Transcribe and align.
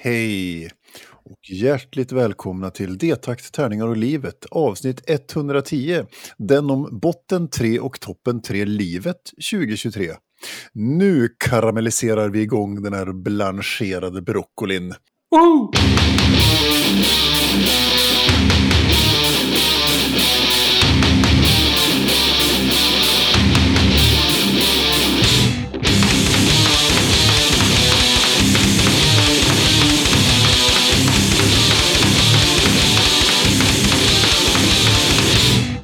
Hej 0.00 0.70
och 1.24 1.50
hjärtligt 1.50 2.12
välkomna 2.12 2.70
till 2.70 2.98
D-takt, 2.98 3.52
tärningar 3.52 3.86
och 3.86 3.96
livet, 3.96 4.46
avsnitt 4.50 5.02
110. 5.06 6.04
Den 6.36 6.70
om 6.70 6.98
botten 7.02 7.50
3 7.50 7.80
och 7.80 8.00
toppen 8.00 8.42
3 8.42 8.64
livet 8.64 9.16
2023. 9.50 10.10
Nu 10.72 11.28
karamelliserar 11.38 12.28
vi 12.28 12.40
igång 12.40 12.82
den 12.82 12.92
här 12.92 13.12
blancherade 13.12 14.22
broccolin. 14.22 14.94
Woho! 15.30 15.72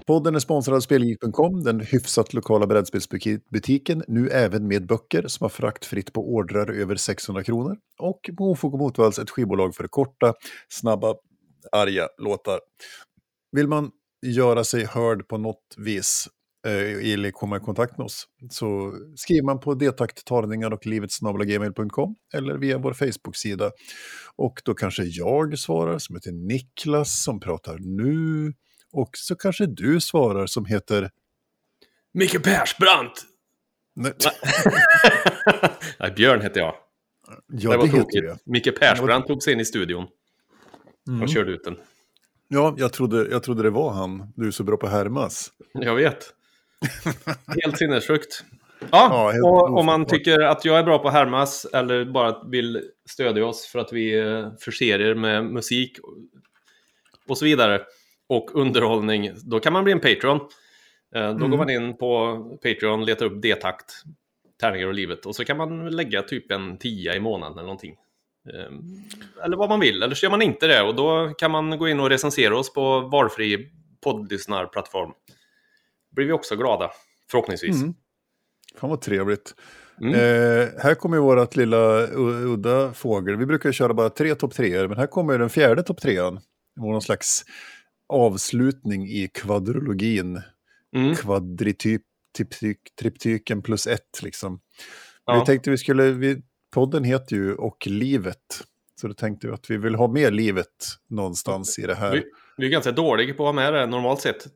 Podden 0.07 0.35
är 0.35 0.39
sponsrad 0.39 0.77
av 0.77 0.81
Spelgeek.com, 0.81 1.65
den 1.65 1.81
hyfsat 1.81 2.35
lokala 2.35 2.67
brädspelsbutiken, 2.67 4.03
nu 4.09 4.29
även 4.29 4.69
med 4.69 4.87
böcker 4.87 5.29
som 5.29 5.45
har 5.45 5.49
fraktfritt 5.49 6.13
på 6.13 6.35
ordrar 6.35 6.71
över 6.71 6.97
600 6.97 7.43
kronor. 7.43 7.77
Och 7.99 8.31
Mofog 8.39 8.75
och 8.75 8.81
Motvalls, 8.81 9.19
ett 9.19 9.31
skivbolag 9.31 9.75
för 9.75 9.89
korta, 9.89 10.35
snabba, 10.69 11.15
arga 11.73 12.09
låtar. 12.19 12.61
Vill 13.53 13.69
man 13.69 13.91
göra 14.27 14.65
sig 14.65 14.85
hörd 14.85 15.29
på 15.29 15.39
något 15.39 15.75
vis 15.77 16.29
eh, 16.67 17.13
eller 17.13 17.31
komma 17.31 17.57
i 17.57 17.61
kontakt 17.61 17.99
med 17.99 18.05
oss 18.05 18.25
så 18.51 18.95
skriver 19.17 19.43
man 19.43 19.61
på 19.61 19.75
Detakttarningar 19.75 20.71
och 20.71 20.87
livetsnabelagmail.com 20.87 22.15
eller 22.35 22.59
via 22.59 22.79
vår 22.79 22.93
Facebook-sida. 22.93 23.71
Och 24.37 24.63
då 24.65 24.75
kanske 24.75 25.03
jag 25.05 25.59
svarar 25.59 25.99
som 25.99 26.17
heter 26.17 26.33
Niklas 26.33 27.23
som 27.25 27.41
pratar 27.41 27.79
nu. 27.79 28.53
Och 28.95 29.11
så 29.17 29.37
kanske 29.37 29.67
du 29.67 30.01
svarar 30.01 30.47
som 30.47 30.65
heter... 30.65 31.11
Micke 32.13 32.43
Persbrandt! 32.43 33.23
Nej, 33.95 34.13
Nej, 35.99 36.13
Björn 36.17 36.41
heter 36.41 36.61
jag. 36.61 36.75
ja, 37.47 37.71
det 37.71 37.77
var 37.77 37.85
det 37.85 37.91
heter 37.91 38.01
tokigt. 38.01 38.25
jag. 38.25 38.39
Micke 38.45 38.79
Persbrandt 38.79 39.27
tog 39.27 39.43
sig 39.43 39.53
in 39.53 39.61
i 39.61 39.65
studion. 39.65 40.07
Mm. 41.09 41.23
Och 41.23 41.29
körde 41.29 41.53
ut 41.53 41.65
den. 41.65 41.77
Ja, 42.49 42.75
jag 42.79 42.93
trodde, 42.93 43.29
jag 43.31 43.43
trodde 43.43 43.63
det 43.63 43.71
var 43.71 43.93
han. 43.93 44.33
Du 44.37 44.47
är 44.47 44.51
så 44.51 44.65
bra 44.65 44.77
på 44.77 44.87
härmas. 44.87 45.53
Jag 45.73 45.95
vet. 45.95 46.35
Helt 47.63 47.79
sinnessjukt. 47.79 48.45
Ja, 48.81 48.87
Ja, 48.91 49.31
helt 49.31 49.45
och 49.45 49.79
om 49.79 49.87
man 49.87 50.07
tycker 50.07 50.41
att 50.41 50.65
jag 50.65 50.79
är 50.79 50.83
bra 50.83 50.99
på 50.99 51.11
Hermas 51.11 51.65
eller 51.65 52.05
bara 52.05 52.49
vill 52.49 52.83
stödja 53.09 53.47
oss 53.47 53.67
för 53.67 53.79
att 53.79 53.93
vi 53.93 54.19
eh, 54.19 54.53
förser 54.61 55.01
er 55.01 55.15
med 55.15 55.45
musik 55.45 55.99
och 57.29 57.39
så 57.39 57.45
vidare 57.45 57.81
och 58.29 58.51
underhållning, 58.55 59.31
då 59.45 59.61
kan 59.61 59.73
man 59.73 59.85
bli 59.85 59.93
en 59.93 60.01
Patreon. 60.01 60.37
Eh, 61.15 61.23
Då 61.23 61.45
Mm. 61.45 61.51
går 61.51 61.59
man 61.59 61.71
in 61.71 61.97
på 61.97 62.37
Patreon, 62.63 63.05
letar 63.05 63.27
upp 63.27 63.43
D-takt, 63.43 63.93
tärningar 64.61 64.87
och 64.87 64.95
livet 64.95 65.27
och 65.27 65.37
så 65.37 65.45
kan 65.45 65.57
man 65.57 65.89
lägga 65.91 66.23
typ 66.23 66.51
en 66.51 66.79
tia 66.79 67.15
i 67.17 67.21
månaden 67.21 67.53
eller 67.59 67.67
någonting. 67.67 67.97
Eh, 68.55 69.45
Eller 69.45 69.57
vad 69.57 69.69
man 69.69 69.81
vill, 69.81 70.03
eller 70.03 70.15
så 70.15 70.27
gör 70.27 70.31
man 70.31 70.43
inte 70.43 70.67
det 70.67 70.83
och 70.83 70.95
då 70.95 71.35
kan 71.39 71.51
man 71.51 71.79
gå 71.79 71.89
in 71.89 72.01
och 72.01 72.11
recensera 72.11 72.59
oss 72.59 72.73
på 72.75 73.01
valfri 73.01 73.71
poddlyssnarplattform. 74.05 75.13
blir 76.17 76.27
vi 76.27 76.33
också 76.33 76.57
glada, 76.57 76.91
förhoppningsvis. 77.31 77.83
Mm. 77.83 77.95
Fan 78.77 78.91
vad 78.91 79.01
trevligt. 79.01 79.55
Mm. 80.01 80.15
Eh, 80.15 80.69
här 80.83 80.95
kommer 80.95 81.17
ju 81.17 81.23
vårat 81.23 81.57
lilla 81.57 82.07
udda 82.45 82.93
fågel. 82.93 83.37
Vi 83.37 83.47
brukar 83.47 83.73
köra 83.73 83.95
bara 83.95 84.11
tre 84.11 84.35
topp 84.35 84.55
treor, 84.55 84.89
men 84.89 84.99
här 84.99 85.07
kommer 85.07 85.39
den 85.39 85.51
fjärde 85.51 85.83
topp 85.83 86.01
trean. 86.01 86.35
Det 86.77 86.83
var 86.83 86.93
någon 86.93 87.03
slags 87.03 87.45
avslutning 88.09 89.07
i 89.07 89.29
kvadrologin. 89.35 90.41
Mm. 90.97 91.15
Kvadrityp, 91.15 92.03
triptyk, 92.37 92.79
triptyken 93.01 93.63
plus 93.63 93.87
ett 93.87 94.23
liksom. 94.23 94.61
Ja. 95.27 95.41
Vi 95.41 95.47
tänkte 95.47 95.71
vi 95.71 95.79
skulle, 95.79 96.11
vi, 96.11 96.43
podden 96.75 97.05
heter 97.05 97.37
ju 97.37 97.55
Och 97.55 97.87
livet. 97.87 98.65
Så 99.01 99.09
då 99.09 99.15
tänkte 99.15 99.47
vi 99.47 99.53
att 99.53 99.71
vi 99.71 99.77
vill 99.77 99.95
ha 99.95 100.09
med 100.09 100.35
livet 100.35 100.67
någonstans 101.11 101.79
i 101.79 101.83
det 101.83 101.95
här. 101.95 102.13
Vi, 102.13 102.23
vi 102.57 102.67
är 102.67 102.71
ganska 102.71 102.93
dåliga 102.93 103.35
på 103.35 103.43
att 103.43 103.49
ha 103.49 103.53
med 103.53 103.75
det 103.75 103.87
normalt 103.87 104.21
sett. 104.21 104.47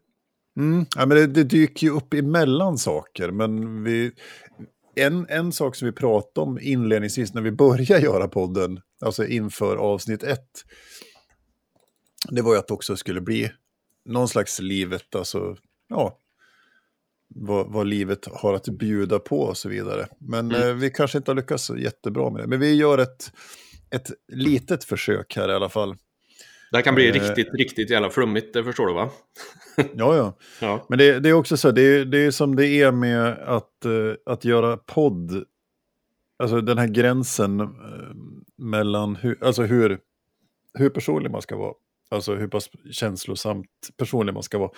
Mm. 0.58 0.86
Ja, 0.96 1.06
men 1.06 1.16
det, 1.16 1.26
det 1.26 1.44
dyker 1.44 1.86
ju 1.86 1.92
upp 1.92 2.14
emellan 2.14 2.78
saker. 2.78 3.30
Men 3.30 3.84
vi, 3.84 4.12
en, 4.94 5.26
en 5.28 5.52
sak 5.52 5.76
som 5.76 5.86
vi 5.86 5.92
pratade 5.92 6.46
om 6.46 6.58
inledningsvis 6.60 7.34
när 7.34 7.42
vi 7.42 7.52
började 7.52 8.04
göra 8.04 8.28
podden, 8.28 8.80
alltså 9.00 9.26
inför 9.26 9.76
avsnitt 9.76 10.22
ett, 10.22 10.48
det 12.30 12.42
var 12.42 12.52
ju 12.52 12.58
att 12.58 12.68
det 12.68 12.74
också 12.74 12.96
skulle 12.96 13.20
bli 13.20 13.52
någon 14.04 14.28
slags 14.28 14.60
livet, 14.60 15.14
alltså, 15.14 15.56
ja, 15.88 16.18
vad, 17.34 17.72
vad 17.72 17.86
livet 17.86 18.26
har 18.32 18.54
att 18.54 18.68
bjuda 18.68 19.18
på 19.18 19.40
och 19.40 19.56
så 19.56 19.68
vidare. 19.68 20.06
Men 20.18 20.50
Mm. 20.52 20.68
eh, 20.68 20.74
vi 20.74 20.90
kanske 20.90 21.18
inte 21.18 21.30
har 21.30 21.36
lyckats 21.36 21.64
så 21.64 21.76
jättebra 21.76 22.30
med 22.30 22.42
det. 22.42 22.46
Men 22.46 22.60
vi 22.60 22.74
gör 22.74 22.98
ett, 22.98 23.32
ett 23.90 24.10
litet 24.32 24.84
försök 24.84 25.36
här 25.36 25.48
i 25.48 25.52
alla 25.54 25.68
fall. 25.68 25.96
Det 26.70 26.76
här 26.76 26.82
kan 26.82 26.94
bli 26.94 27.08
Eh. 27.08 27.12
riktigt, 27.12 27.54
riktigt 27.54 27.90
jävla 27.90 28.10
flummigt, 28.10 28.54
det 28.54 28.64
förstår 28.64 28.86
du 28.86 28.92
va? 28.94 29.10
Ja, 29.94 30.16
ja. 30.16 30.38
Ja. 30.60 30.86
Men 30.88 30.98
det, 30.98 31.20
det 31.20 31.28
är 31.28 31.32
också 31.32 31.56
så, 31.56 31.70
det 31.70 31.82
är, 31.82 32.04
det 32.04 32.18
är 32.18 32.30
som 32.30 32.56
det 32.56 32.66
är 32.68 32.92
med 32.92 33.26
att, 33.32 33.84
eh, 33.84 33.92
att 34.26 34.44
göra 34.44 34.76
podd. 34.76 35.44
Alltså 36.38 36.60
den 36.60 36.78
här 36.78 36.86
gränsen 36.86 37.60
eh, 37.60 37.66
mellan 38.56 39.16
hur, 39.16 39.44
alltså 39.44 39.62
hur, 39.62 39.98
hur 40.78 40.90
personlig 40.90 41.30
man 41.30 41.42
ska 41.42 41.56
vara. 41.56 41.74
Alltså 42.10 42.34
hur 42.34 42.48
pass 42.48 42.70
känslosamt 42.90 43.66
personlig 43.96 44.34
man 44.34 44.42
ska 44.42 44.58
vara. 44.58 44.70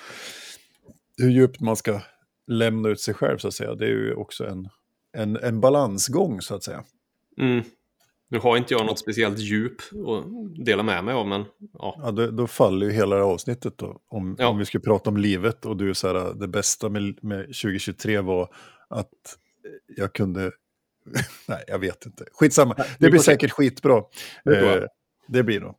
Hur 1.17 1.31
djupt 1.31 1.61
man 1.61 1.77
ska 1.77 2.01
lämna 2.47 2.89
ut 2.89 3.01
sig 3.01 3.15
själv 3.15 3.39
så 3.39 3.49
att 3.49 3.55
säga. 3.55 3.75
Det 3.75 3.85
är 3.85 3.89
ju 3.91 4.15
också 4.15 4.47
en, 4.47 4.69
en, 5.13 5.37
en 5.37 5.61
balansgång 5.61 6.41
så 6.41 6.55
att 6.55 6.65
säga. 6.65 6.85
Mm. 7.39 7.65
Nu 8.29 8.39
har 8.39 8.57
inte 8.57 8.75
jag 8.75 8.87
något 8.87 8.99
speciellt 8.99 9.39
djup 9.39 9.77
att 10.07 10.25
dela 10.65 10.83
med 10.83 11.05
mig 11.05 11.15
av, 11.15 11.27
men 11.29 11.45
ja. 11.73 12.01
Ja, 12.03 12.11
då, 12.11 12.31
då 12.31 12.47
faller 12.47 12.87
ju 12.87 12.93
hela 12.93 13.17
det 13.17 13.23
här 13.23 13.31
avsnittet 13.31 13.79
då. 13.79 14.01
Om, 14.09 14.37
Ja. 14.39 14.49
om 14.49 14.59
vi 14.59 14.65
skulle 14.65 14.83
prata 14.83 15.11
om 15.11 15.17
livet 15.17 15.67
och 15.67 15.77
du 15.77 15.95
så 15.95 16.07
här, 16.09 16.35
det 16.35 16.49
bästa 16.49 16.89
med, 16.89 17.25
med 17.25 17.41
2023 17.41 18.21
var 18.21 18.55
att 18.89 19.09
jag 19.97 20.13
kunde... 20.13 20.53
Nej, 21.49 21.65
jag 21.67 21.79
vet 21.79 22.07
inte. 22.07 22.25
Skitsamma. 22.33 22.77
Det 22.99 23.11
blir 23.11 23.21
säkert 23.21 23.51
skitbra. 23.51 23.97
Eh, 24.45 24.83
det 25.33 25.43
blir 25.43 25.61
nog. 25.61 25.75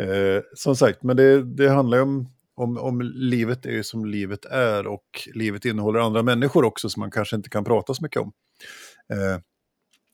Eh, 0.00 0.42
som 0.54 0.76
sagt, 0.76 1.02
men 1.02 1.16
det, 1.16 1.42
det 1.42 1.68
handlar 1.68 1.98
ju 1.98 2.02
om, 2.02 2.28
om, 2.54 2.78
om 2.78 3.00
livet 3.14 3.66
är 3.66 3.70
ju 3.70 3.82
som 3.82 4.04
livet 4.04 4.44
är 4.44 4.86
och 4.86 5.28
livet 5.34 5.64
innehåller 5.64 6.00
andra 6.00 6.22
människor 6.22 6.64
också 6.64 6.88
som 6.88 7.00
man 7.00 7.10
kanske 7.10 7.36
inte 7.36 7.50
kan 7.50 7.64
prata 7.64 7.94
så 7.94 8.02
mycket 8.02 8.22
om. 8.22 8.32
Eh, 9.12 9.40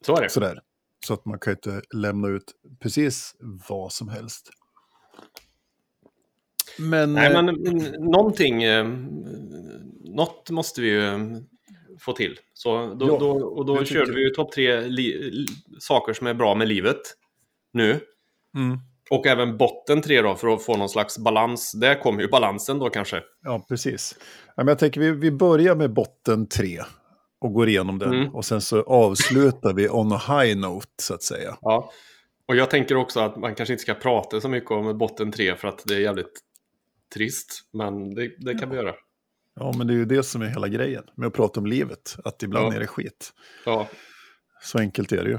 Så 0.06 0.16
är 0.16 0.22
det. 0.22 0.28
sådär. 0.28 0.60
Så 1.06 1.14
att 1.14 1.24
man 1.24 1.38
kan 1.38 1.52
inte 1.52 1.82
lämna 1.94 2.28
ut 2.28 2.52
precis 2.80 3.34
vad 3.68 3.92
som 3.92 4.08
helst. 4.08 4.50
Men, 6.78 7.12
Nej, 7.12 7.26
eh, 7.26 7.42
men 7.42 7.48
mm, 7.48 7.92
någonting, 7.92 8.62
eh, 8.62 8.86
något 10.00 10.50
måste 10.50 10.80
vi 10.80 10.88
ju 10.88 11.06
eh, 11.06 11.18
få 12.00 12.12
till. 12.12 12.38
Så 12.54 12.94
då, 12.94 13.06
Ja, 13.06 13.18
då, 13.18 13.30
och 13.30 13.66
då 13.66 13.84
körde 13.84 14.12
vi 14.12 14.22
ju 14.22 14.30
topp 14.30 14.52
tre 14.52 14.82
saker 15.78 16.12
som 16.12 16.26
är 16.26 16.34
bra 16.34 16.54
med 16.54 16.68
livet 16.68 17.00
nu. 17.72 18.00
Mm, 18.56 18.78
Och 19.10 19.26
även 19.26 19.56
botten 19.56 20.02
tre 20.02 20.22
då, 20.22 20.34
för 20.34 20.48
att 20.48 20.64
få 20.64 20.76
någon 20.76 20.88
slags 20.88 21.18
balans. 21.18 21.72
Där 21.72 22.00
kommer 22.02 22.22
ju 22.22 22.28
balansen 22.28 22.78
då 22.78 22.90
kanske. 22.90 23.22
ja, 23.42 23.64
precis. 23.68 24.14
Ja, 24.56 24.64
jag 24.66 24.78
tänker 24.78 25.00
vi, 25.00 25.10
vi 25.10 25.30
börjar 25.30 25.74
med 25.76 25.92
botten 25.92 26.48
tre 26.48 26.80
och 27.40 27.52
går 27.52 27.68
igenom 27.68 27.98
den. 27.98 28.12
Mm. 28.14 28.34
Och 28.34 28.44
sen 28.44 28.60
så 28.60 28.82
avslutar 28.82 29.72
vi 29.74 29.88
on 29.88 30.12
a 30.12 30.20
high 30.28 30.56
note, 30.58 30.86
så 31.02 31.14
att 31.14 31.22
säga. 31.22 31.56
Ja. 31.60 31.90
Och 32.48 32.56
jag 32.56 32.70
tänker 32.70 32.96
också 32.96 33.20
att 33.20 33.36
man 33.36 33.54
kanske 33.54 33.72
inte 33.72 33.82
ska 33.82 33.94
prata 33.94 34.40
så 34.40 34.48
mycket 34.48 34.70
om 34.70 34.98
botten 34.98 35.32
tre 35.32 35.56
för 35.56 35.68
att 35.68 35.82
det 35.86 35.94
är 35.94 36.00
jävligt 36.00 36.40
trist. 37.14 37.60
Men 37.72 38.14
det, 38.14 38.30
det 38.38 38.54
kan 38.58 38.70
vi 38.70 38.76
göra. 38.76 38.94
Ja, 39.60 39.72
men 39.78 39.86
det 39.86 39.92
är 39.92 39.96
ju 39.96 40.04
det 40.04 40.22
som 40.22 40.42
är 40.42 40.46
hela 40.46 40.68
grejen 40.68 41.04
med 41.16 41.26
att 41.26 41.32
prata 41.32 41.60
om 41.60 41.66
livet. 41.66 42.16
Att 42.24 42.42
ibland 42.42 42.66
Ja. 42.72 42.76
är 42.76 42.80
det 42.80 42.86
skit. 42.86 43.32
Ja, 43.66 43.88
Så 44.62 44.78
enkelt 44.78 45.12
är 45.12 45.24
det 45.24 45.30
ju. 45.30 45.38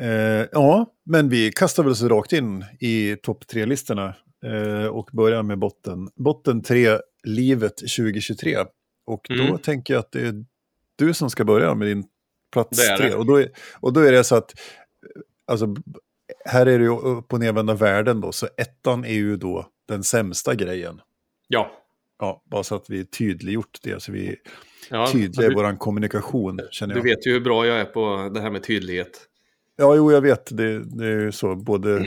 Eh, 0.00 0.46
ja, 0.52 0.86
men 1.06 1.28
vi 1.28 1.52
kastar 1.52 1.82
väl 1.82 1.92
oss 1.92 2.02
rakt 2.02 2.32
in 2.32 2.64
i 2.80 3.16
topp 3.22 3.46
tre-listorna 3.46 4.14
eh, 4.46 4.86
och 4.86 5.08
börjar 5.12 5.42
med 5.42 5.58
botten. 5.58 6.08
Botten 6.16 6.62
tre, 6.62 6.98
livet 7.24 7.76
2023. 7.76 8.56
Och 9.06 9.26
då 9.28 9.42
Mm. 9.44 9.58
tänker 9.58 9.94
jag 9.94 10.00
att 10.00 10.12
det 10.12 10.20
är 10.20 10.44
du 10.96 11.14
som 11.14 11.30
ska 11.30 11.44
börja 11.44 11.74
med 11.74 11.88
din 11.88 12.04
plats 12.52 12.78
Det 12.88 12.96
tre. 12.96 13.08
det. 13.08 13.14
Och 13.14 13.26
då, 13.26 13.36
är, 13.36 13.48
och 13.80 13.92
då 13.92 14.00
är 14.00 14.12
det 14.12 14.24
så 14.24 14.36
att, 14.36 14.54
eh, 14.58 15.20
alltså, 15.52 15.74
här 16.44 16.66
är 16.66 16.78
det 16.78 16.84
ju 16.84 16.96
upp 16.98 17.32
och 17.32 17.40
nervända 17.40 17.74
världen 17.74 18.20
då, 18.20 18.32
så 18.32 18.48
ettan 18.56 19.04
är 19.04 19.12
ju 19.14 19.36
då 19.36 19.66
den 19.88 20.02
sämsta 20.02 20.54
grejen. 20.54 21.00
ja. 21.48 21.70
Ja, 22.18 22.42
bara 22.50 22.62
så 22.62 22.74
att 22.74 22.90
vi 22.90 23.04
tydliggjort 23.06 23.78
det, 23.82 24.02
så 24.02 24.12
vi 24.12 24.36
ja 24.90 25.06
tydliga 25.12 25.46
i 25.46 25.48
du, 25.48 25.54
vår 25.54 25.78
kommunikation, 25.78 26.60
känner 26.70 26.94
du 26.94 27.00
jag. 27.00 27.04
vet 27.04 27.26
ju 27.26 27.32
hur 27.32 27.40
bra 27.40 27.66
jag 27.66 27.80
är 27.80 27.84
på 27.84 28.30
det 28.34 28.40
här 28.40 28.50
med 28.50 28.62
tydlighet. 28.64 29.20
Ja, 29.76 29.96
jo, 29.96 30.12
jag 30.12 30.20
vet. 30.20 30.56
Det, 30.56 30.84
det 30.84 31.06
är 31.06 31.20
ju 31.20 31.32
så. 31.32 31.56
Både 31.56 32.06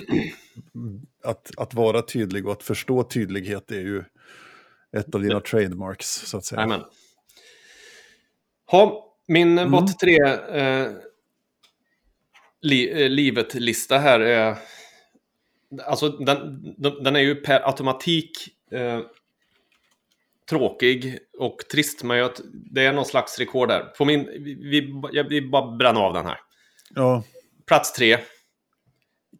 att, 1.23 1.51
att 1.57 1.73
vara 1.73 2.01
tydlig 2.01 2.45
och 2.45 2.51
att 2.51 2.63
förstå 2.63 3.03
tydlighet 3.03 3.71
är 3.71 3.79
ju 3.79 4.03
ett 4.97 5.15
av 5.15 5.21
dina 5.21 5.39
trademarks, 5.39 6.07
så 6.07 6.37
att 6.37 6.45
säga. 6.45 6.61
Amen. 6.61 6.81
Ha, 8.71 9.13
min 9.27 9.57
mm. 9.57 9.71
bot 9.71 9.99
3 9.99 10.17
eh, 10.17 10.91
li, 12.61 13.03
eh, 13.03 13.09
livet-lista 13.09 13.97
här 13.97 14.19
är... 14.19 14.57
Alltså 15.85 16.09
den, 16.09 16.61
den 17.03 17.15
är 17.15 17.19
ju 17.19 17.35
per 17.35 17.67
automatik 17.67 18.31
eh, 18.71 18.99
tråkig 20.49 21.19
och 21.39 21.57
trist, 21.71 22.03
men 22.03 22.17
jag, 22.17 22.31
det 22.71 22.85
är 22.85 22.93
någon 22.93 23.05
slags 23.05 23.39
rekord 23.39 23.67
där. 23.69 23.83
På 23.83 24.05
min, 24.05 24.25
vi, 24.25 24.55
vi, 25.11 25.23
vi 25.29 25.41
bara 25.41 25.75
bränner 25.75 26.01
av 26.01 26.13
den 26.13 26.25
här. 26.25 26.39
Ja. 26.95 27.23
Plats 27.67 27.93
tre. 27.93 28.17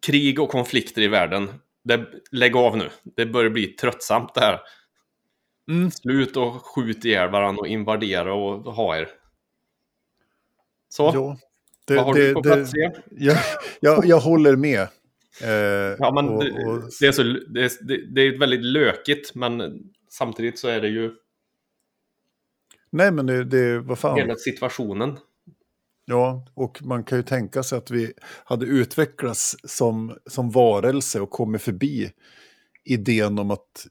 Krig 0.06 0.40
och 0.40 0.50
konflikter 0.50 1.02
i 1.02 1.08
världen. 1.08 1.50
Det, 1.84 2.06
lägg 2.30 2.56
av 2.56 2.76
nu. 2.76 2.90
Det 3.02 3.26
börjar 3.26 3.50
bli 3.50 3.66
tröttsamt 3.66 4.34
det 4.34 4.40
här. 4.40 4.60
Mm. 5.70 5.90
Slut 5.90 6.36
och 6.36 6.66
skjut 6.66 7.04
ihjäl 7.04 7.30
varandra 7.30 7.60
och 7.60 7.68
invadera 7.68 8.34
och 8.34 8.74
ha 8.74 8.96
er. 8.96 9.08
Så. 10.88 11.10
Ja, 11.14 11.38
det, 11.86 11.94
Vad 11.94 12.04
har 12.04 12.14
det, 12.14 12.28
du 12.28 12.34
på 12.34 12.42
plats 12.42 12.70
tre? 12.70 12.90
Jag, 13.10 13.36
jag, 13.80 14.06
jag 14.06 14.20
håller 14.20 14.56
med. 14.56 14.88
Eh, 15.42 15.96
ja, 15.98 16.12
men 16.14 16.28
och, 16.28 16.42
och... 16.42 16.82
Det, 17.00 17.06
är 17.06 17.12
så, 17.12 17.22
det, 17.22 17.64
är, 17.64 18.14
det 18.14 18.20
är 18.20 18.38
väldigt 18.38 18.64
lökigt, 18.64 19.34
men 19.34 19.82
samtidigt 20.10 20.58
så 20.58 20.68
är 20.68 20.80
det 20.80 20.88
ju... 20.88 21.14
Nej, 22.90 23.12
men 23.12 23.26
det, 23.26 23.44
det 23.44 23.78
vad 23.78 23.98
fan. 23.98 24.18
Hela 24.18 24.34
situationen. 24.34 25.18
Ja, 26.10 26.46
och 26.54 26.82
man 26.82 27.04
kan 27.04 27.18
ju 27.18 27.22
tänka 27.22 27.62
sig 27.62 27.78
att 27.78 27.90
vi 27.90 28.12
hade 28.44 28.66
utvecklats 28.66 29.56
som, 29.64 30.18
som 30.26 30.50
varelse 30.50 31.20
och 31.20 31.30
kommit 31.30 31.62
förbi 31.62 32.12
idén 32.84 33.38
om 33.38 33.50
att 33.50 33.86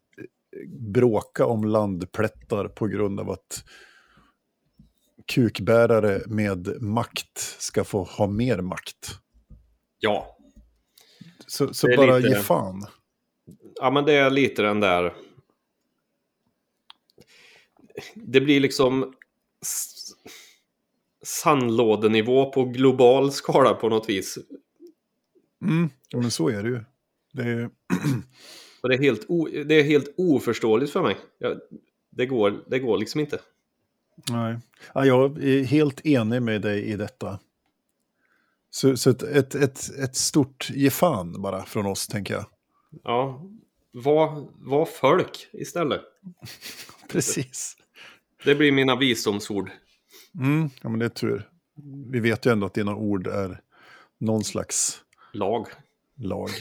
bråka 0.93 1.45
om 1.45 1.63
landplättar 1.63 2.67
på 2.67 2.87
grund 2.87 3.19
av 3.19 3.29
att 3.29 3.63
kukbärare 5.27 6.21
med 6.27 6.81
makt 6.81 7.39
ska 7.59 7.83
få 7.83 8.03
ha 8.03 8.27
mer 8.27 8.61
makt. 8.61 9.19
Ja. 9.99 10.37
Så, 11.47 11.73
så 11.73 11.87
bara 11.97 12.17
lite... 12.17 12.29
ge 12.29 12.35
fan. 12.35 12.85
Ja, 13.75 13.91
men 13.91 14.05
det 14.05 14.13
är 14.13 14.29
lite 14.29 14.61
den 14.61 14.79
där... 14.79 15.13
Det 18.15 18.41
blir 18.41 18.59
liksom 18.59 19.13
sandlådenivå 21.27 22.51
på 22.51 22.65
global 22.65 23.31
skala 23.31 23.73
på 23.73 23.89
något 23.89 24.09
vis. 24.09 24.37
Mm, 25.61 25.89
ja, 26.09 26.19
men 26.19 26.31
så 26.31 26.49
är 26.49 26.63
det 26.63 26.69
ju. 26.69 26.83
Det 27.33 27.41
är, 27.41 27.69
det, 28.87 28.93
är 28.93 28.99
helt 28.99 29.25
o, 29.27 29.47
det 29.65 29.79
är 29.79 29.83
helt 29.83 30.13
oförståeligt 30.17 30.93
för 30.93 31.01
mig. 31.01 31.17
Jag, 31.37 31.59
det, 32.09 32.25
går, 32.25 32.63
det 32.67 32.79
går 32.79 32.97
liksom 32.97 33.19
inte. 33.19 33.39
Nej, 34.29 34.57
ja, 34.93 35.05
jag 35.05 35.43
är 35.43 35.63
helt 35.63 36.05
enig 36.05 36.41
med 36.41 36.61
dig 36.61 36.83
i 36.83 36.95
detta. 36.95 37.39
Så, 38.69 38.97
så 38.97 39.09
ett, 39.09 39.23
ett, 39.23 39.55
ett, 39.55 39.99
ett 39.99 40.15
stort 40.15 40.69
ge 40.69 40.89
fan 40.89 41.41
bara 41.41 41.65
från 41.65 41.85
oss, 41.85 42.07
tänker 42.07 42.33
jag. 42.33 42.45
Ja, 43.03 43.41
var, 43.91 44.47
var 44.55 44.85
folk 44.85 45.47
istället. 45.53 46.01
Precis. 47.09 47.77
Det 48.45 48.55
blir 48.55 48.71
mina 48.71 48.95
visdomsord. 48.95 49.69
Mm, 50.37 50.69
ja, 50.81 50.89
men 50.89 50.99
det 50.99 51.05
är 51.05 51.09
tur. 51.09 51.49
Vi 52.11 52.19
vet 52.19 52.45
ju 52.45 52.51
ändå 52.51 52.65
att 52.65 52.73
dina 52.73 52.95
ord 52.95 53.27
är 53.27 53.61
någon 54.19 54.43
slags... 54.43 55.01
Lag. 55.33 55.67
Lag. 56.17 56.49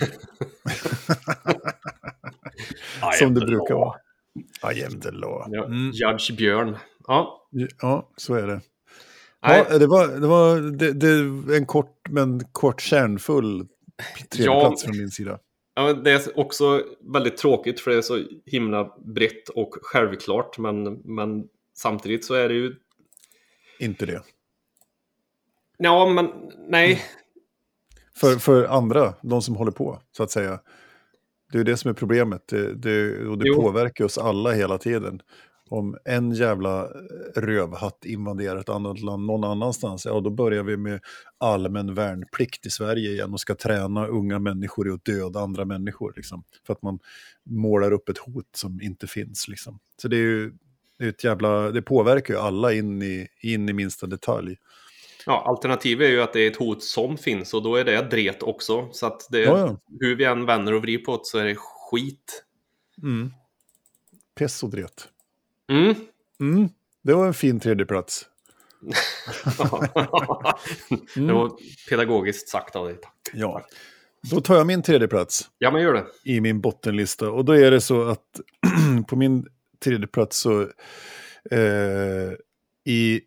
Som 3.19 3.35
det 3.35 3.47
brukar 3.47 3.75
vara. 3.75 3.97
The 5.03 5.11
law. 5.11 5.55
Mm. 5.55 5.91
Judge 5.91 6.37
Björn. 6.37 6.77
Ja. 7.07 7.49
ja, 7.81 8.11
så 8.17 8.35
är 8.35 8.47
det. 8.47 8.61
Ja, 9.41 9.79
det 9.79 9.87
var, 9.87 10.09
det 10.09 10.27
var 10.27 10.61
det, 10.61 10.93
det, 10.93 11.57
en 11.57 11.67
kort 11.67 12.09
men 12.11 12.45
kort 12.53 12.81
kärnfull 12.81 13.67
tredjeplats 14.31 14.85
ja, 14.85 14.89
från 14.89 14.99
min 14.99 15.11
sida. 15.11 15.39
Ja, 15.75 15.93
det 15.93 16.11
är 16.11 16.39
också 16.39 16.83
väldigt 17.01 17.37
tråkigt 17.37 17.81
för 17.81 17.91
det 17.91 17.97
är 17.97 18.03
så 18.03 18.23
himla 18.47 18.95
brett 19.05 19.49
och 19.49 19.75
självklart. 19.83 20.59
Men, 20.59 20.85
men 21.05 21.45
samtidigt 21.79 22.25
så 22.25 22.35
är 22.35 22.49
det 22.49 22.55
ju 22.55 22.75
inte 23.79 24.07
det. 24.07 24.23
Ja, 25.79 26.07
men 26.07 26.31
nej. 26.69 26.93
Mm. 26.93 26.99
För, 28.17 28.37
för 28.37 28.65
andra, 28.65 29.15
de 29.23 29.43
som 29.43 29.57
håller 29.57 29.73
på, 29.73 30.01
så 30.17 30.23
att 30.23 30.31
säga. 30.31 30.61
Det 31.53 31.59
är 31.59 31.65
det 31.65 31.77
som 31.77 31.91
är 31.91 31.95
problemet. 31.95 32.49
Det, 32.49 32.75
det, 32.75 33.27
och 33.27 33.39
det 33.39 33.49
jo. 33.49 33.63
påverkar 33.63 34.05
oss 34.05 34.19
alla 34.19 34.53
hela 34.53 34.79
tiden. 34.79 35.21
Om 35.69 35.97
en 36.05 36.33
jävla 36.33 36.89
rövhatt 37.37 38.05
invaderar 38.05 38.57
ett 38.57 38.69
annat 38.69 39.01
land 39.01 39.27
någon 39.27 39.45
annanstans, 39.45 40.05
ja 40.05 40.21
då 40.21 40.31
börjar 40.31 40.63
vi 40.63 40.77
med 40.77 41.01
allmän 41.39 41.95
värnplikt 41.95 42.67
i 42.67 42.71
Sverige 42.71 43.11
igen 43.11 43.33
och 43.33 43.41
ska 43.41 43.55
träna 43.55 44.07
unga 44.07 44.39
människor 44.39 44.89
i 44.89 44.93
att 44.93 45.05
döda 45.05 45.41
andra 45.41 45.65
människor. 45.65 46.13
Liksom, 46.17 46.45
för 46.67 46.73
att 46.73 46.83
man 46.83 46.99
målar 47.45 47.93
upp 47.93 48.09
ett 48.09 48.19
hot 48.19 48.49
som 48.57 48.81
inte 48.83 49.07
finns. 49.07 49.49
Liksom. 49.49 49.79
Så 50.03 50.09
det 50.09 50.17
är 50.17 50.21
ju 50.21 50.53
det, 50.99 51.05
är 51.05 51.09
ett 51.09 51.25
jävla, 51.25 51.71
det 51.71 51.83
påverkar 51.83 52.35
ju 52.35 52.41
alla 52.41 52.73
in 52.73 53.03
i, 53.03 53.29
in 53.41 53.69
i 53.69 53.73
minsta 53.73 54.07
detalj. 54.07 54.57
Ja, 55.27 55.45
alternativet 55.47 56.07
är 56.07 56.11
ju 56.11 56.23
att 56.23 56.33
det 56.33 56.41
är 56.41 56.51
ett 56.51 56.57
hot 56.57 56.83
som 56.83 57.19
finns 57.19 57.55
och 57.55 57.63
då 57.63 57.77
är 57.77 57.85
det 57.85 58.03
dret 58.03 58.43
också. 58.43 58.89
Så 58.93 59.07
att 59.07 59.27
det, 59.31 59.41
ja, 59.41 59.59
ja. 59.59 59.81
hur 60.01 60.17
vi 60.17 60.25
än 60.25 60.47
vänder 60.47 60.73
och 60.73 60.83
vrider 60.83 61.05
på 61.05 61.17
det 61.17 61.25
så 61.25 61.39
är 61.39 61.45
det 61.45 61.57
skit. 61.59 62.45
Mm. 63.03 63.33
Pess 64.35 64.63
och 64.63 64.71
dret. 64.71 65.09
Mm. 65.71 65.95
Mm. 66.41 66.69
Det 67.03 67.15
var 67.15 67.27
en 67.27 67.35
fin 67.35 67.61
tredjeplats. 67.61 68.27
det 71.15 71.33
var 71.33 71.53
pedagogiskt 71.89 72.49
sagt 72.49 72.77
av 72.77 72.87
dig. 72.87 72.97
Tack. 73.01 73.31
Ja. 73.33 73.67
Då 74.31 74.41
tar 74.41 74.57
jag 74.57 74.67
min 74.67 74.83
tredjeplats. 74.83 75.51
Ja, 75.59 75.71
men 75.71 75.83
gör 75.83 75.93
det. 75.93 76.07
I 76.25 76.41
min 76.41 76.61
bottenlista. 76.61 77.31
Och 77.31 77.45
då 77.45 77.53
är 77.53 77.71
det 77.71 77.81
så 77.81 78.09
att 78.09 78.41
på 79.09 79.17
min 79.17 79.47
tredje 79.81 80.07
plats 80.07 80.37
så 80.37 80.61
eh, 81.51 82.33
i 82.85 83.21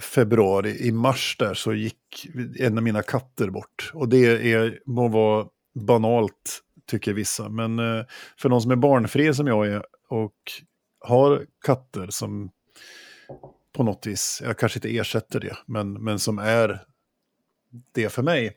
februari, 0.00 0.86
i 0.86 0.92
mars 0.92 1.36
där 1.38 1.54
så 1.54 1.74
gick 1.74 2.26
en 2.58 2.78
av 2.78 2.84
mina 2.84 3.02
katter 3.02 3.50
bort. 3.50 3.90
Och 3.94 4.08
det 4.08 4.52
är, 4.52 4.80
må 4.86 5.08
vara 5.08 5.46
banalt 5.74 6.62
tycker 6.86 7.12
vissa, 7.12 7.48
men 7.48 7.78
eh, 7.78 8.04
för 8.36 8.48
någon 8.48 8.62
som 8.62 8.70
är 8.70 8.76
barnfri 8.76 9.34
som 9.34 9.46
jag 9.46 9.66
är 9.66 9.82
och 10.08 10.34
har 11.00 11.46
katter 11.64 12.06
som 12.10 12.50
på 13.76 13.82
något 13.82 14.06
vis, 14.06 14.42
jag 14.44 14.58
kanske 14.58 14.78
inte 14.78 14.96
ersätter 14.96 15.40
det, 15.40 15.56
men, 15.66 15.92
men 15.92 16.18
som 16.18 16.38
är 16.38 16.80
det 17.94 18.08
för 18.08 18.22
mig, 18.22 18.52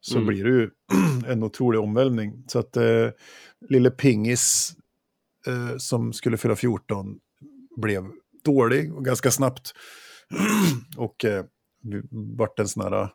så 0.00 0.16
mm. 0.16 0.26
blir 0.26 0.44
det 0.44 0.50
ju 0.50 0.70
en 1.32 1.42
otrolig 1.42 1.80
omvälvning. 1.80 2.44
Så 2.46 2.58
att 2.58 2.76
eh, 2.76 3.08
lille 3.68 3.90
Pingis 3.90 4.76
eh, 5.46 5.76
som 5.76 6.12
skulle 6.12 6.36
fylla 6.36 6.56
14 6.56 7.18
blev 7.76 8.10
dålig 8.44 8.94
och 8.94 9.04
ganska 9.04 9.30
snabbt. 9.30 9.72
och 10.96 11.24
eh, 11.24 11.44
vart 12.10 12.58
en 12.58 12.68
sån 12.68 12.82
här... 12.82 13.08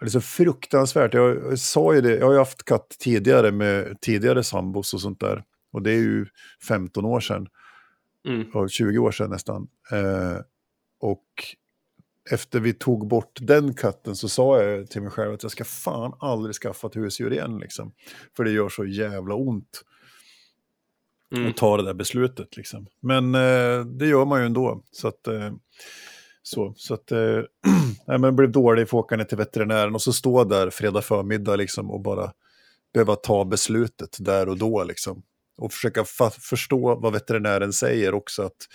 Det 0.00 0.06
är 0.06 0.10
så 0.10 0.20
fruktansvärt. 0.20 1.14
Jag, 1.14 1.36
jag 1.36 1.58
sa 1.58 1.94
ju 1.94 2.00
det, 2.00 2.16
jag 2.16 2.26
har 2.26 2.32
ju 2.32 2.38
haft 2.38 2.64
katt 2.64 2.96
tidigare 2.98 3.52
med 3.52 4.00
tidigare 4.00 4.44
sambos 4.44 4.94
och 4.94 5.00
sånt 5.00 5.20
där. 5.20 5.44
Och 5.72 5.82
det 5.82 5.90
är 5.90 5.98
ju 5.98 6.26
15 6.68 7.04
år 7.04 7.20
sedan. 7.20 7.46
Mm. 8.28 8.50
Och 8.50 8.70
20 8.70 8.98
år 8.98 9.10
sedan 9.10 9.30
nästan. 9.30 9.68
Eh, 9.92 10.38
och 11.00 11.24
efter 12.30 12.60
vi 12.60 12.72
tog 12.72 13.08
bort 13.08 13.38
den 13.40 13.74
katten 13.74 14.16
så 14.16 14.28
sa 14.28 14.62
jag 14.62 14.90
till 14.90 15.02
mig 15.02 15.10
själv 15.10 15.34
att 15.34 15.42
jag 15.42 15.52
ska 15.52 15.64
fan 15.64 16.12
aldrig 16.20 16.54
skaffa 16.54 16.86
ett 16.86 16.96
husdjur 16.96 17.32
igen. 17.32 17.58
Liksom. 17.58 17.92
För 18.36 18.44
det 18.44 18.50
gör 18.50 18.68
så 18.68 18.84
jävla 18.84 19.34
ont 19.34 19.82
mm. 21.36 21.50
och 21.50 21.56
ta 21.56 21.76
det 21.76 21.82
där 21.82 21.94
beslutet. 21.94 22.56
Liksom. 22.56 22.86
Men 23.00 23.34
eh, 23.34 23.84
det 23.84 24.06
gör 24.06 24.24
man 24.24 24.40
ju 24.40 24.46
ändå. 24.46 24.82
Så 24.90 25.08
att, 25.08 25.26
eh, 25.26 25.52
så, 26.42 26.74
så 26.76 26.94
att, 26.94 27.12
eh, 27.12 27.18
nej, 28.06 28.18
men 28.18 28.36
blev 28.36 28.52
dålig 28.52 28.88
för 28.88 28.98
att 28.98 29.04
åka 29.04 29.16
ner 29.16 29.24
till 29.24 29.38
veterinären 29.38 29.94
och 29.94 30.02
så 30.02 30.12
stå 30.12 30.44
där 30.44 30.70
fredag 30.70 31.02
förmiddag 31.02 31.56
liksom, 31.56 31.90
och 31.90 32.00
bara 32.00 32.32
behöva 32.94 33.16
ta 33.16 33.44
beslutet 33.44 34.16
där 34.20 34.48
och 34.48 34.58
då. 34.58 34.84
Liksom. 34.84 35.22
Och 35.56 35.72
försöka 35.72 36.04
förstå 36.40 36.94
vad 36.94 37.12
veterinären 37.12 37.72
säger 37.72 38.14
också. 38.14 38.42
att 38.42 38.68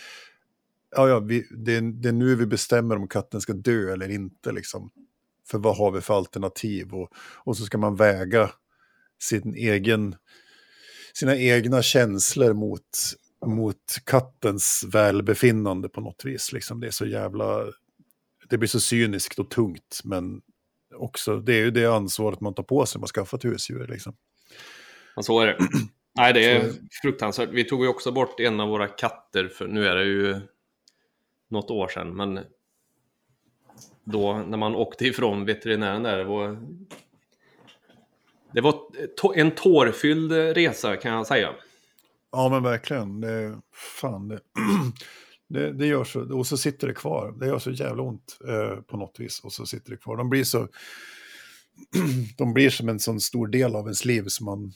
ja, 0.95 1.09
ja, 1.09 1.19
vi, 1.19 1.47
det, 1.51 1.75
är, 1.75 1.81
det 1.81 2.09
är 2.09 2.13
nu 2.13 2.35
vi 2.35 2.45
bestämmer 2.45 2.95
om 2.95 3.07
katten 3.07 3.41
ska 3.41 3.53
dö 3.53 3.93
eller 3.93 4.09
inte. 4.09 4.51
Liksom. 4.51 4.91
För 5.47 5.57
vad 5.57 5.77
har 5.77 5.91
vi 5.91 6.01
för 6.01 6.17
alternativ? 6.17 6.93
Och, 6.93 7.09
och 7.17 7.57
så 7.57 7.63
ska 7.63 7.77
man 7.77 7.95
väga 7.95 8.51
sin 9.21 9.55
egen 9.55 10.15
sina 11.17 11.35
egna 11.35 11.81
känslor 11.81 12.53
mot, 12.53 12.81
mot 13.45 13.95
kattens 14.05 14.85
välbefinnande 14.93 15.89
på 15.89 16.01
något 16.01 16.25
vis. 16.25 16.53
Liksom 16.53 16.79
det 16.79 16.87
är 16.87 16.91
så 16.91 17.05
jävla... 17.05 17.65
Det 18.49 18.57
blir 18.57 18.67
så 18.67 18.79
cyniskt 18.79 19.39
och 19.39 19.49
tungt, 19.49 20.01
men 20.03 20.41
också, 20.95 21.37
det 21.37 21.53
är 21.53 21.63
ju 21.63 21.71
det 21.71 21.85
ansvaret 21.85 22.41
man 22.41 22.53
tar 22.53 22.63
på 22.63 22.85
sig 22.85 22.99
när 22.99 23.01
man 23.01 23.07
skaffat 23.07 23.45
husdjur. 23.45 23.87
Liksom. 23.87 24.15
Ja, 25.15 25.21
så 25.21 25.39
är 25.39 25.47
det. 25.47 25.57
Nej, 26.17 26.33
det 26.33 26.45
är 26.51 26.71
fruktansvärt. 27.01 27.49
Vi 27.49 27.63
tog 27.63 27.83
ju 27.83 27.87
också 27.87 28.11
bort 28.11 28.39
en 28.39 28.59
av 28.59 28.69
våra 28.69 28.87
katter, 28.87 29.47
för 29.47 29.67
nu 29.67 29.87
är 29.87 29.95
det 29.95 30.05
ju 30.05 30.41
något 31.49 31.71
år 31.71 31.87
sedan, 31.87 32.15
men 32.15 32.39
då 34.03 34.33
när 34.33 34.57
man 34.57 34.75
åkte 34.75 35.07
ifrån 35.07 35.45
veterinären 35.45 36.03
där, 36.03 36.17
det 36.17 36.23
var, 36.23 36.57
det 38.53 38.61
var 38.61 38.79
en 39.35 39.51
tårfylld 39.51 40.31
resa 40.31 40.97
kan 40.97 41.11
jag 41.11 41.27
säga. 41.27 41.49
Ja, 42.31 42.49
men 42.49 42.63
verkligen. 42.63 43.21
Det, 43.21 43.61
fan, 43.73 44.27
det, 44.27 44.39
det, 45.47 45.73
det 45.73 45.87
gör 45.87 46.03
så. 46.03 46.37
Och 46.37 46.47
så 46.47 46.57
sitter 46.57 46.87
det 46.87 46.93
kvar. 46.93 47.33
Det 47.39 47.47
gör 47.47 47.59
så 47.59 47.71
jävla 47.71 48.03
ont 48.03 48.37
eh, 48.47 48.81
på 48.81 48.97
något 48.97 49.19
vis. 49.19 49.39
Och 49.39 49.53
så 49.53 49.65
sitter 49.65 49.91
det 49.91 49.97
kvar. 49.97 50.17
De 50.17 50.29
blir 50.29 50.43
så... 50.43 50.67
de 52.37 52.53
blir 52.53 52.69
som 52.69 52.89
en 52.89 52.99
sån 52.99 53.19
stor 53.19 53.47
del 53.47 53.75
av 53.75 53.85
ens 53.85 54.05
liv 54.05 54.23
som 54.27 54.45
man, 54.45 54.73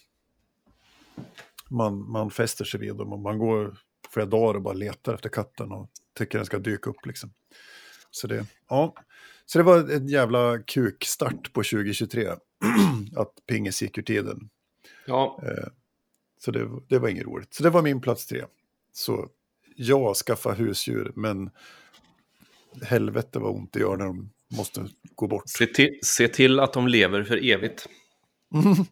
man, 1.70 2.12
man 2.12 2.32
fäster 2.32 2.66
sig 2.66 2.80
vid 2.80 2.96
dem. 2.96 3.14
Och 3.14 3.20
man 3.20 3.40
går 3.40 3.78
flera 4.14 4.26
dagar 4.26 4.56
och 4.56 4.62
bara 4.62 4.74
letar 4.74 5.14
efter 5.14 5.30
katten 5.30 5.72
och 5.72 5.90
tycker 6.18 6.38
den 6.38 6.46
ska 6.46 6.60
dyka 6.60 6.90
upp. 6.90 7.06
Liksom. 7.06 7.34
Så, 8.12 8.28
det, 8.28 8.46
ja. 8.70 8.96
så 9.46 9.58
det 9.58 9.64
var 9.64 9.92
en 9.92 10.08
jävla 10.08 10.60
kukstart 10.60 11.54
på 11.54 11.64
2023. 11.64 12.30
att 13.16 13.34
pingis 13.48 13.82
gick 13.82 13.98
ur 13.98 14.02
tiden. 14.02 14.50
Ja. 15.06 15.40
Eh, 15.44 15.68
så 16.40 16.52
det, 16.52 16.70
det 16.88 17.00
var 17.00 17.10
inget 17.10 17.26
roligt. 17.26 17.54
Så 17.54 17.64
det 17.64 17.70
var 17.70 17.82
min 17.82 18.02
plats 18.02 18.26
tre. 18.26 18.46
Så 18.94 19.30
ja, 19.76 20.14
skaffa 20.14 20.52
husdjur, 20.52 21.12
men 21.16 21.50
helvete 22.82 23.40
vad 23.40 23.56
ont 23.56 23.74
det 23.74 23.80
gör 23.80 23.98
när 23.98 24.06
de 24.06 24.30
måste 24.58 24.88
gå 25.16 25.28
bort. 25.28 25.44
Se 25.50 25.66
till, 25.66 26.00
se 26.04 26.28
till 26.28 26.60
att 26.60 26.74
de 26.74 26.88
lever 26.88 27.24
för 27.24 27.50
evigt. 27.50 27.88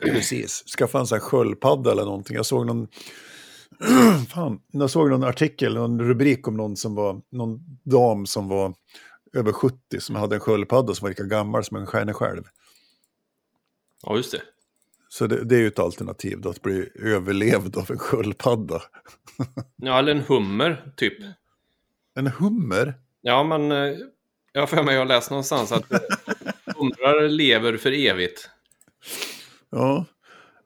Precis. 0.00 0.64
Skaffa 0.78 0.98
en 0.98 1.06
sån 1.06 1.16
här 1.16 1.20
sköldpadda 1.20 1.92
eller 1.92 2.04
någonting. 2.04 2.36
Jag 2.36 2.46
såg 2.46 2.66
någon... 2.66 2.88
Fan, 4.28 4.60
jag 4.70 4.90
såg 4.90 5.10
någon 5.10 5.24
artikel, 5.24 5.74
någon 5.74 6.00
rubrik 6.00 6.48
om 6.48 6.56
någon 6.56 6.76
som 6.76 6.94
var, 6.94 7.20
någon 7.30 7.78
dam 7.84 8.26
som 8.26 8.48
var 8.48 8.74
över 9.32 9.52
70 9.52 10.00
som 10.00 10.16
hade 10.16 10.34
en 10.34 10.40
sköldpadda 10.40 10.94
som 10.94 11.04
var 11.04 11.08
lika 11.08 11.24
gammal 11.24 11.64
som 11.64 11.76
en 11.76 11.86
stjärna 11.86 12.14
själv. 12.14 12.42
Ja, 14.02 14.16
just 14.16 14.32
det. 14.32 14.42
Så 15.08 15.26
det, 15.26 15.44
det 15.44 15.54
är 15.56 15.60
ju 15.60 15.66
ett 15.66 15.78
alternativ 15.78 16.40
då, 16.40 16.48
att 16.48 16.62
bli 16.62 16.88
överlevd 16.94 17.76
av 17.76 17.90
en 17.90 17.98
sköldpadda. 17.98 18.82
ja, 19.76 19.98
eller 19.98 20.12
en 20.12 20.22
hummer, 20.28 20.92
typ. 20.96 21.14
En 22.14 22.26
hummer? 22.26 22.94
Ja, 23.20 23.44
men 23.44 23.72
eh, 23.72 23.98
jag 24.52 24.62
har 24.62 24.66
för 24.66 24.82
mig 24.82 24.98
att 24.98 25.08
läst 25.08 25.30
någonstans 25.30 25.72
att 25.72 25.84
humrar 26.76 27.28
lever 27.28 27.76
för 27.76 27.92
evigt. 27.92 28.50
Ja, 29.70 30.04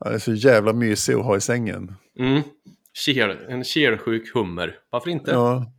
det 0.04 0.11
är 0.11 0.19
så 0.19 0.33
jävla 0.33 0.73
mysig 0.73 1.14
att 1.14 1.25
ha 1.25 1.37
i 1.37 1.40
sängen. 1.40 1.95
Mm. 2.19 2.42
Kel, 2.95 3.31
en 3.49 3.64
kelsjuk 3.64 4.35
hummer. 4.35 4.78
Varför 4.90 5.11
inte? 5.11 5.31
Ja, 5.31 5.73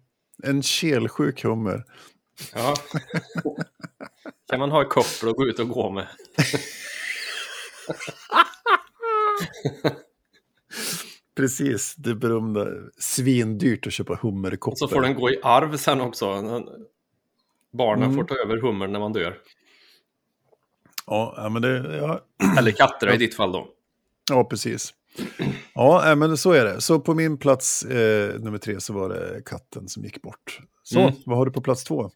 en 0.43 0.63
kelsjuk 0.63 1.43
hummer. 1.43 1.83
Ja. 2.53 2.75
kan 4.49 4.59
man 4.59 4.71
ha 4.71 4.81
i 4.81 4.85
koppel 4.85 5.29
och 5.29 5.35
gå 5.35 5.47
ut 5.47 5.59
och 5.59 5.69
gå 5.69 5.89
med. 5.89 6.07
Precis, 11.35 11.95
det 11.95 12.15
berömda 12.15 12.67
svindyrt 12.97 13.87
att 13.87 13.93
köpa 13.93 14.19
hummerkoppel. 14.21 14.77
Så 14.77 14.87
får 14.87 15.01
den 15.01 15.15
gå 15.15 15.29
i 15.29 15.39
arv 15.43 15.77
sen 15.77 16.01
också. 16.01 16.25
Barnen 17.71 18.03
mm. 18.03 18.15
får 18.15 18.23
ta 18.23 18.35
över 18.35 18.57
hummern 18.57 18.91
när 18.91 18.99
man 18.99 19.13
dör. 19.13 19.37
Ja, 21.05 21.49
men 21.51 21.61
det... 21.61 21.97
Ja. 21.97 22.21
Eller 22.57 22.71
katter 22.71 23.07
ja. 23.07 23.13
i 23.13 23.17
ditt 23.17 23.35
fall 23.35 23.51
då. 23.51 23.67
Ja, 24.31 24.43
precis. 24.43 24.93
Ja, 25.73 26.15
men 26.15 26.37
så 26.37 26.51
är 26.51 26.65
det. 26.65 26.81
Så 26.81 26.99
på 26.99 27.13
min 27.13 27.37
plats 27.37 27.83
eh, 27.83 28.39
nummer 28.39 28.57
tre 28.57 28.81
så 28.81 28.93
var 28.93 29.09
det 29.09 29.41
katten 29.45 29.87
som 29.87 30.03
gick 30.03 30.21
bort. 30.21 30.59
Så, 30.83 30.99
mm. 30.99 31.13
vad 31.25 31.37
har 31.37 31.45
du 31.45 31.51
på 31.51 31.61
plats 31.61 31.83
två? 31.83 32.11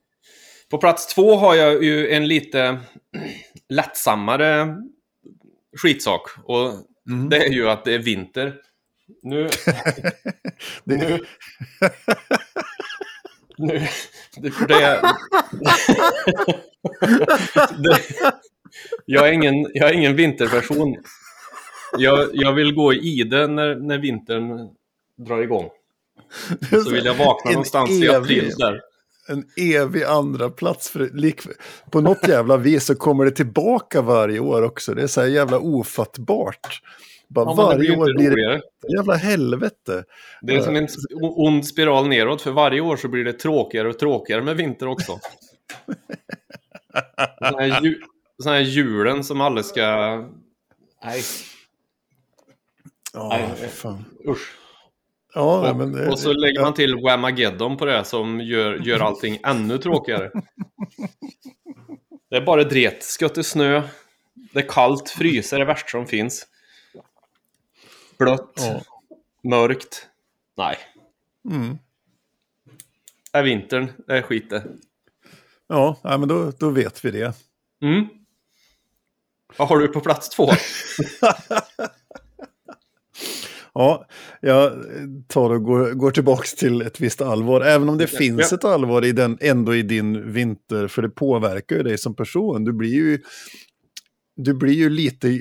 På 0.69 0.77
plats 0.77 1.07
två 1.07 1.35
har 1.35 1.55
jag 1.55 1.83
ju 1.83 2.09
en 2.09 2.27
lite 2.27 2.79
lättsammare 3.69 4.77
skitsak. 5.77 6.21
Och 6.43 6.73
mm. 7.09 7.29
det 7.29 7.37
är 7.37 7.51
ju 7.51 7.69
att 7.69 7.85
det 7.85 7.93
är 7.93 7.99
vinter. 7.99 8.55
Nu... 9.23 9.49
nu... 10.83 11.19
nu... 13.57 13.87
Det, 14.37 14.67
det, 14.67 14.67
det, 17.77 17.99
jag, 19.05 19.27
är 19.27 19.31
ingen, 19.31 19.67
jag 19.73 19.89
är 19.89 19.93
ingen 19.93 20.15
vinterperson. 20.15 20.95
Jag, 21.97 22.29
jag 22.33 22.53
vill 22.53 22.73
gå 22.73 22.93
i 22.93 22.97
ide 22.97 23.47
när, 23.47 23.75
när 23.75 23.97
vintern 23.97 24.69
drar 25.15 25.41
igång. 25.41 25.69
Så 26.83 26.89
vill 26.89 27.05
jag 27.05 27.13
vakna 27.13 27.51
någonstans 27.51 27.89
i 27.89 28.09
april 28.09 28.53
där 28.57 28.81
en 29.27 29.45
evig 29.57 30.03
andra 30.03 30.49
plats 30.49 30.89
för 30.89 31.09
lik, 31.13 31.41
På 31.91 32.01
något 32.01 32.27
jävla 32.27 32.57
vis 32.57 32.85
så 32.85 32.95
kommer 32.95 33.25
det 33.25 33.31
tillbaka 33.31 34.01
varje 34.01 34.39
år 34.39 34.61
också. 34.61 34.93
Det 34.93 35.03
är 35.03 35.07
så 35.07 35.21
här 35.21 35.27
jävla 35.27 35.59
ofattbart. 35.59 36.81
Bara 37.27 37.45
ja, 37.45 37.53
varje 37.53 37.97
år 37.97 38.17
blir 38.17 38.31
det 38.31 38.61
jävla 38.97 39.15
helvete. 39.15 40.03
Det 40.41 40.55
är 40.55 40.61
som 40.61 40.75
en 40.75 40.87
ond 41.19 41.67
spiral 41.67 42.07
neråt, 42.07 42.41
för 42.41 42.51
varje 42.51 42.81
år 42.81 42.97
så 42.97 43.07
blir 43.07 43.23
det 43.23 43.33
tråkigare 43.33 43.89
och 43.89 43.99
tråkigare 43.99 44.41
med 44.41 44.57
vinter 44.57 44.87
också. 44.87 45.19
Sådana 47.39 47.61
här, 47.61 47.81
ju, 47.81 48.01
sån 48.43 48.51
här 48.51 48.59
julen 48.59 49.23
som 49.23 49.41
alla 49.41 49.63
ska... 49.63 50.15
Nej. 51.03 51.21
Ja, 53.13 53.29
Nej. 53.29 53.69
fan. 53.69 54.05
Usch. 54.27 54.55
Ja, 55.33 55.69
och, 55.69 55.75
men, 55.75 56.09
och 56.09 56.19
så 56.19 56.33
lägger 56.33 56.61
man 56.61 56.73
till 56.73 56.95
Whamageddon 56.95 57.77
på 57.77 57.85
det 57.85 58.03
som 58.03 58.41
gör, 58.41 58.75
gör 58.75 58.99
allting 58.99 59.39
ännu 59.43 59.77
tråkigare. 59.77 60.31
Det 62.29 62.37
är 62.37 62.41
bara 62.41 62.63
dret. 62.63 63.03
Skuttet 63.03 63.45
snö. 63.45 63.81
Det 64.33 64.59
är 64.59 64.69
kallt. 64.69 65.09
Fryser 65.09 65.55
är 65.55 65.59
det 65.59 65.65
värsta 65.65 65.89
som 65.89 66.07
finns. 66.07 66.47
Blött. 68.19 68.53
Ja. 68.55 68.81
Mörkt. 69.43 70.07
Nej. 70.57 70.77
Mm. 71.49 71.77
Det 73.31 73.37
är 73.37 73.43
vintern. 73.43 73.91
Det 74.07 74.17
är 74.17 74.21
skit 74.21 74.49
det. 74.49 74.63
Ja, 75.67 75.99
men 76.03 76.27
då, 76.27 76.51
då 76.51 76.69
vet 76.69 77.05
vi 77.05 77.11
det. 77.11 77.33
Mm. 77.81 78.07
Vad 79.57 79.67
har 79.67 79.77
du 79.77 79.87
på 79.87 79.99
plats 79.99 80.29
två? 80.29 80.49
Ja, 83.77 84.05
jag 84.41 84.73
tar 85.27 85.49
och 85.49 85.63
går, 85.63 85.91
går 85.91 86.11
tillbaka 86.11 86.47
till 86.57 86.81
ett 86.81 86.99
visst 86.99 87.21
allvar. 87.21 87.61
Även 87.61 87.89
om 87.89 87.97
det 87.97 88.11
ja, 88.11 88.17
finns 88.17 88.51
ja. 88.51 88.57
ett 88.57 88.65
allvar 88.65 89.05
i 89.05 89.11
den, 89.11 89.37
ändå 89.41 89.75
i 89.75 89.81
din 89.81 90.31
vinter, 90.31 90.87
för 90.87 91.01
det 91.01 91.09
påverkar 91.09 91.75
ju 91.75 91.83
dig 91.83 91.97
som 91.97 92.15
person. 92.15 92.63
Du 92.63 92.73
blir 92.73 92.89
ju, 92.89 93.19
du 94.35 94.53
blir 94.53 94.73
ju 94.73 94.89
lite, 94.89 95.39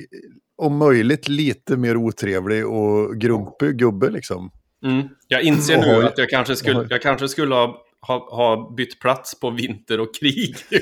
om 0.57 0.77
möjligt, 0.77 1.27
lite 1.27 1.77
mer 1.77 1.97
otrevlig 1.97 2.67
och 2.67 3.21
grumpig 3.21 3.77
gubbe 3.77 4.09
liksom. 4.09 4.51
Mm. 4.85 5.07
Jag 5.27 5.41
inser 5.41 5.77
nu 5.77 6.05
att 6.05 6.17
jag 6.17 6.29
kanske 6.29 6.55
skulle, 6.55 6.87
jag 6.89 7.01
kanske 7.01 7.27
skulle 7.27 7.55
ha, 7.55 7.81
ha, 8.01 8.35
ha 8.35 8.73
bytt 8.77 8.99
plats 8.99 9.39
på 9.39 9.49
vinter 9.49 9.99
och 9.99 10.15
krig. 10.15 10.55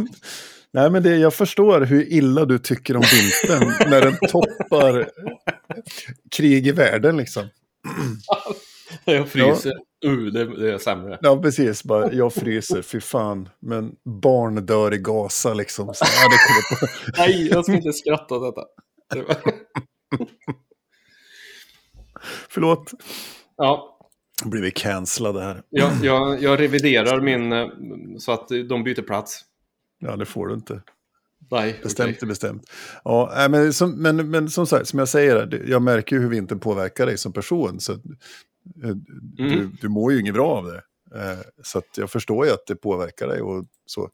Nej, 0.72 0.90
men 0.90 1.02
det, 1.02 1.16
jag 1.16 1.34
förstår 1.34 1.80
hur 1.80 2.12
illa 2.12 2.44
du 2.44 2.58
tycker 2.58 2.96
om 2.96 3.02
vintern 3.02 3.74
när 3.90 4.00
den 4.00 4.16
toppar 4.28 5.10
krig 6.30 6.66
i 6.66 6.72
världen 6.72 7.16
liksom. 7.16 7.48
jag 9.04 9.28
fryser. 9.28 9.72
Ja. 10.00 10.10
Uh, 10.10 10.32
det, 10.32 10.56
det, 10.60 10.72
är 10.72 10.78
sämre. 10.78 11.18
Ja, 11.22 11.42
precis. 11.42 11.84
Bara, 11.84 12.12
jag 12.12 12.34
fryser, 12.34 12.82
fy 12.82 13.00
fan. 13.00 13.48
Men 13.60 13.96
barn 14.22 14.66
dör 14.66 14.94
i 14.94 14.98
Gaza 14.98 15.54
liksom. 15.54 15.94
Så, 15.94 16.04
ja, 16.04 16.28
det. 16.28 16.88
Nej, 17.18 17.48
jag 17.48 17.64
ska 17.64 17.74
inte 17.74 17.92
skratta 17.92 18.34
åt 18.34 18.54
detta. 18.54 18.66
Förlåt. 22.48 22.90
Ja. 23.56 23.96
Nu 24.44 24.50
blir 24.50 24.62
vi 24.62 24.70
cancellade 24.70 25.42
här. 25.42 25.62
Jag, 25.70 25.92
jag, 26.02 26.42
jag 26.42 26.60
reviderar 26.60 27.20
min 27.20 27.52
eh, 27.52 27.68
så 28.18 28.32
att 28.32 28.48
de 28.68 28.84
byter 28.84 29.02
plats. 29.02 29.44
Ja, 30.00 30.16
det 30.16 30.24
får 30.24 30.48
du 30.48 30.54
inte. 30.54 30.82
Nej, 31.50 31.80
bestämt 31.82 32.16
okay. 32.16 32.18
är 32.22 32.26
bestämt. 32.26 32.70
Ja, 33.04 33.46
men, 33.50 33.72
som, 33.72 34.02
men, 34.02 34.30
men 34.30 34.50
som 34.50 34.66
sagt, 34.66 34.88
som 34.88 34.98
jag 34.98 35.08
säger, 35.08 35.64
jag 35.68 35.82
märker 35.82 36.16
ju 36.16 36.22
hur 36.22 36.28
vintern 36.28 36.60
påverkar 36.60 37.06
dig 37.06 37.18
som 37.18 37.32
person. 37.32 37.80
Så, 37.80 37.92
eh, 37.92 37.98
mm. 38.82 39.04
du, 39.36 39.70
du 39.80 39.88
mår 39.88 40.12
ju 40.12 40.20
inget 40.20 40.34
bra 40.34 40.48
av 40.48 40.64
det. 40.64 40.82
Eh, 41.14 41.38
så 41.62 41.82
jag 41.96 42.10
förstår 42.10 42.46
ju 42.46 42.52
att 42.52 42.66
det 42.66 42.76
påverkar 42.76 43.28
dig. 43.28 43.40
Och 43.40 43.66
så. 43.86 44.10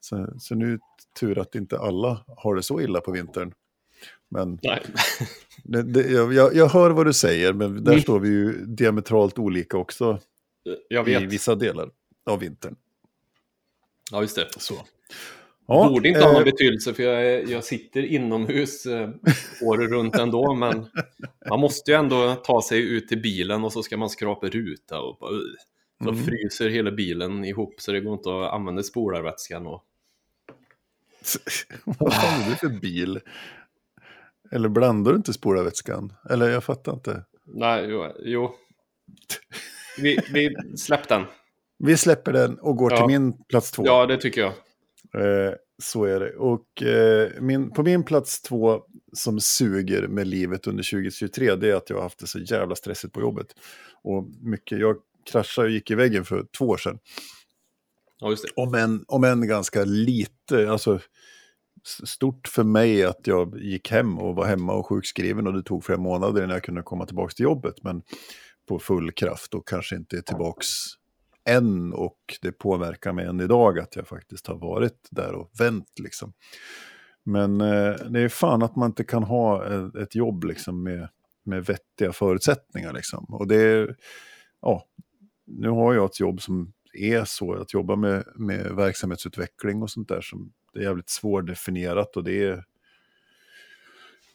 Så, 0.00 0.28
så 0.38 0.54
nu 0.54 0.78
tur 1.20 1.38
att 1.38 1.54
inte 1.54 1.78
alla 1.78 2.24
har 2.36 2.54
det 2.54 2.62
så 2.62 2.80
illa 2.80 3.00
på 3.00 3.12
vintern. 3.12 3.52
Men 4.28 4.58
det, 5.64 5.82
det, 5.82 6.10
jag, 6.10 6.54
jag 6.54 6.68
hör 6.68 6.90
vad 6.90 7.06
du 7.06 7.12
säger, 7.12 7.52
men 7.52 7.84
där 7.84 7.92
mm. 7.92 8.02
står 8.02 8.20
vi 8.20 8.28
ju 8.28 8.52
diametralt 8.66 9.38
olika 9.38 9.76
också. 9.76 10.20
Jag 10.88 11.04
vet. 11.04 11.22
I 11.22 11.26
vissa 11.26 11.54
delar. 11.54 11.90
av 12.26 12.38
vintern. 12.38 12.76
Ja, 14.10 14.22
just 14.22 14.36
det. 14.36 14.48
Så. 14.56 14.74
Ja, 15.66 15.88
Borde 15.88 16.08
inte 16.08 16.20
ha 16.20 16.32
någon 16.32 16.36
eh, 16.42 16.44
betydelse 16.44 16.94
för 16.94 17.02
jag, 17.02 17.48
jag 17.48 17.64
sitter 17.64 18.02
inomhus 18.02 18.86
eh, 18.86 19.10
året 19.62 19.90
runt 19.90 20.14
ändå. 20.14 20.54
Men 20.54 20.86
man 21.48 21.60
måste 21.60 21.90
ju 21.90 21.96
ändå 21.96 22.34
ta 22.34 22.62
sig 22.62 22.80
ut 22.80 23.08
till 23.08 23.20
bilen 23.22 23.64
och 23.64 23.72
så 23.72 23.82
ska 23.82 23.96
man 23.96 24.10
skrapa 24.10 24.46
ruta 24.48 25.00
och 25.00 25.16
bara, 25.20 25.30
uh. 25.32 25.40
Så 26.04 26.08
Mm. 26.10 26.24
fryser 26.24 26.68
hela 26.68 26.90
bilen 26.90 27.44
ihop 27.44 27.74
så 27.78 27.92
det 27.92 28.00
går 28.00 28.12
inte 28.14 28.28
att 28.30 28.52
använda 28.52 28.82
spolarvätskan. 28.82 29.66
Och... 29.66 29.84
Vad 31.84 32.14
fan 32.14 32.42
är 32.42 32.50
det 32.50 32.56
för 32.56 32.68
bil? 32.80 33.20
Eller 34.52 34.68
blandar 34.68 35.10
du 35.12 35.16
inte 35.16 35.32
spolarvätskan? 35.32 36.12
Eller 36.30 36.48
jag 36.48 36.64
fattar 36.64 36.92
inte. 36.92 37.24
Nej, 37.44 37.86
jo. 37.88 38.06
jo. 38.24 38.54
Vi, 39.98 40.18
vi 40.32 40.54
släpp 40.76 41.08
den. 41.08 41.24
Vi 41.78 41.96
släpper 41.96 42.32
den 42.32 42.58
och 42.58 42.76
går 42.76 42.92
Ja. 42.92 42.96
till 42.96 43.06
min 43.06 43.44
plats 43.44 43.70
två. 43.70 43.82
Ja, 43.86 44.06
det 44.06 44.16
tycker 44.16 44.40
jag. 44.40 44.52
Eh, 45.14 45.54
så 45.82 46.04
är 46.04 46.20
det. 46.20 46.36
Och 46.36 46.82
eh, 46.82 47.30
min, 47.40 47.70
på 47.70 47.82
min 47.82 48.04
plats 48.04 48.42
två 48.42 48.82
som 49.12 49.40
suger 49.40 50.08
med 50.08 50.26
livet 50.26 50.66
under 50.66 50.82
2023, 50.82 51.54
det 51.54 51.70
är 51.70 51.74
att 51.74 51.90
jag 51.90 51.96
har 51.96 52.02
haft 52.02 52.18
det 52.18 52.26
så 52.26 52.38
jävla 52.38 52.74
stressigt 52.74 53.14
på 53.14 53.20
jobbet. 53.20 53.46
Och 54.02 54.24
mycket, 54.40 54.78
jag 54.78 54.96
kraschade 55.30 55.66
och 55.66 55.72
gick 55.72 55.90
i 55.90 55.94
väggen 55.94 56.24
för 56.24 56.46
två 56.58 56.68
år 56.68 56.76
sedan. 56.76 56.98
Ja, 58.20 58.30
just 58.30 58.44
det. 58.44 58.62
Om 58.62 58.74
än, 58.74 59.04
om 59.08 59.24
än 59.24 59.48
ganska 59.48 59.84
lite, 59.84 60.70
alltså 60.70 61.00
stort 62.04 62.48
för 62.48 62.64
mig 62.64 63.04
att 63.04 63.26
jag 63.26 63.58
gick 63.60 63.90
hem 63.90 64.18
och 64.18 64.34
var 64.34 64.46
hemma 64.46 64.72
och 64.72 64.86
sjukskriven 64.86 65.46
och 65.46 65.52
det 65.52 65.62
tog 65.62 65.84
flera 65.84 66.00
månader 66.00 66.42
innan 66.42 66.54
jag 66.54 66.64
kunde 66.64 66.82
komma 66.82 67.06
tillbaka 67.06 67.32
till 67.32 67.44
jobbet. 67.44 67.74
Men 67.82 68.02
på 68.68 68.78
full 68.78 69.12
kraft 69.12 69.54
och 69.54 69.68
kanske 69.68 69.96
inte 69.96 70.16
är 70.16 70.20
tillbaks 70.20 70.66
än 71.44 71.92
och 71.92 72.18
det 72.42 72.52
påverkar 72.52 73.12
mig 73.12 73.26
än 73.26 73.40
idag 73.40 73.78
att 73.78 73.96
jag 73.96 74.08
faktiskt 74.08 74.46
har 74.46 74.54
varit 74.54 75.08
där 75.10 75.34
och 75.34 75.50
vänt 75.58 75.98
liksom. 75.98 76.32
Men 77.22 77.60
eh, 77.60 77.94
det 78.10 78.20
är 78.20 78.28
fan 78.28 78.62
att 78.62 78.76
man 78.76 78.90
inte 78.90 79.04
kan 79.04 79.22
ha 79.22 79.66
eh, 79.66 80.02
ett, 80.02 80.14
jobb 80.14 80.44
liksom 80.44 80.82
med, 80.82 81.08
med 81.42 81.66
vettiga 81.66 82.12
förutsättningar 82.12 82.92
liksom. 82.92 83.24
Och 83.24 83.46
det 83.46 83.62
är, 83.62 83.96
ja, 84.62 84.84
nu 85.46 85.68
har 85.68 85.94
jag 85.94 86.04
ett 86.04 86.20
jobb 86.20 86.42
som 86.42 86.72
är 86.92 87.24
så, 87.24 87.54
att 87.54 87.74
jobba 87.74 87.96
med, 87.96 88.24
med 88.34 88.72
verksamhetsutveckling 88.76 89.82
och 89.82 89.90
sånt 89.90 90.08
där 90.08 90.20
som 90.20 90.52
det 90.72 90.80
är 90.80 90.84
jävligt 90.84 91.10
svårdefinierat 91.10 92.16
och 92.16 92.24
det 92.24 92.44
är 92.44 92.64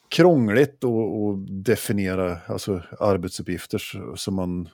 krångligt 0.08 0.84
att, 0.84 1.64
definiera 1.64 2.38
alltså, 2.46 2.82
arbetsuppgifter 3.00 4.14
som 4.16 4.34
man, 4.34 4.68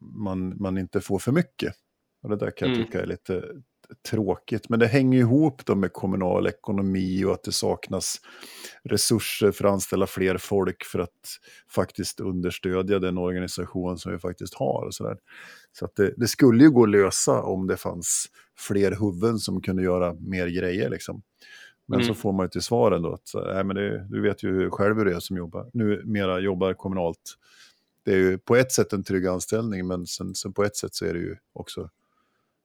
man, 0.00 0.62
man 0.62 0.78
inte 0.78 1.00
får 1.00 1.18
för 1.18 1.32
mycket. 1.32 1.74
Och 2.22 2.30
det 2.30 2.36
där 2.36 2.50
kan 2.50 2.68
jag 2.68 2.76
Mm. 2.76 2.86
tycka 2.86 3.02
är 3.02 3.06
lite 3.06 3.44
tråkigt. 4.10 4.68
Men 4.68 4.78
det 4.78 4.86
hänger 4.86 5.18
ihop 5.18 5.64
då 5.66 5.74
med 5.74 5.92
kommunal 5.92 6.46
ekonomi 6.46 7.24
och 7.24 7.32
att 7.32 7.42
det 7.42 7.52
saknas 7.52 8.16
resurser 8.84 9.52
för 9.52 9.64
att 9.64 9.72
anställa 9.72 10.06
fler 10.06 10.38
folk 10.38 10.84
för 10.84 10.98
att 10.98 11.20
faktiskt 11.68 12.20
understödja 12.20 12.98
den 12.98 13.18
organisation 13.18 13.98
som 13.98 14.12
vi 14.12 14.18
faktiskt 14.18 14.54
har. 14.54 14.84
Och 14.86 14.94
så 14.94 15.04
där. 15.04 15.18
så 15.78 15.84
att 15.84 15.96
det, 15.96 16.14
det 16.16 16.26
skulle 16.28 16.64
ju 16.64 16.70
gå 16.70 16.82
att 16.82 16.90
lösa 16.90 17.42
om 17.42 17.66
det 17.66 17.76
fanns 17.76 18.26
fler 18.58 18.90
huvuden 19.00 19.38
som 19.38 19.60
kunde 19.60 19.82
göra 19.82 20.14
mer 20.14 20.46
grejer. 20.48 20.90
Liksom. 20.90 21.22
Men 21.86 22.00
Mm. 22.00 22.08
så 22.08 22.14
får 22.14 22.32
man 22.32 22.44
ju 22.46 22.50
till 22.50 22.62
svaren 22.62 23.02
då 23.02 23.12
att 23.12 23.30
nej, 23.34 23.64
men 23.64 23.76
det, 23.76 24.06
du 24.10 24.20
vet 24.22 24.42
ju 24.42 24.70
själv 24.70 24.96
hur 24.96 25.04
det 25.04 25.14
är 25.14 25.20
som 25.20 25.36
jobbar. 25.36 25.70
Nu 25.72 26.02
mera 26.04 26.40
jobbar 26.40 26.74
kommunalt. 26.74 27.36
Det 28.02 28.12
är 28.12 28.16
ju 28.16 28.38
på 28.38 28.56
ett 28.56 28.72
sätt 28.72 28.92
en 28.92 29.04
trygg 29.04 29.26
anställning 29.26 29.86
men 29.86 30.06
sen, 30.06 30.34
sen 30.34 30.52
på 30.52 30.64
ett 30.64 30.76
sätt 30.76 30.94
så 30.94 31.04
är 31.04 31.14
det 31.14 31.20
ju 31.20 31.36
också 31.52 31.90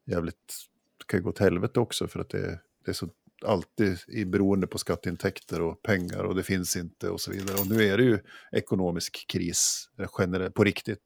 jävligt, 0.06 0.68
det 0.98 1.06
kan 1.06 1.20
ju 1.20 1.24
gå 1.24 1.30
åt 1.30 1.40
helvete 1.40 1.80
också 1.80 2.08
för 2.08 2.20
att 2.20 2.30
det, 2.30 2.60
det 2.86 2.92
är 2.92 2.94
så 2.94 3.10
alltid 3.46 3.98
i 4.08 4.26
beroende 4.26 4.68
på 4.68 4.78
skatteintäkter 4.78 5.62
och 5.62 5.82
pengar 5.82 6.24
och 6.24 6.36
det 6.36 6.44
finns 6.44 6.76
inte 6.76 7.10
och 7.10 7.22
så 7.22 7.32
vidare. 7.32 7.58
Och 7.58 7.68
nu 7.68 7.84
är 7.84 7.98
det 7.98 8.04
ju 8.04 8.20
ekonomisk 8.52 9.28
kris 9.28 9.90
eh, 10.00 10.10
generellt, 10.20 10.54
på 10.54 10.64
riktigt. 10.64 11.04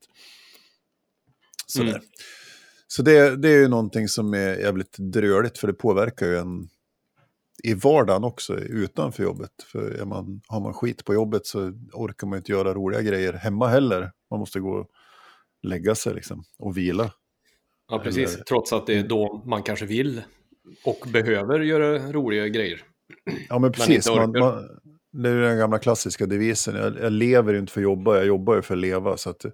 Sådär. 1.66 1.90
Mm. 1.90 2.02
Så 2.88 3.02
det, 3.02 3.36
det 3.36 3.50
är 3.50 3.58
ju 3.58 3.68
någonting 3.68 4.08
som 4.08 4.34
är 4.34 4.56
jävligt 4.56 4.98
dröligt 4.98 5.58
för 5.58 5.68
det 5.68 5.74
påverkar 5.74 6.28
ju 6.28 6.38
en 6.38 6.70
i 7.64 7.74
vardagen 7.74 8.24
också 8.24 8.58
utanför 8.58 9.24
jobbet. 9.24 9.52
För 9.72 10.06
man, 10.06 10.42
har 10.48 10.60
man 10.60 10.74
skit 10.74 11.06
på 11.06 11.14
jobbet 11.14 11.46
så 11.46 11.74
orkar 11.94 12.28
man 12.28 12.38
inte 12.38 12.52
göra 12.52 12.74
roliga 12.74 13.02
grejer 13.02 13.34
hemma 13.34 13.68
heller. 13.68 14.12
Man 14.30 14.40
måste 14.40 14.60
gå 14.60 14.72
och 14.72 14.88
lägga 15.64 15.96
sig 15.96 16.14
liksom 16.14 16.44
och 16.60 16.78
vila. 16.78 17.12
Ja, 17.92 18.00
precis. 18.00 18.34
Eller- 18.34 18.44
Trots 18.44 18.74
att 18.74 18.88
det 18.88 18.94
är 18.94 19.04
då 19.08 19.44
man 19.46 19.64
kanske 19.64 19.86
vill 19.86 20.22
och 20.86 21.08
behöver 21.14 21.60
göra 21.60 22.12
roliga 22.12 22.48
grejer. 22.48 22.82
Ja 23.50 23.60
men 23.60 23.72
precis, 23.72 24.10
man, 24.10 24.32
man, 24.32 24.64
det 25.12 25.30
är 25.30 25.36
den 25.36 25.58
gamla 25.58 25.80
klassiska 25.80 26.26
devisen. 26.26 26.76
Jag, 26.76 27.00
jag 27.00 27.12
lever 27.12 27.54
inte 27.54 27.74
för 27.74 27.82
att 27.82 27.84
jobba, 27.84 28.16
jag 28.16 28.26
jobbar 28.26 28.56
ju 28.56 28.62
för 28.62 28.74
att 28.74 28.82
leva. 28.82 29.18
Så 29.18 29.30
att 29.30 29.46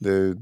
det, 0.00 0.36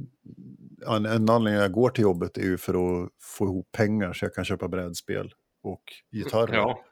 en, 0.87 1.07
en 1.07 1.29
anledning 1.31 1.63
jag 1.63 1.73
går 1.73 1.91
till 1.91 2.03
jobbet 2.03 2.39
är 2.39 2.43
ju 2.43 2.59
för 2.59 3.03
att 3.05 3.11
få 3.23 3.45
ihop 3.45 3.73
pengar 3.73 4.13
så 4.13 4.25
jag 4.25 4.35
kan 4.35 4.45
köpa 4.45 4.69
brädspel 4.69 5.33
och 5.63 5.83
gitarrer. 6.13 6.57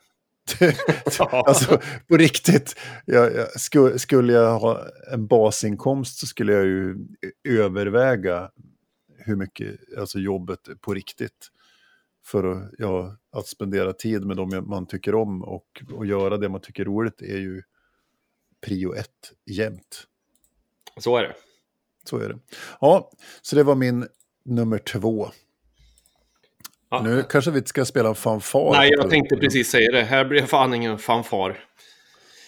Ja. 1.18 1.44
alltså 1.46 1.80
på 2.08 2.16
riktigt, 2.16 2.78
jag, 3.04 3.34
jag, 3.34 3.60
skulle, 3.60 3.98
skulle 3.98 4.32
jag 4.32 4.58
ha 4.58 4.86
en 5.12 5.26
basinkomst 5.26 6.18
så 6.18 6.26
skulle 6.26 6.52
jag 6.52 6.64
ju 6.64 6.96
överväga 7.48 8.50
hur 9.18 9.36
mycket, 9.36 9.80
alltså 9.98 10.18
jobbet 10.18 10.68
på 10.80 10.94
riktigt. 10.94 11.50
För 12.24 12.44
att, 12.44 12.70
ja, 12.78 13.16
att 13.32 13.46
spendera 13.46 13.92
tid 13.92 14.26
med 14.26 14.36
dem 14.36 14.64
man 14.66 14.86
tycker 14.86 15.14
om 15.14 15.42
och, 15.42 15.82
och 15.92 16.06
göra 16.06 16.36
det 16.36 16.48
man 16.48 16.60
tycker 16.60 16.82
är 16.82 16.86
roligt 16.86 17.22
är 17.22 17.38
ju 17.38 17.62
prio 18.60 18.94
ett 18.94 19.32
jämt. 19.46 20.06
Så 20.98 21.16
är 21.16 21.22
det. 21.22 21.34
Så 22.04 22.18
är 22.18 22.28
det. 22.28 22.38
Ja, 22.80 23.10
så 23.42 23.56
det 23.56 23.62
var 23.62 23.74
min 23.74 24.08
nummer 24.44 24.78
två. 24.78 25.30
Ja. 26.90 27.02
Nu 27.02 27.22
kanske 27.22 27.50
vi 27.50 27.58
inte 27.58 27.68
ska 27.68 27.84
spela 27.84 28.08
en 28.08 28.14
fanfar. 28.14 28.70
Nej, 28.72 28.90
jag 28.90 29.10
tänkte 29.10 29.36
precis 29.36 29.70
säga 29.70 29.92
det. 29.92 30.02
Här 30.02 30.24
blir 30.24 30.42
fan 30.46 30.74
ingen 30.74 30.98
fanfar. 30.98 31.58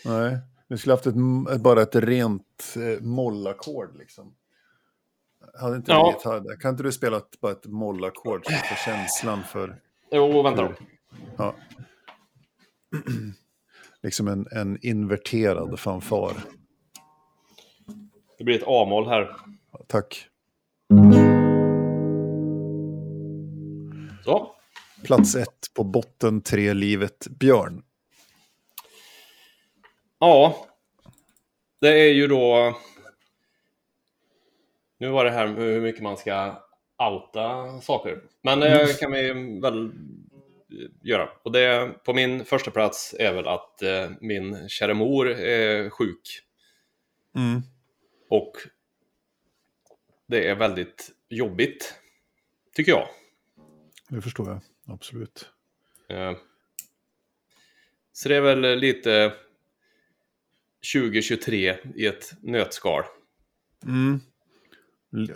Nej, 0.05 0.39
vi 0.69 0.79
skulle 0.79 0.93
haft 0.93 1.07
ett, 1.07 1.15
bara 1.61 1.83
ett 1.83 1.97
rent 1.97 2.75
eh, 2.77 3.03
mollackord 3.05 3.97
liksom. 3.99 4.35
Hade 5.61 5.77
inte 5.77 5.93
Ja. 5.93 6.15
gitarr. 6.17 6.61
Kan 6.61 6.71
inte 6.71 6.83
du 6.83 6.93
spela 6.93 7.17
ett, 7.17 7.41
bara 7.41 7.53
ett 7.53 7.67
mollackord 7.67 8.45
så 8.47 8.53
får 8.53 8.77
känslan 8.77 9.43
för... 9.45 9.77
Jo, 10.11 10.43
vänta 10.43 10.63
då. 10.63 10.73
Ja. 11.39 11.55
liksom 14.03 14.29
en, 14.29 14.47
en 14.53 14.79
inverterad 14.87 15.81
fanfar. 15.81 16.33
Det 18.39 18.45
blir 18.45 18.57
ett 18.59 18.65
A-moll 18.67 19.09
här. 19.09 19.37
Tack. 19.87 20.29
Plats 25.13 25.35
ett 25.35 25.75
på 25.75 25.85
botten 25.85 26.43
tre 26.43 26.73
livet 26.73 27.27
Björn. 27.27 27.83
Ja. 30.19 30.67
Det 31.81 31.89
är 31.89 32.13
ju 32.13 32.27
då... 32.27 32.77
Nu 34.99 35.09
var 35.09 35.25
det 35.25 35.31
här 35.31 35.47
med 35.47 35.57
hur 35.57 35.81
mycket 35.81 36.03
man 36.03 36.17
ska 36.17 36.63
outa 36.99 37.81
saker. 37.81 38.23
Men 38.43 38.61
det 38.61 39.01
kan 39.01 39.13
vi 39.13 39.33
väl 39.61 39.93
göra. 41.03 41.29
Och 41.43 41.53
det 41.53 41.95
på 42.05 42.15
min 42.15 42.45
första 42.45 42.71
plats 42.71 43.15
är 43.19 43.35
väl 43.35 43.49
att 43.49 43.83
eh, 43.83 44.11
min 44.21 44.69
kära 44.69 44.95
mor 44.95 45.31
är 45.31 45.91
sjuk. 45.91 46.41
Mm. 47.37 47.63
Och 48.31 48.53
det 50.27 50.49
är 50.49 50.55
väldigt 50.55 51.11
jobbigt, 51.29 51.95
tycker 52.75 52.93
jag. 52.93 53.09
Det 54.09 54.23
förstår 54.23 54.49
jag. 54.49 54.61
Absolut. 54.87 55.49
Eh, 56.09 56.33
Så 58.13 58.29
det 58.29 58.37
är 58.37 58.41
väl 58.41 58.79
lite 58.79 59.33
2023 60.95 61.77
i 61.97 62.07
ett 62.07 62.33
nötskal. 62.41 63.05
Mm. 63.85 64.21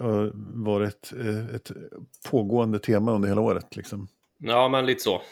Har 0.01 0.33
varit 0.65 1.13
eh, 1.13 1.55
ett 1.55 1.71
pågående 2.31 2.79
tema 2.79 3.13
under 3.13 3.29
hela 3.29 3.41
året 3.41 3.77
liksom. 3.77 4.09
Ja, 4.39 4.69
men 4.69 4.87
lite 4.87 5.03
så. 5.03 5.23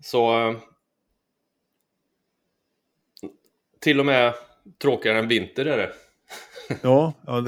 Så... 0.00 0.48
eh, 0.50 0.58
Till 3.80 4.00
och 4.00 4.06
med 4.06 4.34
tråkigare 4.78 5.18
än 5.18 5.28
vinter 5.28 5.66
är 5.66 5.76
det. 5.78 5.92
Ja, 6.82 7.12
ja 7.26 7.46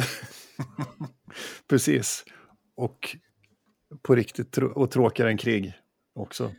precis. 1.69 2.25
Och 2.75 3.17
på 4.03 4.15
riktigt 4.15 4.59
och 4.59 4.91
tråkigare 4.91 5.31
än 5.31 5.39
krig 5.39 5.73
också. 6.15 6.53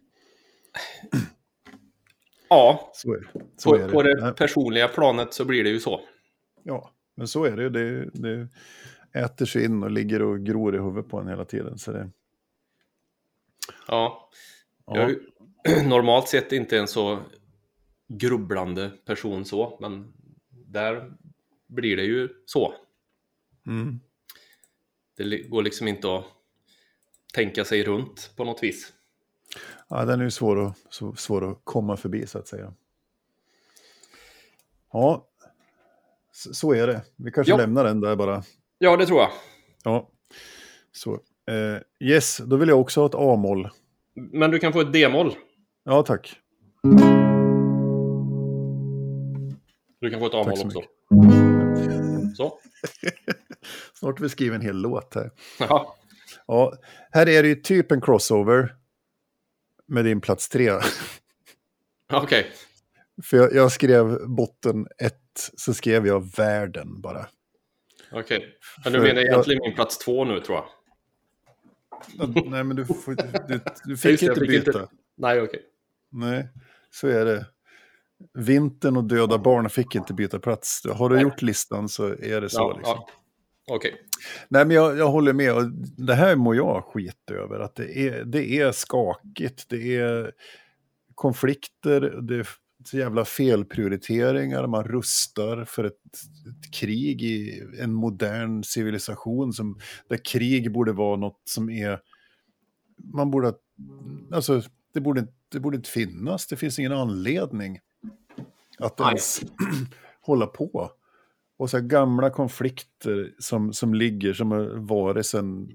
Ja, 2.49 2.91
Så 2.93 3.13
är 3.13 3.19
det. 3.19 3.41
Så 3.57 3.69
på, 3.69 3.75
är 3.75 3.89
på 3.89 4.03
det 4.03 4.33
personliga 4.37 4.87
planet 4.87 5.33
så 5.33 5.45
blir 5.45 5.63
det 5.63 5.69
ju 5.69 5.79
så. 5.79 6.01
Ja, 6.63 6.91
men 7.15 7.27
så 7.27 7.43
är 7.45 7.57
det. 7.57 7.69
Det, 7.69 8.09
det, 8.13 8.47
äter 9.13 9.45
sig 9.45 9.65
in 9.65 9.83
och 9.83 9.91
ligger 9.91 10.21
och 10.21 10.45
gror 10.45 10.75
i 10.75 10.79
huvudet 10.79 11.09
på 11.09 11.19
en 11.19 11.27
hela 11.27 11.45
tiden. 11.45 11.77
Så 11.77 11.91
det, 11.91 12.09
Ja, 13.87 14.29
ja. 14.85 14.97
jag 14.97 15.09
är 15.63 15.87
normalt 15.87 16.27
sett 16.27 16.51
inte 16.51 16.77
en 16.77 16.87
så 16.87 17.19
grubblande 18.07 18.91
person 19.05 19.45
så, 19.45 19.77
men 19.81 20.13
där 20.49 21.11
blir 21.67 21.97
det 21.97 22.03
ju 22.03 22.29
så. 22.45 22.73
Mm. 23.67 23.99
Det 25.17 25.49
går 25.49 25.63
liksom 25.63 25.87
inte 25.87 26.15
att 26.15 26.25
tänka 27.33 27.65
sig 27.65 27.83
runt 27.83 28.33
på 28.35 28.43
något 28.43 28.63
vis. 28.63 28.93
Ja, 29.87 30.05
den 30.05 30.19
är 30.19 30.23
ju 30.23 30.31
svår 30.31 30.65
att, 30.65 30.75
svår 31.19 31.51
att 31.51 31.59
komma 31.63 31.97
förbi 31.97 32.27
så 32.27 32.37
att 32.39 32.47
säga. 32.47 32.73
Ja, 34.93 35.25
så, 36.31 36.73
är 36.73 36.87
det. 36.87 37.01
Vi 37.15 37.31
kanske 37.31 37.51
Ja. 37.53 37.57
lämnar 37.57 37.83
den 37.83 38.01
där 38.01 38.15
bara. 38.15 38.43
Ja, 38.77 38.97
det 38.97 39.05
tror 39.05 39.19
jag. 39.19 39.29
Ja, 39.83 40.09
så. 40.91 41.13
Eh, 41.51 41.81
yes, 42.09 42.37
då 42.37 42.55
vill 42.57 42.69
jag 42.69 42.79
också 42.79 42.99
ha 43.01 43.07
ett 43.07 43.15
A-moll. 43.15 43.69
Men 44.13 44.51
du 44.51 44.59
kan 44.59 44.73
få 44.73 44.81
ett 44.81 44.93
D-moll. 44.93 45.35
Ja, 45.83 46.03
tack. 46.03 46.35
Du 49.99 50.09
kan 50.11 50.19
få 50.19 50.25
ett 50.25 50.33
A-moll 50.33 50.57
så 50.57 50.65
också. 50.65 50.81
mycket. 51.11 52.37
Så. 52.37 52.59
Snart 53.93 54.19
har 54.19 54.23
vi 54.23 54.29
skrivit 54.29 54.55
en 54.55 54.61
hel 54.61 54.77
låt 54.81 55.15
här. 55.15 55.31
Ja. 55.59 55.95
Ja, 56.47 56.73
här 57.11 57.29
är 57.29 57.43
det 57.43 57.49
ju 57.49 57.55
typ 57.55 57.91
en 57.91 58.01
crossover 58.01 58.75
med 59.85 60.05
din 60.05 60.21
plats 60.21 60.49
tre. 60.49 60.71
Okej. 62.13 62.51
För 63.23 63.37
jag, 63.37 63.53
jag 63.53 63.71
skrev 63.71 64.27
botten 64.27 64.87
ett, 64.97 65.51
så 65.57 65.73
skrev 65.73 66.07
jag 66.07 66.35
världen 66.37 67.01
bara. 67.01 67.27
Okej. 68.11 68.57
Men 68.83 68.93
du 68.93 68.99
menar 68.99 69.21
jag- 69.21 69.25
egentligen 69.25 69.61
min 69.65 69.75
plats 69.75 69.97
två 69.97 70.25
nu 70.25 70.39
tror 70.39 70.57
jag. 70.57 70.65
Nej, 72.45 72.63
men 72.63 72.75
du, 72.75 72.85
får, 72.85 73.15
du, 73.47 73.59
du 73.85 73.97
fick 73.97 74.21
jag 74.21 74.31
inte 74.31 74.39
fick 74.39 74.49
byta. 74.49 74.81
inte- 74.81 74.93
Nej, 75.17 75.41
okej. 75.41 75.61
Nej, 76.09 76.47
så 76.91 77.07
är 77.07 77.25
det. 77.25 77.45
Vintern 78.33 78.97
och 78.97 79.03
döda 79.03 79.37
barn 79.37 79.69
fick 79.69 79.95
inte 79.95 80.13
byta 80.13 80.39
plats. 80.39 80.81
Har 80.93 81.09
du 81.09 81.15
Nej. 81.15 81.23
gjort 81.23 81.41
listan 81.41 81.89
så 81.89 82.07
är 82.07 82.41
det 82.41 82.49
så. 82.49 82.59
Ja, 82.59 82.77
liksom. 82.77 82.95
ja. 82.97 83.09
Okej. 83.69 83.95
Nej, 84.47 84.65
men 84.65 84.75
jag, 84.75 84.97
jag 84.97 85.09
håller 85.09 85.33
med. 85.33 85.53
Och 85.55 85.71
det 85.97 86.15
här 86.15 86.35
mår 86.35 86.55
jag 86.55 86.83
skit 86.83 87.31
över. 87.31 87.59
Att 87.59 87.75
det 87.75 87.97
är, 87.97 88.25
det 88.25 88.59
är 88.59 88.71
skakigt, 88.71 89.65
det 89.69 89.95
är 89.95 90.31
konflikter, 91.15 92.01
det 92.21 92.35
är 92.35 92.47
så 92.85 92.97
jävla 92.97 93.25
felprioriteringar. 93.25 94.67
Man 94.67 94.83
rustar 94.83 95.65
för 95.65 95.83
ett, 95.83 95.93
ett 95.93 96.73
krig 96.73 97.21
i 97.21 97.63
en 97.79 97.93
modern 97.93 98.63
civilisation 98.63 99.53
som, 99.53 99.79
där 100.07 100.17
krig 100.25 100.71
borde 100.71 100.91
vara 100.91 101.17
något 101.17 101.41
som 101.45 101.69
är... 101.69 101.99
Man 103.13 103.31
borde... 103.31 103.53
Alltså, 104.31 104.61
det 104.93 105.01
borde, 105.01 105.27
det 105.49 105.59
borde 105.59 105.77
inte 105.77 105.89
finnas. 105.89 106.47
Det 106.47 106.55
finns 106.55 106.79
ingen 106.79 106.91
anledning 106.91 107.79
att 108.79 108.99
ens 108.99 109.41
hålla 110.21 110.47
på. 110.47 110.91
Och 111.59 111.69
så 111.69 111.77
här 111.77 111.83
gamla 111.83 112.29
konflikter 112.29 113.33
som, 113.39 113.73
som 113.73 113.93
ligger, 113.93 114.33
som 114.33 114.51
har 114.51 114.65
varit 114.75 115.25
sedan 115.25 115.69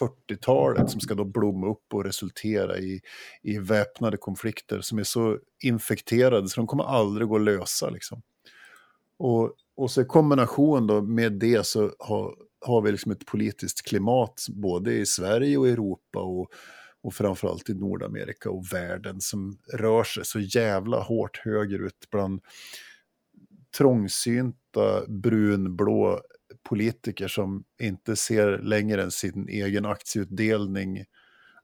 40-talet, 0.00 0.90
som 0.90 1.00
ska 1.00 1.14
då 1.14 1.24
blomma 1.24 1.70
upp 1.70 1.94
och 1.94 2.04
resultera 2.04 2.78
i, 2.78 3.00
i 3.42 3.58
väpnade 3.58 4.16
konflikter 4.16 4.80
som 4.80 4.98
är 4.98 5.02
så 5.02 5.38
infekterade 5.62 6.48
så 6.48 6.60
de 6.60 6.66
kommer 6.66 6.84
aldrig 6.84 7.28
gå 7.28 7.36
att 7.36 7.42
lösa. 7.42 7.90
Liksom. 7.90 8.22
Och, 9.18 9.52
och 9.76 9.90
så 9.90 10.02
i 10.02 10.04
kombination 10.04 10.86
då 10.86 11.02
med 11.02 11.32
det 11.32 11.66
så 11.66 11.92
har, 11.98 12.34
har 12.66 12.82
vi 12.82 12.92
liksom 12.92 13.12
ett 13.12 13.26
politiskt 13.26 13.88
klimat 13.88 14.46
både 14.48 14.94
i 14.94 15.06
Sverige 15.06 15.58
och 15.58 15.68
Europa 15.68 16.18
och, 16.18 16.48
och 17.02 17.14
framförallt 17.14 17.70
i 17.70 17.74
Nordamerika 17.74 18.50
och 18.50 18.72
världen 18.72 19.20
som 19.20 19.58
rör 19.72 20.04
sig 20.04 20.24
så 20.24 20.40
jävla 20.40 21.00
hårt 21.00 21.40
högerut 21.44 22.08
bland 22.10 22.40
trångsynta 23.78 25.06
brunblå 25.08 26.20
politiker 26.68 27.28
som 27.28 27.64
inte 27.82 28.16
ser 28.16 28.58
längre 28.58 29.02
än 29.02 29.10
sin 29.10 29.48
egen 29.48 29.86
aktieutdelning. 29.86 31.04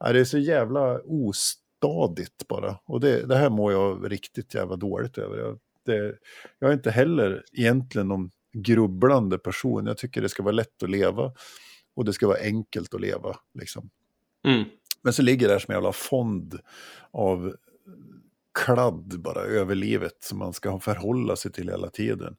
Det 0.00 0.20
är 0.20 0.24
så 0.24 0.38
jävla 0.38 1.00
ostadigt 1.04 2.48
bara. 2.48 2.78
Och 2.84 3.00
det, 3.00 3.26
det 3.26 3.36
här 3.36 3.50
mår 3.50 3.72
jag 3.72 4.12
riktigt 4.12 4.54
jävla 4.54 4.76
dåligt 4.76 5.18
över. 5.18 5.38
Jag, 5.38 5.58
det, 5.86 6.18
jag 6.58 6.70
är 6.70 6.74
inte 6.74 6.90
heller 6.90 7.44
egentligen 7.52 8.08
någon 8.08 8.30
grubblande 8.52 9.38
person. 9.38 9.86
Jag 9.86 9.98
tycker 9.98 10.22
det 10.22 10.28
ska 10.28 10.42
vara 10.42 10.52
lätt 10.52 10.82
att 10.82 10.90
leva 10.90 11.32
och 11.94 12.04
det 12.04 12.12
ska 12.12 12.26
vara 12.26 12.38
enkelt 12.38 12.94
att 12.94 13.00
leva. 13.00 13.36
Liksom. 13.54 13.90
Mm. 14.44 14.64
Men 15.02 15.12
så 15.12 15.22
ligger 15.22 15.46
det 15.46 15.52
här 15.52 15.58
som 15.58 15.72
en 15.72 15.76
jävla 15.76 15.92
fond 15.92 16.58
av 17.10 17.56
kladd 18.54 19.20
bara 19.20 19.40
över 19.40 19.74
livet 19.74 20.16
som 20.20 20.38
man 20.38 20.52
ska 20.52 20.80
förhålla 20.80 21.36
sig 21.36 21.52
till 21.52 21.68
hela 21.68 21.90
tiden. 21.90 22.36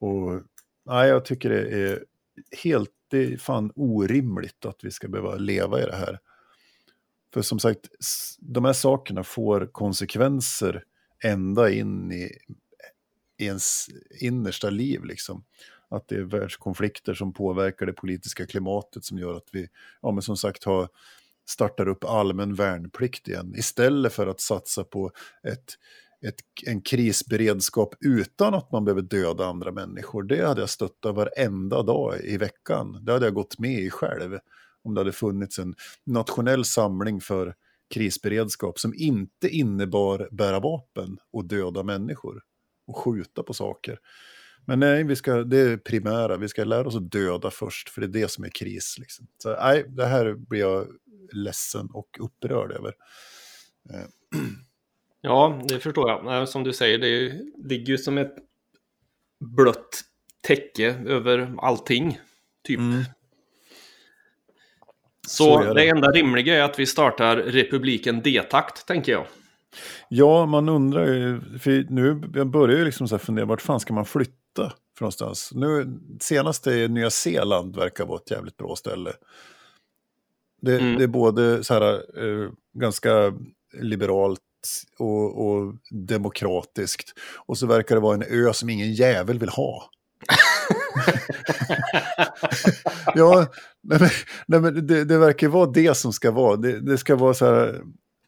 Och 0.00 0.42
nej, 0.86 1.08
jag 1.08 1.24
tycker 1.24 1.50
det 1.50 1.82
är 1.82 2.04
helt, 2.62 2.90
det 3.08 3.32
är 3.32 3.36
fan 3.36 3.72
orimligt 3.74 4.64
att 4.64 4.84
vi 4.84 4.90
ska 4.90 5.08
behöva 5.08 5.36
leva 5.36 5.82
i 5.82 5.84
det 5.84 5.96
här. 5.96 6.18
För 7.34 7.42
som 7.42 7.58
sagt, 7.58 7.88
de 8.38 8.64
här 8.64 8.72
sakerna 8.72 9.24
får 9.24 9.68
konsekvenser 9.72 10.84
ända 11.24 11.70
in 11.70 12.12
i 12.12 12.30
ens 13.38 13.86
innersta 14.20 14.70
liv 14.70 15.04
liksom. 15.04 15.44
Att 15.88 16.08
det 16.08 16.14
är 16.14 16.22
världskonflikter 16.22 17.14
som 17.14 17.32
påverkar 17.32 17.86
det 17.86 17.92
politiska 17.92 18.46
klimatet 18.46 19.04
som 19.04 19.18
gör 19.18 19.34
att 19.34 19.48
vi, 19.52 19.68
ja 20.02 20.10
men 20.10 20.22
som 20.22 20.36
sagt 20.36 20.64
har 20.64 20.88
startar 21.48 21.88
upp 21.88 22.04
allmän 22.04 22.54
värnplikt 22.54 23.28
igen 23.28 23.54
istället 23.56 24.12
för 24.12 24.26
att 24.26 24.40
satsa 24.40 24.84
på 24.84 25.10
ett, 25.48 25.64
ett, 26.26 26.40
en 26.66 26.82
krisberedskap 26.82 27.94
utan 28.00 28.54
att 28.54 28.72
man 28.72 28.84
behöver 28.84 29.02
döda 29.02 29.46
andra 29.46 29.72
människor. 29.72 30.22
Det 30.22 30.46
hade 30.46 30.60
jag 30.60 30.70
stöttat 30.70 31.14
varenda 31.14 31.82
dag 31.82 32.20
i 32.24 32.36
veckan. 32.36 33.04
Det 33.04 33.12
hade 33.12 33.26
jag 33.26 33.34
gått 33.34 33.58
med 33.58 33.80
i 33.80 33.90
själv 33.90 34.38
om 34.82 34.94
det 34.94 35.00
hade 35.00 35.12
funnits 35.12 35.58
en 35.58 35.74
nationell 36.06 36.64
samling 36.64 37.20
för 37.20 37.54
krisberedskap 37.94 38.78
som 38.78 38.94
inte 38.96 39.48
innebar 39.48 40.28
bära 40.32 40.60
vapen 40.60 41.18
och 41.32 41.44
döda 41.44 41.82
människor 41.82 42.42
och 42.86 42.96
skjuta 42.96 43.42
på 43.42 43.54
saker. 43.54 43.98
Men 44.64 44.80
nej, 44.80 45.04
vi 45.04 45.16
ska, 45.16 45.34
det 45.34 45.58
är 45.58 45.76
primära. 45.76 46.36
Vi 46.36 46.48
ska 46.48 46.64
lära 46.64 46.88
oss 46.88 46.96
att 46.96 47.10
döda 47.10 47.50
först, 47.50 47.88
för 47.88 48.00
det 48.00 48.06
är 48.06 48.22
det 48.22 48.30
som 48.30 48.44
är 48.44 48.48
kris. 48.48 48.96
Liksom. 48.98 49.26
Så 49.42 49.56
nej, 49.56 49.84
det 49.88 50.06
här 50.06 50.34
blir 50.34 50.60
jag 50.60 50.86
ledsen 51.32 51.88
och 51.92 52.08
upprörd 52.20 52.72
över. 52.72 52.94
Ja, 55.22 55.62
det 55.68 55.80
förstår 55.80 56.10
jag. 56.10 56.48
Som 56.48 56.64
du 56.64 56.72
säger, 56.72 56.98
det 56.98 57.32
ligger 57.68 57.86
ju 57.92 57.98
som 57.98 58.18
ett 58.18 58.34
blött 59.56 60.02
täcke 60.42 60.94
över 61.06 61.54
allting. 61.58 62.18
Typ. 62.64 62.78
Mm. 62.78 63.02
Så, 65.28 65.44
Så 65.44 65.62
det. 65.62 65.74
det. 65.74 65.88
enda 65.88 66.10
rimliga 66.10 66.56
är 66.58 66.62
att 66.62 66.78
vi 66.78 66.86
startar 66.86 67.36
republiken 67.36 68.22
D-takt, 68.22 68.86
tänker 68.86 69.12
jag. 69.12 69.26
Ja, 70.08 70.46
man 70.46 70.68
undrar 70.68 71.06
ju, 71.06 71.40
för 71.58 71.86
nu 71.90 72.22
jag 72.34 72.46
börjar 72.46 72.78
ju 72.78 72.84
liksom 72.84 73.08
så 73.08 73.18
fundera, 73.18 73.46
vart 73.46 73.62
fan 73.62 73.80
ska 73.80 73.94
man 73.94 74.04
flytta 74.04 74.72
för 74.98 75.02
någonstans? 75.02 75.50
Nu, 75.54 75.98
senast 76.20 76.66
är 76.66 76.88
Nya 76.88 77.10
Zeeland 77.10 77.76
verkar 77.76 78.06
vara 78.06 78.18
ett 78.24 78.30
jävligt 78.30 78.56
bra 78.56 78.76
ställe. 78.76 79.12
Det, 80.62 80.78
Mm. 80.78 80.98
det 80.98 81.04
är 81.04 81.08
både 81.08 81.64
så 81.64 81.74
här, 81.74 81.92
eh, 81.94 82.50
ganska 82.78 83.32
liberalt 83.80 84.40
och, 84.98 85.46
och 85.46 85.74
demokratiskt. 86.08 87.12
Och 87.46 87.58
så 87.58 87.66
verkar 87.66 87.94
det 87.94 88.00
vara 88.00 88.14
en 88.14 88.46
ö 88.46 88.52
som 88.52 88.70
ingen 88.70 88.92
jävel 88.92 89.38
vill 89.38 89.48
ha. 89.48 89.90
ja, 93.14 93.46
nej 93.82 93.98
men, 94.00 94.10
nej 94.46 94.60
men 94.60 94.86
det, 94.86 95.04
det 95.04 95.18
verkar 95.18 95.48
vara 95.48 95.70
det 95.70 95.96
som 95.96 96.12
ska 96.12 96.30
vara. 96.30 96.56
Det, 96.56 96.80
det 96.80 96.98
ska 96.98 97.16
vara 97.16 97.34
så 97.34 97.46
här, 97.46 97.80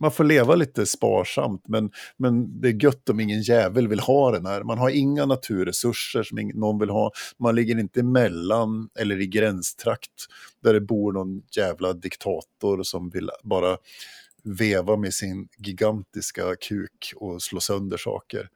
man 0.02 0.12
får 0.12 0.24
leva 0.24 0.54
lite 0.54 0.86
sparsamt, 0.86 1.68
men, 1.68 1.90
men 2.16 2.60
det 2.60 2.68
är 2.68 2.84
gött 2.84 3.08
om 3.08 3.20
ingen 3.20 3.42
jävel 3.42 3.88
vill 3.88 4.00
ha 4.00 4.30
den 4.30 4.46
här. 4.46 4.62
Man 4.62 4.78
har 4.78 4.90
inga 4.90 5.26
naturresurser 5.26 6.22
som 6.22 6.50
någon 6.54 6.78
vill 6.78 6.90
ha. 6.90 7.12
Man 7.38 7.54
ligger 7.54 7.78
inte 7.78 8.00
emellan 8.00 8.88
eller 8.98 9.20
i 9.20 9.26
gränstrakt 9.26 10.26
där 10.62 10.74
det 10.74 10.80
bor 10.80 11.12
någon 11.12 11.42
jävla 11.56 11.92
diktator 11.92 12.82
som 12.82 13.10
vill 13.10 13.30
bara 13.42 13.76
veva 14.44 14.96
med 14.96 15.14
sin 15.14 15.48
gigantiska 15.58 16.56
kuk 16.56 17.12
och 17.16 17.42
slå 17.42 17.60
sönder 17.60 17.96
saker. 17.96 18.48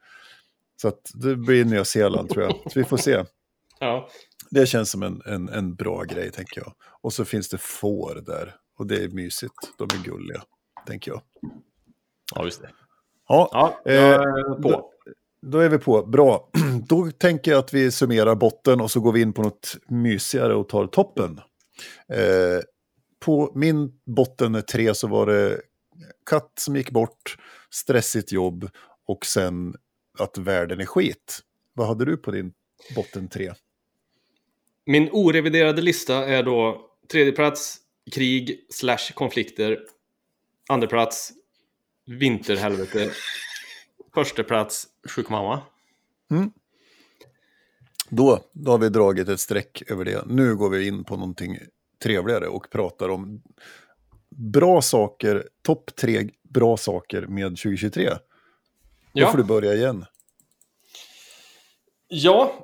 Så 0.81 0.87
att 0.87 1.11
det 1.13 1.35
blir 1.35 1.65
Nya 1.65 1.85
Zeeland 1.85 2.29
tror 2.29 2.43
jag. 2.43 2.71
Så 2.71 2.79
vi 2.79 2.83
får 2.83 2.97
se. 2.97 3.23
Ja, 3.79 4.09
Det 4.49 4.65
känns 4.65 4.91
som 4.91 5.03
en, 5.03 5.21
en, 5.25 5.49
en 5.49 5.75
bra 5.75 6.03
grej, 6.03 6.31
tänker 6.31 6.61
jag. 6.61 6.73
Och 7.01 7.13
så 7.13 7.25
finns 7.25 7.49
det 7.49 7.57
får 7.57 8.23
där. 8.25 8.55
Och 8.77 8.87
det 8.87 9.03
är 9.03 9.09
mysigt. 9.09 9.53
De 9.77 9.83
är 9.83 10.03
gulliga, 10.03 10.43
tänker 10.87 11.11
jag. 11.11 11.21
ja 12.35 12.45
just 12.45 12.61
det. 12.61 12.69
Ja, 13.27 13.49
Ja, 13.83 13.91
Eh, 13.93 14.61
på. 14.61 14.91
Då 15.41 15.59
är 15.59 15.69
vi 15.69 15.77
på. 15.77 16.05
Bra. 16.05 16.49
Då 16.87 17.11
tänker 17.11 17.51
jag 17.51 17.59
att 17.59 17.73
vi 17.73 17.91
summerar 17.91 18.35
botten 18.35 18.81
och 18.81 18.91
så 18.91 18.99
går 18.99 19.11
vi 19.11 19.21
in 19.21 19.33
på 19.33 19.41
något 19.43 19.77
mysigare 19.87 20.55
och 20.55 20.69
tar 20.69 20.87
toppen. 20.87 21.41
Eh, 22.13 22.61
på 23.19 23.51
min 23.55 23.91
botten 24.05 24.63
tre 24.71 24.95
så 24.95 25.07
var 25.07 25.25
det 25.25 25.61
katt 26.29 26.51
som 26.59 26.75
gick 26.75 26.91
bort, 26.91 27.37
stressigt 27.69 28.31
jobb 28.31 28.69
och 29.07 29.25
sen 29.25 29.75
att 30.19 30.37
världen 30.37 30.79
är 30.79 30.85
skit. 30.85 31.39
Vad 31.73 31.87
hade 31.87 32.05
du 32.05 32.17
på 32.17 32.31
din 32.31 32.53
botten 32.95 33.27
tre? 33.27 33.53
Min 34.85 35.09
oreviderade 35.11 35.81
lista 35.81 36.25
är 36.25 36.43
då 36.43 36.89
tredje 37.11 37.31
plats 37.31 37.77
krig 38.11 38.65
slash 38.69 39.13
konflikter. 39.13 39.79
Andra 40.67 40.87
plats 40.87 41.31
vinterhelvete. 42.05 43.11
Första 44.13 44.43
plats 44.43 44.87
sjuk 45.09 45.29
mamma. 45.29 45.61
Mm. 46.31 46.51
Då, 48.09 48.39
då 48.53 48.71
har 48.71 48.77
vi 48.77 48.89
dragit 48.89 49.29
ett 49.29 49.39
streck 49.39 49.83
över 49.87 50.05
det. 50.05 50.23
Nu 50.25 50.55
går 50.55 50.69
vi 50.69 50.87
in 50.87 51.03
på 51.03 51.15
någonting 51.17 51.57
trevligare 52.03 52.47
och 52.47 52.69
pratar 52.69 53.09
om 53.09 53.41
bra 54.29 54.81
saker, 54.81 55.49
topp 55.61 55.95
tre 55.95 56.29
bra 56.43 56.77
saker 56.77 57.21
med 57.21 57.49
2023. 57.49 58.09
Då 58.09 58.17
Ja. 59.11 59.31
får 59.31 59.37
du 59.37 59.43
börja 59.43 59.73
igen. 59.73 60.05
Ja, 62.07 62.63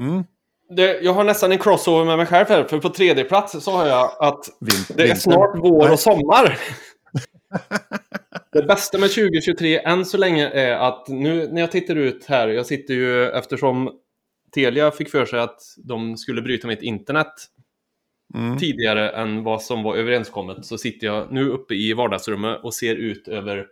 Mm. 0.00 0.24
Det, 0.70 1.00
jag 1.00 1.12
har 1.12 1.24
nästan 1.24 1.52
en 1.52 1.58
crossover 1.58 2.04
med 2.04 2.16
mig 2.16 2.26
själv 2.26 2.48
här. 2.48 2.64
För 2.64 2.78
på 2.78 2.88
tredje 2.88 3.24
plats 3.24 3.64
så 3.64 3.70
har 3.70 3.86
jag 3.86 4.10
att 4.20 4.44
Vin- 4.60 4.96
det 4.96 5.10
är 5.10 5.14
snart 5.14 5.58
vår 5.58 5.92
och 5.92 6.00
sommar. 6.00 6.58
Det 8.52 8.62
bästa 8.62 8.98
med 8.98 9.10
2023 9.10 9.78
än 9.78 10.04
så 10.04 10.16
länge 10.18 10.48
är 10.48 10.72
att 10.76 11.08
nu 11.08 11.48
när 11.52 11.60
jag 11.60 11.72
tittar 11.72 11.96
ut 11.96 12.24
här, 12.24 12.48
jag 12.48 12.66
sitter 12.66 12.94
ju 12.94 13.28
eftersom 13.28 13.90
Telia 14.54 14.90
fick 14.90 15.10
för 15.10 15.26
sig 15.26 15.40
att 15.40 15.60
de 15.76 16.16
skulle 16.16 16.42
bryta 16.42 16.68
mitt 16.68 16.82
internet 16.82 17.32
Mm. 18.34 18.58
tidigare 18.58 19.10
än 19.10 19.42
vad 19.44 19.62
som 19.62 19.82
var 19.82 19.96
överenskommet 19.96 20.66
så 20.66 20.78
sitter 20.78 21.06
jag 21.06 21.32
nu 21.32 21.48
uppe 21.48 21.74
i 21.74 21.92
vardagsrummet 21.92 22.60
och 22.64 22.74
ser 22.74 22.94
ut 22.94 23.28
över 23.28 23.66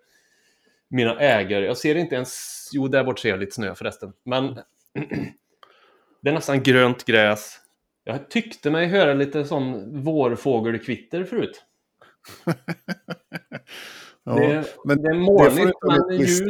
mina 0.91 1.21
ägare. 1.21 1.67
Jag 1.67 1.77
ser 1.77 1.95
inte 1.95 2.15
ens... 2.15 2.69
Jo, 2.73 2.89
där 2.89 3.05
bort 3.05 3.19
ser 3.19 3.29
jag 3.29 3.41
lite 3.41 3.53
snö 3.55 3.75
förresten. 3.75 4.13
Men 4.25 4.45
det 6.25 6.31
är 6.31 6.35
nästan 6.35 6.63
grönt 6.63 7.05
gräs. 7.05 7.57
Jag 8.05 8.31
tyckte 8.31 8.71
mig 8.71 8.87
höra 8.87 9.15
lite 9.15 9.45
sån 9.45 10.03
vårfågelkvitter 10.03 11.25
förut. 11.25 11.65
Ja, 14.27 14.35
det, 14.35 14.65
men 14.85 15.03
det 15.03 15.09
är 15.09 15.15
molnigt 15.15 15.79
men 16.09 16.21
ljust. 16.21 16.43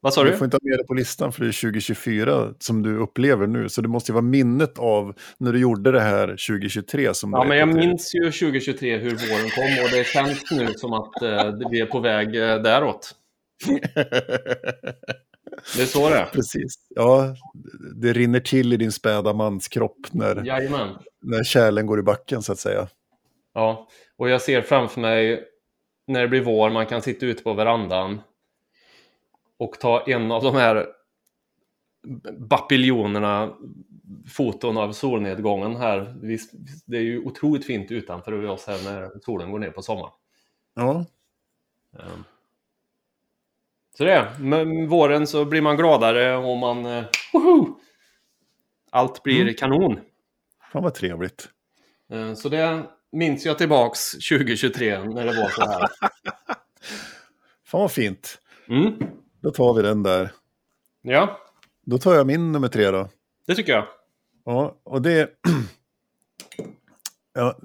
Vad 0.00 0.14
sa 0.14 0.24
Du 0.24 0.30
du? 0.30 0.36
får 0.36 0.44
inte 0.44 0.54
ha 0.54 0.60
med 0.62 0.78
det 0.78 0.84
på 0.84 0.94
listan 0.94 1.32
för 1.32 1.42
det 1.42 1.48
är 1.50 1.60
2024 1.60 2.54
som 2.58 2.82
du 2.82 2.98
upplever 2.98 3.46
nu. 3.46 3.68
Så 3.68 3.80
det 3.80 3.88
måste 3.88 4.12
ju 4.12 4.14
vara 4.14 4.22
minnet 4.22 4.78
av 4.78 5.14
när 5.38 5.52
du 5.52 5.58
gjorde 5.58 5.92
det 5.92 6.00
här 6.00 6.26
2023 6.26 7.14
som 7.14 7.32
Ja, 7.32 7.44
men 7.44 7.58
jag 7.58 7.74
minns 7.74 8.14
ju 8.14 8.20
2023 8.24 8.98
hur 8.98 9.10
våren 9.10 9.50
kom 9.50 9.84
och 9.84 9.90
det 9.92 10.06
känns 10.06 10.50
nu 10.50 10.66
som 10.74 10.92
att 10.92 11.22
eh, 11.22 11.68
vi 11.70 11.80
är 11.80 11.86
på 11.86 12.00
väg 12.00 12.36
eh, 12.36 12.62
däråt. 12.62 13.10
Det 15.76 15.82
är 15.82 15.86
så 15.86 16.08
det 16.08 16.16
är. 16.16 16.26
Precis. 16.26 16.74
Ja, 16.88 17.36
det 17.94 18.12
rinner 18.12 18.40
till 18.40 18.72
i 18.72 18.76
din 18.76 18.92
späda 18.92 19.32
manskropp 19.32 19.98
när, 20.12 20.44
Jajamän. 20.44 20.88
när 21.22 21.44
kärlen 21.44 21.86
går 21.86 21.98
i 21.98 22.02
backen 22.02 22.42
så 22.42 22.52
att 22.52 22.58
säga. 22.58 22.88
Ja, 23.54 23.88
och 24.16 24.28
jag 24.30 24.42
ser 24.42 24.62
framför 24.62 25.00
mig 25.00 25.44
när 26.06 26.20
det 26.22 26.28
blir 26.28 26.40
vår, 26.40 26.70
man 26.70 26.86
kan 26.86 27.02
sitta 27.02 27.26
ute 27.26 27.42
på 27.42 27.52
verandan 27.54 28.20
och 29.58 29.80
ta 29.80 30.04
en 30.06 30.32
av 30.32 30.42
de 30.42 30.54
här 30.54 30.86
bapiljonerna 32.38 33.54
foton 34.32 34.76
av 34.76 34.92
solnedgången 34.92 35.76
här. 35.76 36.14
Det 36.86 36.96
är 36.96 37.02
ju 37.02 37.24
otroligt 37.24 37.66
fint 37.66 37.90
utanför 37.90 38.46
oss 38.46 38.66
här 38.66 38.84
när 38.84 39.10
solen 39.24 39.50
går 39.50 39.58
ner 39.58 39.70
på 39.70 39.82
sommaren. 39.82 40.12
Ja, 40.74 41.04
Ehm. 41.98 42.24
Så 43.98 44.04
det 44.04 44.12
är, 44.12 44.38
med 44.38 44.88
våren 44.88 45.26
så 45.26 45.44
blir 45.44 45.60
man 45.62 45.76
gladare 45.76 46.36
och 46.36 46.56
man... 46.56 46.86
eh, 46.86 47.04
woho! 47.32 47.80
Allt 48.90 49.22
blir 49.22 49.42
Mm. 49.42 49.54
kanon. 49.54 50.00
fan 50.72 50.82
vad 50.82 50.94
trevligt. 50.94 51.48
Eh, 52.12 52.34
Så 52.34 52.48
det 52.48 52.82
minns 53.12 53.46
jag 53.46 53.58
tillbaks 53.58 54.10
2023 54.12 55.04
när 55.04 55.24
det 55.26 55.40
var 55.40 55.48
så 55.48 55.64
här. 55.66 55.88
Fan 57.66 57.80
vad 57.80 57.92
fint. 57.92 58.38
Mm. 58.68 58.92
Då 59.42 59.50
tar 59.50 59.74
vi 59.74 59.82
den 59.82 60.02
där. 60.02 60.30
Ja, 61.02 61.38
Då 61.86 61.98
tar 61.98 62.14
jag 62.14 62.26
min 62.26 62.52
nummer 62.52 62.68
tre 62.68 62.90
då. 62.90 63.08
det 63.46 63.54
tycker 63.54 63.72
jag. 63.72 63.86
Ja, 64.44 64.76
och 64.84 65.02
det... 65.02 65.30
ja, 67.34 67.58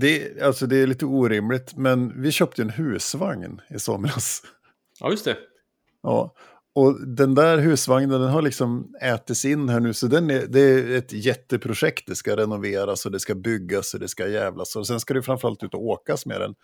det, 0.00 0.42
alltså 0.42 0.66
det 0.66 0.76
är 0.76 0.86
lite 0.86 1.06
orimligt, 1.06 1.76
men 1.76 2.22
vi 2.22 2.32
köpte 2.32 2.62
en 2.62 2.70
husvagn 2.70 3.60
i 3.70 3.78
somras. 3.78 4.42
Ja, 5.00 5.10
just 5.10 5.24
det. 5.24 5.36
Ja, 6.02 6.34
och 6.78 7.06
den 7.06 7.34
där 7.34 7.58
husvagnen 7.58 8.20
den 8.20 8.30
har 8.30 8.42
liksom 8.42 8.94
ätits 9.00 9.44
in 9.44 9.68
här 9.68 9.80
nu, 9.80 9.94
så 9.94 10.06
den 10.06 10.30
är, 10.30 10.46
det 10.46 10.60
är 10.60 10.90
ett 10.90 11.12
jätteprojekt. 11.12 12.06
Det 12.06 12.14
ska 12.14 12.36
renoveras 12.36 13.06
och 13.06 13.12
det 13.12 13.20
ska 13.20 13.34
byggas 13.34 13.94
och 13.94 14.00
det 14.00 14.08
ska 14.08 14.28
jävlas. 14.28 14.76
Och 14.76 14.86
sen 14.86 15.00
ska 15.00 15.14
det 15.14 15.22
framförallt 15.22 15.62
ut 15.62 15.74
och 15.74 15.84
åkas 15.84 16.26
med 16.26 16.40
den. 16.40 16.54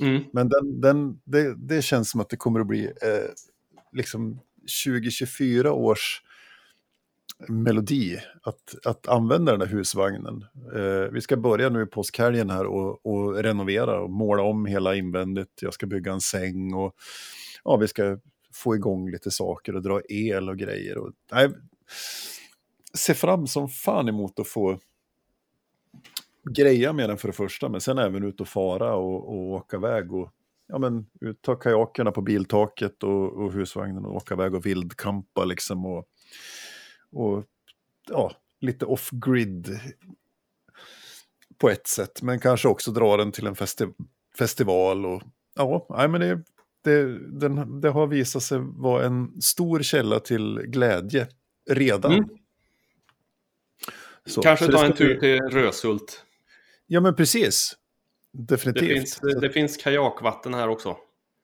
Mm. 0.00 0.22
Men 0.32 0.48
den, 0.48 0.80
den, 0.80 1.20
det, 1.24 1.54
det 1.56 1.82
känns 1.82 2.10
som 2.10 2.20
att 2.20 2.28
det 2.28 2.36
kommer 2.36 2.60
att 2.60 2.66
bli 2.66 2.84
eh, 2.84 3.30
liksom 3.92 4.40
2024 4.84 5.72
års 5.72 6.22
melodi 7.46 8.18
att, 8.42 8.86
att 8.86 9.08
använda 9.08 9.52
den 9.52 9.60
där 9.60 9.66
husvagnen. 9.66 10.44
Eh, 10.74 11.12
vi 11.12 11.20
ska 11.20 11.36
börja 11.36 11.68
nu 11.68 11.82
i 11.82 11.86
påskhelgen 11.86 12.50
här 12.50 12.66
och, 12.66 13.06
och 13.06 13.34
renovera 13.34 14.00
och 14.00 14.10
måla 14.10 14.42
om 14.42 14.66
hela 14.66 14.94
invändigt. 14.94 15.62
Jag 15.62 15.74
ska 15.74 15.86
bygga 15.86 16.12
en 16.12 16.20
säng 16.20 16.74
och 16.74 16.94
ja, 17.64 17.76
vi 17.76 17.88
ska 17.88 18.18
få 18.52 18.74
igång 18.74 19.10
lite 19.10 19.30
saker 19.30 19.76
och 19.76 19.82
dra 19.82 20.00
el 20.08 20.48
och 20.48 20.58
grejer. 20.58 20.98
Och, 20.98 21.12
nej, 21.32 21.50
se 22.94 23.14
fram 23.14 23.46
som 23.46 23.68
fan 23.68 24.08
emot 24.08 24.38
att 24.38 24.48
få 24.48 24.78
greja 26.50 26.92
med 26.92 27.10
den 27.10 27.18
för 27.18 27.28
det 27.28 27.34
första, 27.34 27.68
men 27.68 27.80
sen 27.80 27.98
även 27.98 28.24
ut 28.24 28.40
och 28.40 28.48
fara 28.48 28.94
och, 28.94 29.28
och 29.28 29.52
åka 29.52 29.76
iväg 29.76 30.12
och 30.12 30.32
ja, 30.68 30.78
men, 30.78 31.06
ta 31.40 31.54
kajakerna 31.54 32.12
på 32.12 32.22
biltaket 32.22 33.02
och, 33.02 33.32
och 33.32 33.52
husvagnen 33.52 34.04
och 34.04 34.16
åka 34.16 34.34
iväg 34.34 34.54
och 34.54 34.66
vildkampa 34.66 35.44
liksom 35.44 35.86
och, 35.86 36.04
och 37.12 37.44
ja, 38.08 38.32
lite 38.60 38.84
off-grid 38.86 39.80
på 41.58 41.70
ett 41.70 41.86
sätt, 41.86 42.22
men 42.22 42.40
kanske 42.40 42.68
också 42.68 42.90
dra 42.90 43.16
den 43.16 43.32
till 43.32 43.46
en 43.46 43.56
festi 43.56 43.86
festival 44.38 45.06
och 45.06 45.22
ja, 45.54 45.86
nej, 45.90 46.08
men 46.08 46.20
det, 46.20 46.42
det, 46.84 47.18
den, 47.40 47.80
det 47.80 47.90
har 47.90 48.06
visat 48.06 48.42
sig 48.42 48.58
vara 48.62 49.06
en 49.06 49.40
stor 49.42 49.82
källa 49.82 50.20
till 50.20 50.58
glädje 50.64 51.28
redan. 51.70 52.12
Mm. 52.12 52.28
Så, 54.26 54.42
Kanske 54.42 54.64
så 54.66 54.72
ta 54.72 54.84
en 54.84 54.90
bli- 54.90 54.96
tur 54.98 55.20
till 55.20 55.40
Röshult. 55.40 56.24
Ja, 56.86 57.00
men 57.00 57.14
precis. 57.14 57.76
Det 58.32 58.42
Definitivt. 58.54 58.88
finns, 58.92 59.16
det, 59.20 59.40
det 59.40 59.50
finns 59.50 59.76
kajakvatten 59.76 60.54
här 60.54 60.68
också. 60.68 60.96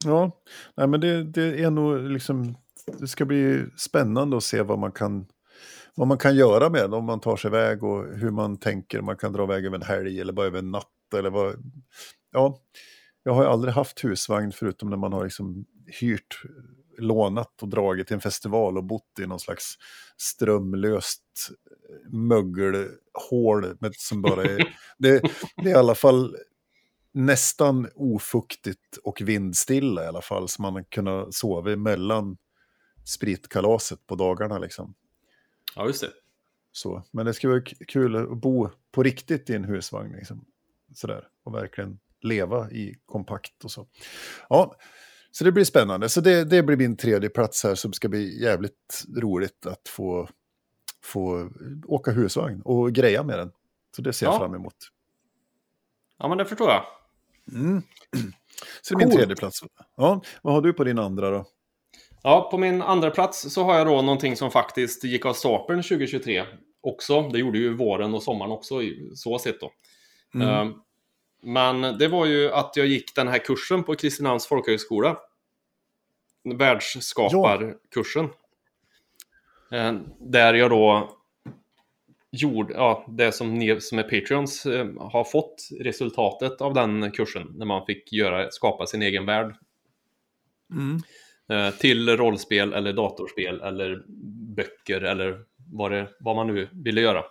Ja, 0.04 0.42
nej, 0.76 0.86
men 0.88 1.00
det, 1.00 1.24
det 1.24 1.62
är 1.62 1.70
nog 1.70 2.10
liksom, 2.10 2.56
det 2.98 3.08
ska 3.08 3.24
bli 3.24 3.64
spännande 3.76 4.36
att 4.36 4.44
se 4.44 4.62
vad 4.62 4.78
man 4.78 4.92
kan, 4.92 5.26
vad 5.94 6.08
man 6.08 6.18
kan 6.18 6.36
göra 6.36 6.70
med 6.70 6.90
det, 6.90 6.96
om 6.96 7.04
man 7.04 7.20
tar 7.20 7.36
sig 7.36 7.48
iväg 7.48 7.84
och 7.84 8.16
hur 8.16 8.30
man 8.30 8.56
tänker, 8.56 9.00
man 9.00 9.16
kan 9.16 9.32
dra 9.32 9.44
iväg 9.44 9.66
över 9.66 9.76
en 9.76 9.82
helg 9.82 10.20
eller 10.20 10.32
bara 10.32 10.46
över 10.46 10.58
en 10.58 10.70
natt 10.70 11.14
eller 11.16 11.30
vad. 11.30 11.72
Ja, 12.30 12.58
jag 13.22 13.34
har 13.34 13.44
aldrig 13.44 13.74
haft 13.74 14.04
husvagn 14.04 14.52
förutom 14.52 14.90
när 14.90 14.96
man 14.96 15.12
har 15.12 15.24
liksom 15.24 15.64
hyrt, 15.86 16.42
lånat 16.98 17.62
och 17.62 17.68
dragit 17.68 18.06
till 18.06 18.14
en 18.14 18.20
festival 18.20 18.78
och 18.78 18.84
bott 18.84 19.18
i 19.20 19.26
någon 19.26 19.40
slags 19.40 19.74
strömlöst 20.16 21.22
mögelhål 22.08 23.76
med, 23.80 23.94
som 23.94 24.22
bara 24.22 24.42
är, 24.42 24.76
det, 24.98 25.20
det 25.56 25.70
är 25.70 25.74
i 25.74 25.74
alla 25.74 25.94
fall 25.94 26.36
nästan 27.12 27.88
ofuktigt 27.94 28.96
och 29.04 29.20
vindstilla 29.20 30.04
i 30.04 30.06
alla 30.06 30.22
fall. 30.22 30.48
Så 30.48 30.62
man 30.62 30.84
kunnat 30.84 31.34
sova 31.34 31.76
mellan 31.76 32.36
spritkalaset 33.04 34.06
på 34.06 34.14
dagarna 34.14 34.58
liksom. 34.58 34.94
Ja, 35.76 35.86
just 35.86 36.00
det. 36.00 36.10
Så. 36.72 37.02
Men 37.10 37.26
det 37.26 37.34
ska 37.34 37.48
vara 37.48 37.60
kul 37.88 38.16
att 38.16 38.38
bo 38.38 38.70
på 38.92 39.02
riktigt 39.02 39.50
i 39.50 39.54
en 39.54 39.64
husvagn 39.64 40.12
liksom. 40.16 40.44
Sådär. 40.94 41.28
Och 41.44 41.54
verkligen 41.54 41.98
leva 42.20 42.70
i 42.70 42.98
kompakt 43.06 43.64
och 43.64 43.70
så. 43.70 43.86
Ja, 44.48 44.76
så 45.30 45.44
det 45.44 45.52
blir 45.52 45.64
spännande. 45.64 46.08
Så 46.08 46.20
det, 46.20 46.44
det 46.44 46.62
blir 46.62 46.76
min 46.76 46.96
tredje 46.96 47.28
plats 47.28 47.64
här 47.64 47.74
som 47.74 47.92
ska 47.92 48.08
bli 48.08 48.42
jävligt 48.42 49.04
roligt 49.16 49.66
att 49.66 49.88
få, 49.88 50.28
få 51.02 51.50
åka 51.86 52.10
husvagn 52.10 52.62
och 52.62 52.92
greja 52.92 53.22
med 53.22 53.38
den. 53.38 53.52
Så 53.96 54.02
det 54.02 54.12
ser 54.12 54.26
jag 54.26 54.34
Ja. 54.34 54.38
fram 54.38 54.54
emot. 54.54 54.76
Ja, 56.18 56.28
men 56.28 56.38
det 56.38 56.44
förstår 56.44 56.70
jag. 56.70 56.84
Mm. 57.52 57.82
Så 58.82 58.94
det 58.94 58.96
är 58.96 58.98
min 58.98 59.10
Cool. 59.10 59.18
tredje 59.18 59.36
plats. 59.36 59.60
Ja, 59.96 60.22
vad 60.42 60.54
har 60.54 60.62
du 60.62 60.72
på 60.72 60.84
din 60.84 60.98
andra 60.98 61.30
då? 61.30 61.46
Ja, 62.26 62.48
på 62.50 62.58
min 62.58 62.82
andra 62.82 63.10
plats 63.10 63.52
så 63.52 63.64
har 63.64 63.78
jag 63.78 63.86
då 63.86 64.02
någonting 64.02 64.36
som 64.36 64.50
faktiskt 64.50 65.04
gick 65.04 65.26
av 65.26 65.32
stapeln 65.32 65.82
2023 65.82 66.44
också. 66.80 67.28
Det 67.28 67.38
gjorde 67.38 67.58
ju 67.58 67.74
våren 67.74 68.14
och 68.14 68.22
sommaren 68.22 68.52
också, 68.52 68.80
så 69.14 69.38
sett 69.38 69.60
då. 69.60 69.72
Mm. 70.34 70.48
Uh, 70.48 70.76
men 71.42 71.98
det 71.98 72.08
var 72.08 72.26
ju 72.26 72.50
att 72.50 72.72
jag 72.76 72.86
gick 72.86 73.14
den 73.14 73.28
här 73.28 73.38
kursen 73.38 73.84
på 73.84 73.94
Kristinehamns 73.94 74.46
folkhögskola. 74.46 75.16
Världsskaparkursen. 76.54 78.28
Ja. 79.70 79.90
Uh, 79.90 80.00
där 80.20 80.54
jag 80.54 80.70
då 80.70 81.16
gjorde, 82.30 82.74
ja, 82.74 83.06
det 83.08 83.32
som 83.32 83.54
ni 83.54 83.80
som 83.80 83.98
är 83.98 84.02
Patreons 84.02 84.66
uh, 84.66 85.00
har 85.00 85.24
fått 85.24 85.68
resultatet 85.80 86.60
av 86.60 86.74
den 86.74 87.10
kursen. 87.10 87.52
När 87.56 87.66
man 87.66 87.86
fick 87.86 88.12
göra, 88.12 88.50
skapa 88.50 88.86
sin 88.86 89.02
egen 89.02 89.26
värld. 89.26 89.56
Mm. 90.70 91.00
Eh, 91.48 91.70
till 91.70 92.16
rollspel 92.16 92.72
eller 92.72 92.92
datorspel 92.92 93.60
eller 93.60 94.04
böcker 94.56 95.00
eller 95.00 95.44
vad, 95.72 95.92
det, 95.92 96.08
vad 96.20 96.36
man 96.36 96.46
nu 96.46 96.68
ville 96.72 97.00
göra. 97.00 97.24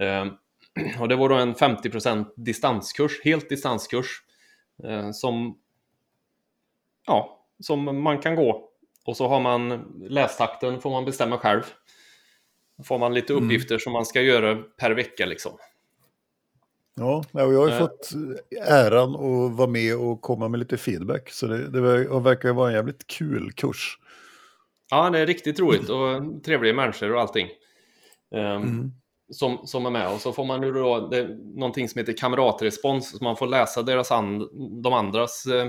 Eh, 0.00 0.26
och 1.00 1.08
det 1.08 1.16
var 1.16 1.28
då 1.28 1.34
en 1.34 1.54
50% 1.54 2.26
distanskurs, 2.36 3.20
helt 3.24 3.48
distanskurs, 3.48 4.06
eh, 4.84 5.10
som, 5.10 5.58
ja, 7.06 7.46
som 7.60 8.02
man 8.02 8.18
kan 8.18 8.34
gå. 8.34 8.70
Och 9.04 9.16
så 9.16 9.28
har 9.28 9.40
man 9.40 9.92
lästakten, 10.10 10.80
får 10.80 10.90
man 10.90 11.04
bestämma 11.04 11.38
själv. 11.38 11.62
Får 12.84 12.98
man 12.98 13.14
lite 13.14 13.32
mm. 13.32 13.44
uppgifter 13.44 13.74
mm. 13.74 13.80
som 13.80 13.92
man 13.92 14.06
ska 14.06 14.22
göra 14.22 14.56
per 14.56 14.90
vecka 14.90 15.26
liksom. 15.26 15.58
Ja, 17.00 17.24
och 17.32 17.52
jag 17.52 17.60
har 17.60 17.68
ju 17.68 17.74
äh. 17.74 17.78
fått 17.78 18.10
äran 18.66 19.14
att 19.14 19.56
vara 19.56 19.68
med 19.68 19.96
och 19.96 20.20
komma 20.20 20.48
med 20.48 20.60
lite 20.60 20.76
feedback. 20.76 21.30
Så 21.30 21.46
det, 21.46 21.70
det 21.70 21.80
verkar 22.20 22.52
vara 22.52 22.68
en 22.68 22.74
jävligt 22.74 23.06
kul 23.06 23.52
kurs. 23.52 23.98
Ja, 24.90 25.10
det 25.10 25.18
är 25.18 25.26
riktigt 25.26 25.60
roligt 25.60 25.88
och 25.88 26.44
trevliga 26.44 26.74
människor 26.74 27.12
och 27.12 27.20
allting. 27.20 27.48
Um, 28.30 28.40
mm. 28.40 28.92
som, 29.30 29.66
som 29.66 29.86
är 29.86 29.90
med. 29.90 30.12
Och 30.12 30.20
så 30.20 30.32
får 30.32 30.44
man 30.44 30.62
ju 30.62 30.72
då 30.72 31.08
det, 31.08 31.28
någonting 31.44 31.88
som 31.88 31.98
heter 31.98 32.16
kamratrespons. 32.16 33.18
Så 33.18 33.24
man 33.24 33.36
får 33.36 33.46
läsa 33.46 33.82
deras 33.82 34.12
and, 34.12 34.42
de 34.82 34.92
andras 34.92 35.46
eh, 35.46 35.68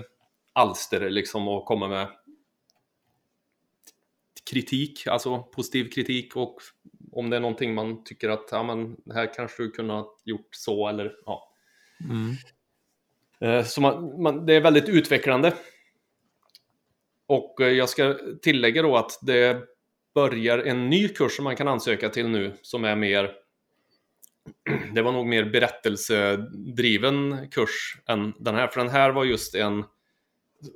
alster 0.53 1.09
liksom 1.09 1.47
och 1.47 1.65
komma 1.65 1.87
med 1.87 2.07
kritik, 4.49 5.07
alltså 5.07 5.43
positiv 5.43 5.89
kritik 5.89 6.35
och 6.35 6.55
om 7.11 7.29
det 7.29 7.35
är 7.35 7.39
någonting 7.39 7.73
man 7.73 8.03
tycker 8.03 8.29
att 8.29 8.47
ja, 8.51 8.63
men, 8.63 8.97
här 9.13 9.33
kanske 9.33 9.63
du 9.63 9.71
kunde 9.71 9.93
ha 9.93 10.17
gjort 10.25 10.47
så 10.51 10.87
eller 10.87 11.15
ja. 11.25 11.51
Mm. 12.09 12.35
Eh, 13.39 13.65
så 13.65 13.81
man, 13.81 14.21
man, 14.21 14.45
det 14.45 14.53
är 14.53 14.61
väldigt 14.61 14.89
utvecklande. 14.89 15.53
Och 17.27 17.61
eh, 17.61 17.67
jag 17.67 17.89
ska 17.89 18.17
tillägga 18.41 18.81
då 18.81 18.97
att 18.97 19.19
det 19.21 19.63
börjar 20.13 20.59
en 20.59 20.89
ny 20.89 21.09
kurs 21.09 21.35
som 21.35 21.43
man 21.43 21.55
kan 21.55 21.67
ansöka 21.67 22.09
till 22.09 22.27
nu 22.27 22.53
som 22.61 22.83
är 22.83 22.95
mer 22.95 23.31
det 24.93 25.01
var 25.01 25.11
nog 25.11 25.27
mer 25.27 25.45
berättelsedriven 25.45 27.47
kurs 27.51 27.97
än 28.07 28.33
den 28.39 28.55
här, 28.55 28.67
för 28.67 28.79
den 28.79 28.89
här 28.89 29.11
var 29.11 29.25
just 29.25 29.55
en 29.55 29.83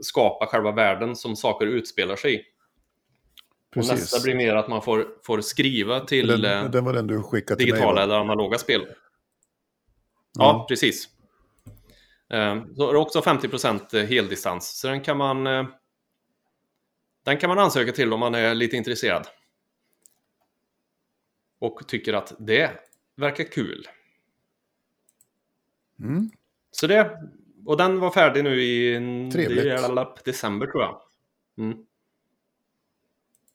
skapa 0.02 0.46
själva 0.46 0.72
världen 0.72 1.16
som 1.16 1.36
saker 1.36 1.66
utspelar 1.66 2.16
sig 2.16 2.36
i. 2.36 2.42
Precis. 3.74 3.92
Och 3.92 3.98
nästa 3.98 4.24
blir 4.24 4.36
mer 4.36 4.56
att 4.56 4.68
man 4.68 4.82
får, 4.82 5.08
får 5.24 5.42
skriva 5.42 6.00
till 6.00 6.28
den, 6.28 6.66
eh, 6.66 6.72
den 6.72 6.86
var 6.86 6.94
den 6.94 7.08
du 7.08 7.24
skickade 7.24 7.64
digitala 7.64 7.94
mig, 7.94 8.04
eller 8.04 8.16
analoga 8.16 8.58
spel. 8.58 8.88
Ja, 10.34 10.56
mm. 10.56 10.66
precis. 10.68 11.10
Eh, 12.30 12.64
så 12.76 12.90
är 12.90 12.94
det 12.94 13.00
också 13.00 13.20
50% 13.20 13.96
eh, 13.96 14.04
heldistans, 14.04 14.80
så 14.80 14.88
den 14.88 15.02
kan 15.02 15.18
man 15.18 15.44
den 17.26 17.38
kan 17.38 17.48
man 17.48 17.60
ansöka 17.60 17.92
till 17.92 18.14
om 18.14 18.20
man 18.20 18.36
är 18.36 18.56
lite 18.56 18.78
intresserad. 18.78 19.28
Och 21.60 21.88
tycker 21.88 22.14
att 22.14 22.34
det 22.40 22.72
verkar 23.16 23.44
kul. 23.44 23.88
Mm. 26.00 26.30
Så 26.72 26.88
det, 26.88 27.18
och 27.66 27.78
den 27.78 28.00
var 28.00 28.12
färdig 28.12 28.44
nu 28.44 28.62
i 28.64 28.96
Trevligt. 29.34 30.26
december 30.26 30.68
tror 30.68 30.84
jag. 30.84 31.02
Mm. 31.58 31.86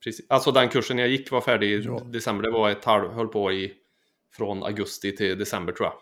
Precis. 0.07 0.27
Alltså 0.29 0.53
den 0.53 0.69
kursen 0.69 0.99
jag 0.99 1.09
gick 1.09 1.31
var 1.31 1.41
färdig 1.41 1.71
i 1.71 1.85
ja. 1.85 2.01
december. 2.05 2.43
Det 2.43 2.51
var 2.51 2.71
ett 2.71 2.85
halv, 2.85 3.11
höll 3.11 3.29
på 3.29 3.53
i 3.53 3.73
från 4.33 4.63
augusti 4.63 5.17
till 5.17 5.39
december 5.39 5.73
tror 5.73 5.89
jag. 5.89 5.99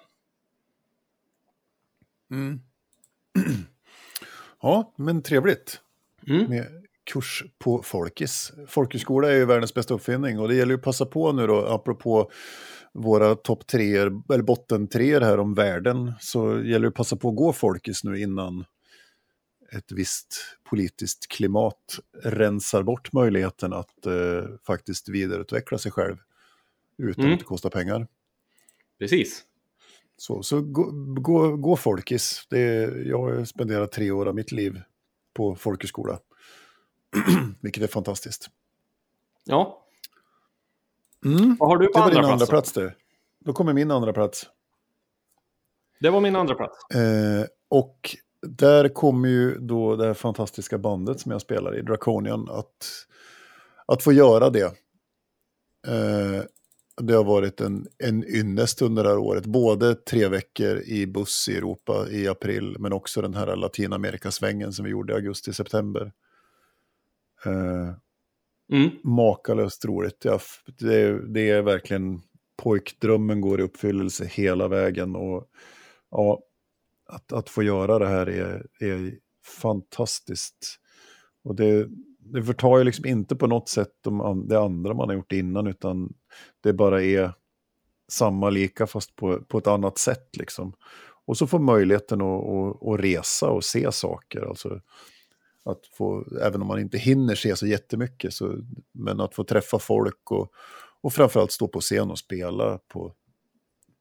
Mm. 2.39 2.61
Ja, 4.63 4.95
men 4.97 5.23
trevligt. 5.23 5.81
Mm. 6.29 6.51
Med 6.51 6.67
kurs 7.13 7.45
på 7.59 7.83
Folkis. 7.83 8.53
Folkhögskola 8.69 9.31
är 9.31 9.35
ju 9.35 9.45
världens 9.45 9.75
bästa 9.75 9.95
uppfinning 9.95 10.39
och 10.39 10.49
det 10.49 10.55
gäller 10.55 10.73
ju 10.73 10.79
att 10.79 10.85
passa 10.85 11.07
på 11.07 11.33
nu 11.33 11.47
då, 11.47 11.67
apropå 11.67 12.31
våra 12.93 13.35
topp 13.35 13.67
treor, 13.67 14.23
eller 14.33 14.45
botten 14.45 14.89
treor 14.89 15.21
här 15.21 15.39
om 15.39 15.55
världen, 15.55 16.13
så 16.21 16.63
gäller 16.63 16.81
det 16.81 16.89
att 16.89 16.95
passa 16.95 17.17
på 17.17 17.29
att 17.29 17.37
gå 17.37 17.53
Folkis 17.53 18.05
nu 18.05 18.21
innan 18.21 18.65
ett 19.77 19.93
visst 19.93 20.57
politiskt 20.65 21.29
klimat 21.29 21.99
rensar 22.23 22.83
bort 22.83 23.13
möjligheten 23.13 23.73
att 23.73 24.07
eh, 24.07 24.45
faktiskt 24.67 25.09
vidareutveckla 25.09 25.79
sig 25.79 25.93
själv 25.93 26.17
utan 26.99 27.25
mm. 27.25 27.35
att 27.35 27.41
det 27.41 27.45
kostar 27.45 27.71
pengar. 27.71 28.07
Precis. 28.99 29.45
Så, 30.17 30.43
så 30.43 30.61
gå, 30.61 30.91
gå, 31.21 31.57
gå 31.57 31.77
folkis. 31.77 32.47
Det 32.51 32.61
jag 33.07 33.19
har 33.19 33.45
spenderat 33.45 33.93
tre 33.93 34.11
år 34.11 34.27
av 34.27 34.35
mitt 34.35 34.53
liv 34.53 34.81
på 35.35 35.55
folkhögskola. 35.55 36.19
Vilket 37.61 37.83
är 37.83 37.87
fantastiskt. 37.87 38.51
Ja. 39.45 39.87
Mm. 41.25 41.57
Vad 41.61 41.69
har 41.69 41.77
du 41.77 41.87
på 41.87 41.99
andra, 41.99 42.15
plats? 42.15 42.33
andra 42.33 42.47
plats? 42.47 42.73
Det. 42.73 42.95
Då 43.39 43.53
kommer 43.53 43.73
min 43.73 43.91
andra 43.91 44.13
plats. 44.13 44.47
Det 46.01 46.11
var 46.11 46.21
min 46.21 46.37
andra 46.37 46.55
plats. 46.55 46.95
Eh, 46.95 47.47
och 47.69 48.17
där 48.49 48.89
kommer 48.89 49.29
ju 49.29 49.59
då 49.59 49.97
det 49.97 50.07
här 50.07 50.15
fantastiska 50.15 50.79
bandet 50.79 51.21
som 51.21 51.33
jag 51.33 51.41
spelar 51.41 51.79
i, 51.79 51.83
Draconian, 51.83 52.49
att, 52.51 53.07
att 53.87 54.03
få 54.03 54.13
göra 54.13 54.51
det. 54.51 54.75
Eh, 55.87 56.43
det 57.03 57.15
har 57.15 57.25
varit 57.25 57.61
en, 57.61 57.87
en 57.99 58.25
ynnest 58.25 58.83
under 58.83 59.03
det 59.03 59.09
här 59.09 59.19
året. 59.19 59.47
Både 59.47 59.95
tre 59.95 60.29
veckor 60.29 60.81
i 60.81 61.07
buss 61.07 61.49
i 61.49 61.57
Europa 61.57 62.07
i 62.11 62.29
april, 62.29 62.77
men 62.79 62.93
också 62.93 63.23
den 63.23 63.35
här 63.35 63.57
Latinamerikasvängen 63.57 64.73
som 64.73 64.85
vi 64.85 64.91
gjorde 64.91 65.13
i 65.13 65.17
augusti-september. 65.17 66.13
Eh, 67.47 67.95
mm. 68.73 68.91
Makalöst 69.05 69.85
roligt. 69.85 70.25
Ja, 70.25 70.41
det, 70.79 71.33
det, 71.35 71.51
är 71.51 71.63
verkligen 71.63 72.21
pojkdrömmen 72.63 73.41
går 73.41 73.61
i 73.61 73.63
uppfyllelse 73.63 74.25
hela 74.25 74.69
vägen. 74.69 75.17
Och 75.17 75.49
ja, 76.11 76.43
att, 77.07 77.33
att 77.33 77.49
få 77.49 77.63
göra 77.63 77.99
det 77.99 78.07
här 78.07 78.29
är, 78.29 78.67
är 78.81 79.19
fantastiskt. 79.61 80.81
Och 81.45 81.55
det, 81.55 81.89
det 82.19 82.43
förtar 82.43 82.79
ju 82.79 82.85
liksom 82.85 83.07
inte 83.07 83.37
på 83.37 83.47
något 83.47 83.69
sätt 83.69 83.93
de, 84.01 84.45
det 84.49 84.61
andra 84.61 84.95
man 84.95 85.09
har 85.09 85.17
gjort 85.17 85.33
innan, 85.33 85.67
utan 85.67 86.15
det 86.61 86.73
bara 86.73 87.03
är 87.03 87.33
samma 88.09 88.51
lika 88.51 88.87
fast 88.87 89.17
på, 89.17 89.41
på 89.41 89.59
ett 89.59 89.67
annat 89.67 89.99
sätt. 89.99 90.37
Liksom. 90.37 90.73
Och 91.27 91.37
så 91.37 91.47
få 91.47 91.59
möjligheten 91.59 92.21
att, 92.21 92.45
att, 92.45 92.89
att 92.89 93.01
resa 93.01 93.51
och 93.51 93.65
se 93.65 93.93
saker. 93.93 94.43
Alltså, 94.43 94.81
att 95.65 95.87
få, 95.87 96.25
även 96.43 96.63
om 96.63 96.69
man 96.69 96.81
inte 96.81 96.99
hinner 96.99 97.35
se 97.35 97.57
så 97.57 97.67
jättemycket, 97.67 98.33
så, 98.33 98.59
men 98.93 99.21
att 99.21 99.35
få 99.35 99.45
träffa 99.45 99.79
folk 99.79 100.31
och, 100.31 100.53
och 101.01 101.13
framförallt 101.13 101.53
stå 101.53 101.69
på 101.69 101.81
scen 101.81 102.11
och 102.11 102.19
spela 102.19 102.79
på, 102.79 103.15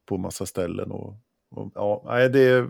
på 0.06 0.18
massa 0.18 0.46
ställen 0.46 0.92
och, 0.92 1.16
och, 1.54 1.72
ja, 1.76 2.30
det 2.30 2.40
är 2.40 2.70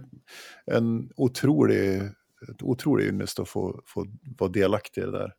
en 0.65 1.10
otrolig, 1.15 2.02
ett 2.50 2.63
otrolig 2.63 3.08
ynnest 3.08 3.39
att 3.39 3.50
få, 3.50 3.82
få 3.86 4.06
vara 4.38 4.52
delaktig 4.52 5.02
i 5.02 5.06
det 5.06 5.12
där. 5.12 5.34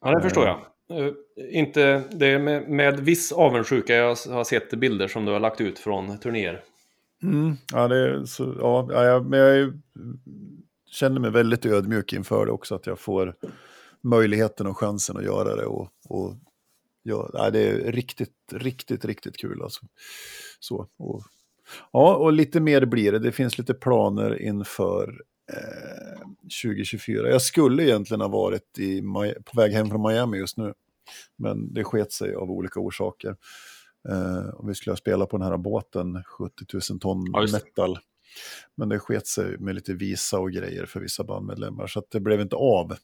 Ja, 0.00 0.14
det 0.14 0.22
förstår 0.22 0.46
jag. 0.46 0.60
Uh, 1.00 1.12
inte, 1.50 2.02
det 2.10 2.26
är 2.26 2.38
med, 2.38 2.68
med 2.68 3.00
viss 3.00 3.32
avundsjuka 3.32 3.94
jag 3.94 4.16
har 4.28 4.44
sett 4.44 4.70
bilder 4.70 5.08
som 5.08 5.24
du 5.24 5.32
har 5.32 5.40
lagt 5.40 5.60
ut 5.60 5.78
från 5.78 6.18
turnéer. 6.18 6.64
Mm, 7.22 7.56
ja, 7.72 7.88
det 7.88 8.26
så, 8.26 8.56
ja, 8.58 9.04
ja, 9.04 9.20
men 9.22 9.40
jag 9.40 9.80
känner 10.90 11.20
mig 11.20 11.30
väldigt 11.30 11.66
ödmjuk 11.66 12.12
inför 12.12 12.46
det 12.46 12.52
också, 12.52 12.74
att 12.74 12.86
jag 12.86 12.98
får 12.98 13.34
möjligheten 14.00 14.66
och 14.66 14.78
chansen 14.78 15.16
att 15.16 15.24
göra 15.24 15.56
det. 15.56 15.66
Och, 15.66 15.88
och 16.08 16.34
ja, 17.02 17.50
det 17.52 17.60
är 17.60 17.92
riktigt, 17.92 18.34
riktigt, 18.52 19.04
riktigt 19.04 19.36
kul. 19.36 19.62
Alltså. 19.62 19.86
Så, 20.60 20.88
och 20.98 21.22
Ja, 21.92 22.16
och 22.16 22.32
lite 22.32 22.60
mer 22.60 22.84
blir 22.84 23.12
det. 23.12 23.18
Det 23.18 23.32
finns 23.32 23.58
lite 23.58 23.74
planer 23.74 24.42
inför 24.42 25.20
eh, 25.52 26.18
2024. 26.62 27.30
Jag 27.30 27.42
skulle 27.42 27.84
egentligen 27.84 28.20
ha 28.20 28.28
varit 28.28 28.78
i, 28.78 29.02
på 29.44 29.60
väg 29.60 29.72
hem 29.72 29.88
från 29.90 30.02
Miami 30.02 30.38
just 30.38 30.56
nu. 30.56 30.74
Men 31.36 31.74
det 31.74 31.84
sket 31.84 32.12
sig 32.12 32.34
av 32.34 32.50
olika 32.50 32.80
orsaker. 32.80 33.36
Eh, 34.08 34.48
och 34.48 34.70
vi 34.70 34.74
skulle 34.74 34.92
ha 34.92 34.96
spelat 34.96 35.28
på 35.28 35.38
den 35.38 35.46
här 35.46 35.56
båten, 35.56 36.22
70 36.24 36.64
000 36.90 37.00
ton 37.00 37.24
ja, 37.32 37.40
metal. 37.40 37.98
Men 38.74 38.88
det 38.88 38.98
sket 38.98 39.26
sig 39.26 39.58
med 39.58 39.74
lite 39.74 39.94
visa 39.94 40.38
och 40.38 40.52
grejer 40.52 40.86
för 40.86 41.00
vissa 41.00 41.24
bandmedlemmar, 41.24 41.86
så 41.86 42.02
det 42.10 42.20
blev 42.20 42.40
inte 42.40 42.56
av. 42.56 42.96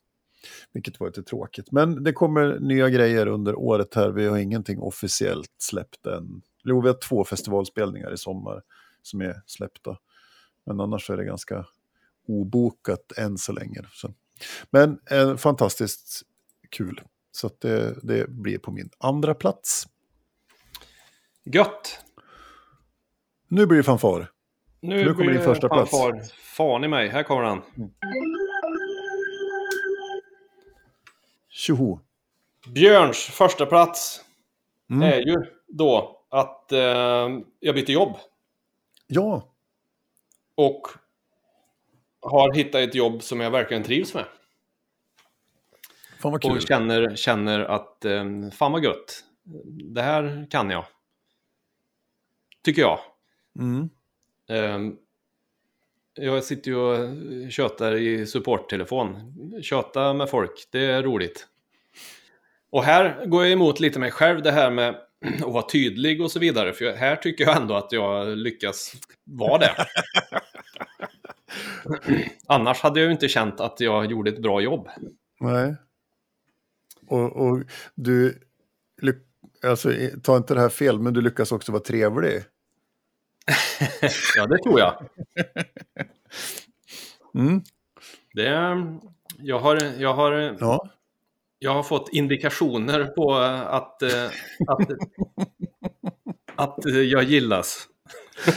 Vilket 0.73 1.01
var 1.01 1.07
lite 1.07 1.23
tråkigt. 1.23 1.73
Men 1.73 2.05
det 2.05 2.12
kommer 2.12 2.59
nya 2.61 2.89
grejer 2.89 3.27
under 3.27 3.55
året 3.55 3.95
här. 3.95 4.11
Vi 4.11 4.27
har 4.27 4.39
ingenting 4.39 4.79
officiellt 4.79 5.51
släppt 5.59 6.07
än. 6.07 6.43
Jo, 6.65 6.81
vi 6.81 6.89
har 6.89 6.99
två 7.09 7.25
festivalspelningar 7.25 8.15
i 8.15 8.17
sommar 8.17 8.62
som 9.03 9.21
är 9.21 9.43
släppta. 9.47 9.99
Men 10.67 10.81
annars 10.81 11.11
är 11.11 11.17
det 11.17 11.25
ganska 11.25 11.67
obokat 12.27 13.12
än 13.17 13.39
så 13.39 13.53
länge. 13.53 13.83
Så. 13.93 14.15
Men 14.71 14.99
eh, 15.11 15.37
fantastiskt 15.37 16.23
kul. 16.71 17.01
Så 17.33 17.51
det, 17.59 17.99
det 18.03 18.31
blir 18.31 18.59
på 18.59 18.71
min 18.71 18.91
andra 18.99 19.35
plats. 19.35 19.89
Gött! 21.45 22.05
Nu 23.49 23.67
blir 23.67 23.79
det 23.79 23.85
fanfar. 23.85 24.31
Nu, 24.81 25.05
nu 25.05 25.15
kommer 25.15 25.33
din 25.33 25.43
första 25.43 25.69
fanfar. 25.69 26.12
plats. 26.12 26.33
Fan 26.33 26.85
i 26.85 26.89
mig, 26.89 27.09
här 27.09 27.23
kommer 27.23 27.43
han. 27.43 27.62
Mm. 27.77 27.91
Tjoho! 31.49 32.01
Björns 32.75 33.19
första 33.19 33.67
plats 33.67 34.21
mm. 34.91 35.03
är 35.03 35.19
ju 35.19 35.37
då 35.69 36.24
att 36.35 36.72
eh, 36.72 37.39
jag 37.61 37.74
byter 37.74 37.91
jobb. 37.91 38.16
Ja. 39.07 39.55
Och 40.55 40.89
har 42.20 42.53
hittat 42.53 42.80
ett 42.80 42.95
jobb 42.95 43.22
som 43.22 43.41
jag 43.41 43.51
verkligen 43.51 43.82
trivs 43.82 44.14
med. 44.14 44.24
Fan 46.18 46.32
vad 46.32 46.43
kul. 46.43 46.51
Och 46.51 46.62
känner, 46.62 47.16
känner 47.16 47.61
att 47.61 48.05
eh, 48.05 48.24
fan 48.53 48.72
vad 48.72 48.85
gött. 48.85 49.24
Det 49.95 50.03
här 50.03 50.47
kan 50.51 50.70
jag. 50.70 50.85
Tycker 52.62 52.82
jag. 52.82 52.99
Mm. 53.59 53.91
Um, 54.49 54.99
jag 56.14 56.45
sitter 56.45 56.70
ju 56.70 56.76
och 56.76 57.53
tjötar 57.53 57.95
i 57.95 58.26
supporttelefon. 58.26 59.35
Tjöta 59.62 60.12
med 60.14 60.30
folk, 60.30 60.68
det 60.70 60.85
är 60.85 61.03
roligt. 61.03 61.49
Och 62.70 62.85
här 62.85 63.26
går 63.26 63.43
jag 63.43 63.53
emot 63.53 63.80
lite 63.80 63.99
mig 63.99 64.11
själv 64.11 64.43
det 64.43 64.53
här 64.53 64.70
med 64.70 64.97
att 65.25 65.53
vara 65.53 65.68
tydlig 65.68 66.20
och 66.20 66.31
så 66.31 66.39
vidare. 66.39 66.72
För 66.72 66.93
här 66.93 67.16
tycker 67.16 67.45
jag 67.45 67.57
ändå 67.57 67.75
att 67.75 67.93
jag 67.93 68.39
lyckas 68.39 68.93
vara 69.25 69.59
det. 69.59 69.87
Annars 72.47 72.81
hade 72.81 73.01
jag 73.01 73.07
ju 73.07 73.12
inte 73.12 73.29
känt 73.29 73.61
att 73.61 73.81
jag 73.81 74.11
gjorde 74.11 74.31
ett 74.31 74.43
bra 74.43 74.61
jobb. 74.61 74.89
Nej. 75.41 75.75
Och, 77.07 77.37
och 77.37 77.62
du, 77.95 78.41
alltså, 79.62 79.93
ta 80.22 80.37
inte 80.37 80.55
det 80.55 80.61
här 80.61 80.68
fel, 80.68 80.99
men 80.99 81.14
du 81.14 81.20
lyckas 81.20 81.53
också 81.53 81.72
vara 81.72 81.83
trevlig. 81.83 82.43
ja, 84.37 84.47
det 84.47 84.59
tror 84.59 84.81
jag. 84.81 85.09
Mm. 87.35 87.62
Det, 88.35 88.45
jag 89.39 89.59
har, 89.59 89.77
jag 89.99 90.14
har, 90.14 90.57
ja. 90.61 90.89
Jag 91.65 91.75
har 91.75 91.83
fått 91.83 92.09
indikationer 92.12 93.05
på 93.05 93.35
att, 93.35 94.03
att, 94.03 94.91
att 96.57 96.79
jag 96.85 97.23
gillas. 97.23 97.89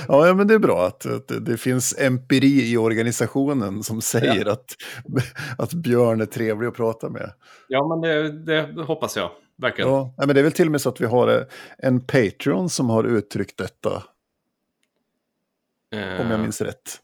Ja, 0.08 0.34
men 0.34 0.48
det 0.48 0.54
är 0.54 0.60
bra 0.60 0.88
att, 0.88 1.06
att, 1.06 1.46
det 1.46 1.58
finns 1.58 1.96
empiri 2.00 2.72
i 2.72 2.78
organisationen 2.78 3.84
som 3.84 4.02
säger 4.02 4.46
ja. 4.46 4.52
att, 4.52 4.76
att 5.58 5.74
Björn 5.74 6.22
är 6.22 6.26
trevlig 6.26 6.68
att 6.68 6.76
prata 6.76 7.10
med. 7.10 7.32
Ja, 7.68 7.88
men 7.88 8.02
det, 8.02 8.32
det 8.76 8.84
hoppas 8.84 9.18
jag. 9.18 9.32
Verkligen. 9.58 9.92
Ja, 9.92 10.14
men 10.18 10.28
det 10.28 10.40
är 10.40 10.44
väl 10.44 10.52
till 10.52 10.68
och 10.68 10.72
med 10.72 10.82
så 10.82 10.90
att 10.90 11.02
vi 11.02 11.06
har 11.06 11.46
en 11.78 12.02
Patreon 12.02 12.70
som 12.70 12.90
har 12.90 13.04
uttryckt 13.04 13.58
detta 13.58 14.04
Eh, 15.92 16.22
om 16.22 16.32
jag 16.32 16.40
minns 16.40 16.62
rätt. 16.62 17.00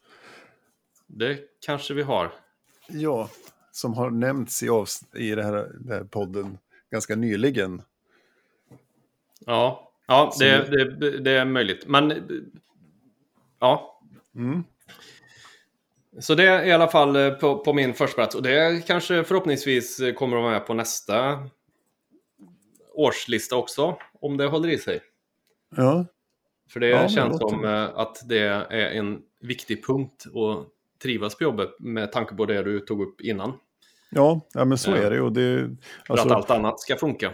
Det 1.08 1.40
kanske 1.66 1.94
vi 1.94 2.02
har. 2.02 2.32
Ja, 2.88 3.30
som 3.74 3.94
har 3.94 4.10
nämnts 4.10 4.64
i, 4.64 4.68
i 5.16 5.36
det 5.36 5.44
här, 5.44 5.54
den 5.54 5.92
här 5.92 6.04
podden 6.04 6.58
ganska 6.92 7.16
nyligen. 7.16 7.82
Ja, 9.46 9.92
ja 10.08 10.34
det, 10.40 10.72
det, 11.00 11.20
det 11.20 11.32
är 11.32 11.46
möjligt. 11.46 11.88
Men 11.88 12.14
ja. 13.60 14.00
Mm. 14.36 14.64
Så 16.20 16.36
det 16.36 16.44
är 16.44 16.66
i 16.66 16.72
alla 16.72 16.88
fall 16.88 17.16
eh, 17.16 17.30
på, 17.30 17.58
på 17.58 17.74
min 17.74 17.94
första 17.94 18.16
plats. 18.16 18.36
Och 18.36 18.44
det 18.44 18.88
kanske 18.88 19.24
förhoppningsvis 19.24 20.02
kommer 20.16 20.38
att 20.38 20.44
vara 20.44 20.54
med 20.54 20.68
på 20.68 20.74
nästa 20.74 21.50
årslista 22.94 23.56
också. 23.56 23.98
Om 24.22 24.38
det 24.38 24.46
håller 24.46 24.70
i 24.70 24.78
sig. 24.78 25.02
Ja. 25.76 26.06
För 26.70 26.80
det 26.80 26.88
ja, 26.88 27.10
känns 27.10 27.40
som 27.40 27.66
eh, 27.66 27.84
att 27.84 28.30
det 28.30 28.40
är 28.70 28.72
en 28.72 29.22
viktig 29.42 29.86
punkt 29.86 30.26
att 30.28 30.68
trivas 31.04 31.38
på 31.38 31.44
jobbet 31.44 31.70
med 31.80 32.12
tanke 32.12 32.36
på 32.36 32.46
det 32.46 32.64
du 32.64 32.80
tog 32.80 33.02
upp 33.02 33.22
innan. 33.22 33.54
Ja, 34.12 34.42
ja 34.54 34.66
men 34.66 34.78
så 34.78 34.92
är 34.92 35.12
det. 35.12 35.22
Och 35.22 35.32
det 35.34 35.78
för 36.08 36.14
alltså, 36.14 36.28
att 36.28 36.36
allt 36.36 36.50
annat 36.50 36.80
ska 36.80 36.96
funka. 36.96 37.32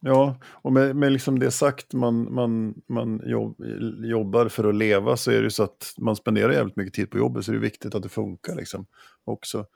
Ja, 0.00 0.36
och 0.44 0.72
med, 0.72 0.96
med 0.96 1.12
liksom 1.12 1.38
det 1.38 1.50
sagt, 1.50 1.92
man, 1.92 2.34
man, 2.34 2.74
man 2.88 3.22
jobb, 3.26 3.56
jobbar 4.04 4.48
för 4.48 4.68
att 4.68 4.74
leva 4.74 5.16
så 5.16 5.30
är 5.30 5.36
det 5.36 5.42
ju 5.42 5.50
så 5.50 5.62
att 5.62 5.94
man 5.98 6.16
spenderar 6.16 6.52
jävligt 6.52 6.76
mycket 6.76 6.94
tid 6.94 7.10
på 7.10 7.18
jobbet 7.18 7.44
så 7.44 7.50
det 7.50 7.58
är 7.58 7.60
viktigt 7.60 7.94
att 7.94 8.02
det 8.02 8.08
funkar 8.08 8.54
liksom 8.54 8.86
också. 9.24 9.66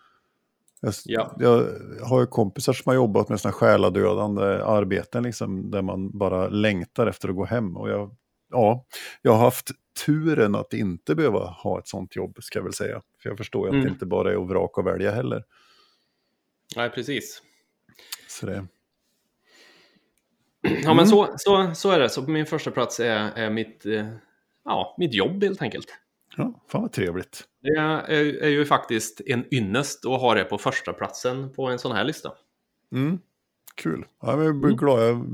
Jag, 0.80 0.94
ja. 1.04 1.36
jag 1.38 1.66
har 2.02 2.20
ju 2.20 2.26
kompisar 2.26 2.72
som 2.72 2.90
har 2.90 2.94
jobbat 2.94 3.28
med 3.28 3.40
sådana 3.40 3.52
själadödande 3.52 4.42
arbeten 4.44 5.22
liksom, 5.22 5.70
där 5.70 5.82
man 5.82 6.18
bara 6.18 6.48
längtar 6.48 7.06
efter 7.06 7.28
att 7.28 7.36
gå 7.36 7.44
hem. 7.44 7.76
Och 7.76 7.90
jag 7.90 8.16
ja, 8.54 8.84
jag 9.22 9.32
har 9.32 9.38
haft 9.38 9.70
turen 10.06 10.54
att 10.54 10.72
inte 10.72 11.14
behöva 11.14 11.38
ha 11.38 11.78
ett 11.78 11.88
sånt 11.88 12.16
jobb, 12.16 12.38
ska 12.42 12.58
jag 12.58 12.64
väl 12.64 12.74
säga. 12.74 13.02
För 13.24 13.30
jag 13.30 13.38
förstår 13.38 13.66
ju 13.66 13.68
mm. 13.68 13.80
att 13.80 13.86
det 13.86 13.92
inte 13.92 14.06
bara 14.06 14.32
är 14.32 14.42
att 14.42 14.48
vraka 14.48 14.80
och 14.80 14.86
välja 14.86 15.10
heller. 15.10 15.44
Nej, 16.76 16.90
precis. 16.90 17.42
Så 18.28 18.46
det... 18.46 18.66
Ja, 20.62 20.70
men 20.84 20.90
mm. 20.90 21.06
så, 21.06 21.34
så, 21.36 21.74
så 21.74 21.90
är 21.90 21.98
det. 21.98 22.08
Så 22.08 22.24
på 22.24 22.30
min 22.30 22.46
första 22.46 22.70
plats 22.70 23.00
är, 23.00 23.30
är 23.36 23.50
mitt, 23.50 23.86
eh, 23.86 24.08
ja, 24.64 24.94
mitt 24.98 25.14
jobb 25.14 25.42
helt 25.42 25.62
enkelt. 25.62 25.86
Ja, 26.36 26.64
fan 26.68 26.82
vad 26.82 26.92
trevligt. 26.92 27.44
Det 27.60 27.68
är, 27.68 28.10
är 28.42 28.48
ju 28.48 28.64
faktiskt 28.64 29.20
en 29.26 29.54
ynnest 29.54 30.06
att 30.06 30.20
ha 30.20 30.34
det 30.34 30.44
på 30.44 30.58
första 30.58 30.92
platsen 30.92 31.52
på 31.52 31.66
en 31.66 31.78
sån 31.78 31.92
här 31.92 32.04
lista. 32.04 32.32
Mm. 32.92 33.18
Kul. 33.74 34.06
Ja, 34.20 34.44
jag 34.44 34.56
blir 34.56 34.70
mm. 34.70 34.76
glad. 34.76 35.08
Jag 35.08 35.26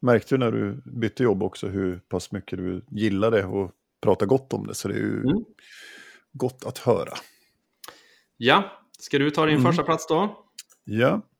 märkte 0.00 0.34
ju 0.34 0.38
när 0.38 0.52
du 0.52 0.82
bytte 0.84 1.22
jobb 1.22 1.42
också 1.42 1.68
hur 1.68 1.98
pass 1.98 2.32
mycket 2.32 2.58
du 2.58 2.82
gillade 2.90 3.44
och 3.44 3.70
prata 4.00 4.26
gott 4.26 4.52
om 4.52 4.66
det. 4.66 4.74
Så 4.74 4.88
det 4.88 4.94
är 4.94 4.98
ju 4.98 5.20
mm. 5.20 5.44
Gott 6.34 6.64
att 6.64 6.78
höra. 6.78 7.12
Ja, 8.36 8.82
ska 8.98 9.18
du 9.18 9.30
ta 9.30 9.46
din 9.46 9.56
mm. 9.56 9.66
första 9.66 9.82
plats 9.82 10.06
då? 10.06 10.44
Ja. 10.84 11.20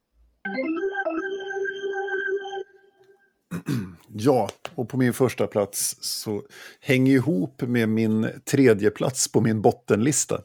Ja, 4.16 4.50
och 4.74 4.88
på 4.88 4.96
min 4.96 5.12
första 5.12 5.46
plats 5.46 5.96
så 6.00 6.42
hänger 6.80 7.12
ihop 7.12 7.62
med 7.62 7.88
min 7.88 8.28
tredje 8.44 8.90
plats 8.90 9.32
på 9.32 9.40
min 9.40 9.62
bottenlista. 9.62 10.40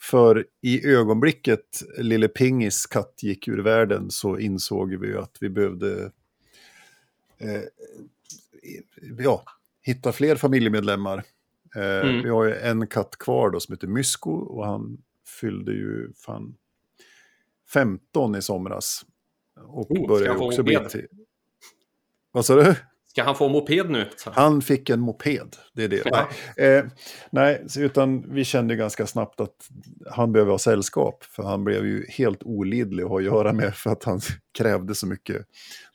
För 0.00 0.46
i 0.62 0.86
ögonblicket 0.86 1.82
Lille 1.98 2.28
Pingis 2.28 2.86
katt 2.86 3.22
gick 3.22 3.48
ur 3.48 3.58
världen 3.58 4.10
så 4.10 4.38
insåg 4.38 4.94
vi 4.94 5.16
att 5.16 5.36
vi 5.40 5.50
behövde 5.50 6.12
eh, 7.38 7.62
ja, 9.18 9.44
hitta 9.82 10.12
fler 10.12 10.36
familjemedlemmar. 10.36 11.24
Eh, 11.76 12.08
mm. 12.08 12.22
Vi 12.22 12.28
har 12.28 12.44
ju 12.44 12.54
en 12.54 12.86
katt 12.86 13.16
kvar 13.18 13.50
då 13.50 13.60
som 13.60 13.72
heter 13.72 13.86
Mysko 13.86 14.30
och 14.30 14.66
han 14.66 14.98
fyllde 15.40 15.72
ju 15.72 16.12
fan 16.26 16.54
15 17.72 18.34
i 18.36 18.42
somras. 18.42 19.04
Och 19.66 19.90
oh, 19.90 20.08
började 20.08 20.38
också 20.38 20.62
bli 20.62 20.78
till... 20.88 21.06
Vad 22.32 22.46
sa 22.46 22.54
du? 22.54 22.74
Ska 23.10 23.22
han 23.22 23.34
få 23.34 23.48
moped 23.48 23.90
nu? 23.90 24.06
Han 24.24 24.62
fick 24.62 24.90
en 24.90 25.00
moped, 25.00 25.56
det 25.74 25.84
är 25.84 25.88
det. 25.88 26.02
Ja. 26.04 26.28
Nej, 26.56 26.68
eh, 26.68 26.84
nej, 27.30 27.66
utan 27.78 28.34
vi 28.34 28.44
kände 28.44 28.76
ganska 28.76 29.06
snabbt 29.06 29.40
att 29.40 29.54
han 30.10 30.32
behöver 30.32 30.50
ha 30.50 30.58
sällskap. 30.58 31.24
För 31.24 31.42
han 31.42 31.64
blev 31.64 31.86
ju 31.86 32.06
helt 32.08 32.42
olidlig 32.42 33.02
att 33.02 33.08
ha 33.08 33.18
att 33.18 33.24
göra 33.24 33.52
med 33.52 33.74
för 33.74 33.90
att 33.90 34.04
han 34.04 34.20
krävde 34.58 34.94
så 34.94 35.06
mycket. 35.06 35.46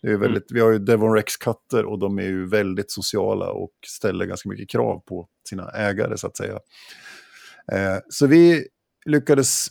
Det 0.01 0.07
är 0.07 0.17
väldigt, 0.17 0.51
mm. 0.51 0.55
Vi 0.55 0.61
har 0.61 0.71
ju 0.71 0.79
Devon 0.79 1.13
Rex-katter 1.13 1.85
och 1.85 1.99
de 1.99 2.19
är 2.19 2.23
ju 2.23 2.47
väldigt 2.47 2.91
sociala 2.91 3.51
och 3.51 3.71
ställer 3.87 4.25
ganska 4.25 4.49
mycket 4.49 4.69
krav 4.69 4.99
på 4.99 5.27
sina 5.47 5.71
ägare 5.71 6.17
så 6.17 6.27
att 6.27 6.37
säga. 6.37 6.59
Eh, 7.71 7.97
så 8.09 8.27
vi 8.27 8.67
lyckades 9.05 9.67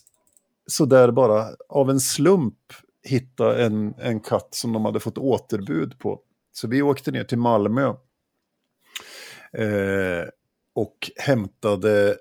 sådär 0.67 1.11
bara 1.11 1.49
av 1.69 1.91
en 1.91 2.01
slump 2.01 2.59
hitta 3.03 3.65
en, 3.65 3.95
en 3.99 4.21
katt 4.21 4.49
som 4.51 4.73
de 4.73 4.85
hade 4.85 5.01
fått 5.01 5.19
återbud 5.19 5.99
på 5.99 6.21
så 6.53 6.69
vi 6.69 6.83
åkte 6.83 7.11
ner 7.11 7.25
till 7.25 7.39
Malmö 7.39 7.87
eh, 9.53 10.29
och 10.75 11.11
hämtade 11.17 12.17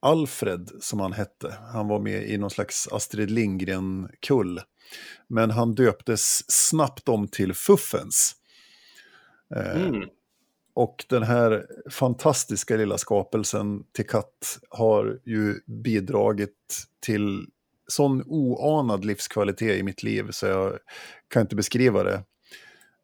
Alfred, 0.00 0.70
som 0.80 1.00
han 1.00 1.12
hette. 1.12 1.54
Han 1.72 1.88
var 1.88 2.00
med 2.00 2.30
i 2.30 2.38
någon 2.38 2.50
slags 2.50 2.88
Astrid 2.92 3.30
Lindgren-kull. 3.30 4.60
Men 5.28 5.50
han 5.50 5.74
döptes 5.74 6.50
snabbt 6.50 7.08
om 7.08 7.28
till 7.28 7.54
Fuffens. 7.54 8.36
Eh, 9.54 9.82
mm. 9.82 10.08
Och 10.74 11.04
den 11.08 11.22
här 11.22 11.66
fantastiska 11.90 12.76
lilla 12.76 12.98
skapelsen 12.98 13.84
till 13.92 14.06
katt 14.06 14.58
har 14.68 15.20
ju 15.24 15.60
bidragit 15.66 16.84
till 17.00 17.46
sån 17.86 18.22
oanad 18.26 19.04
livskvalitet 19.04 19.78
i 19.78 19.82
mitt 19.82 20.02
liv 20.02 20.28
så 20.30 20.46
jag 20.46 20.78
kan 21.28 21.42
inte 21.42 21.56
beskriva 21.56 22.02
det. 22.02 22.22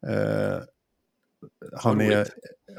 Eh, 0.07 0.61
han 1.77 2.01
är, 2.01 2.27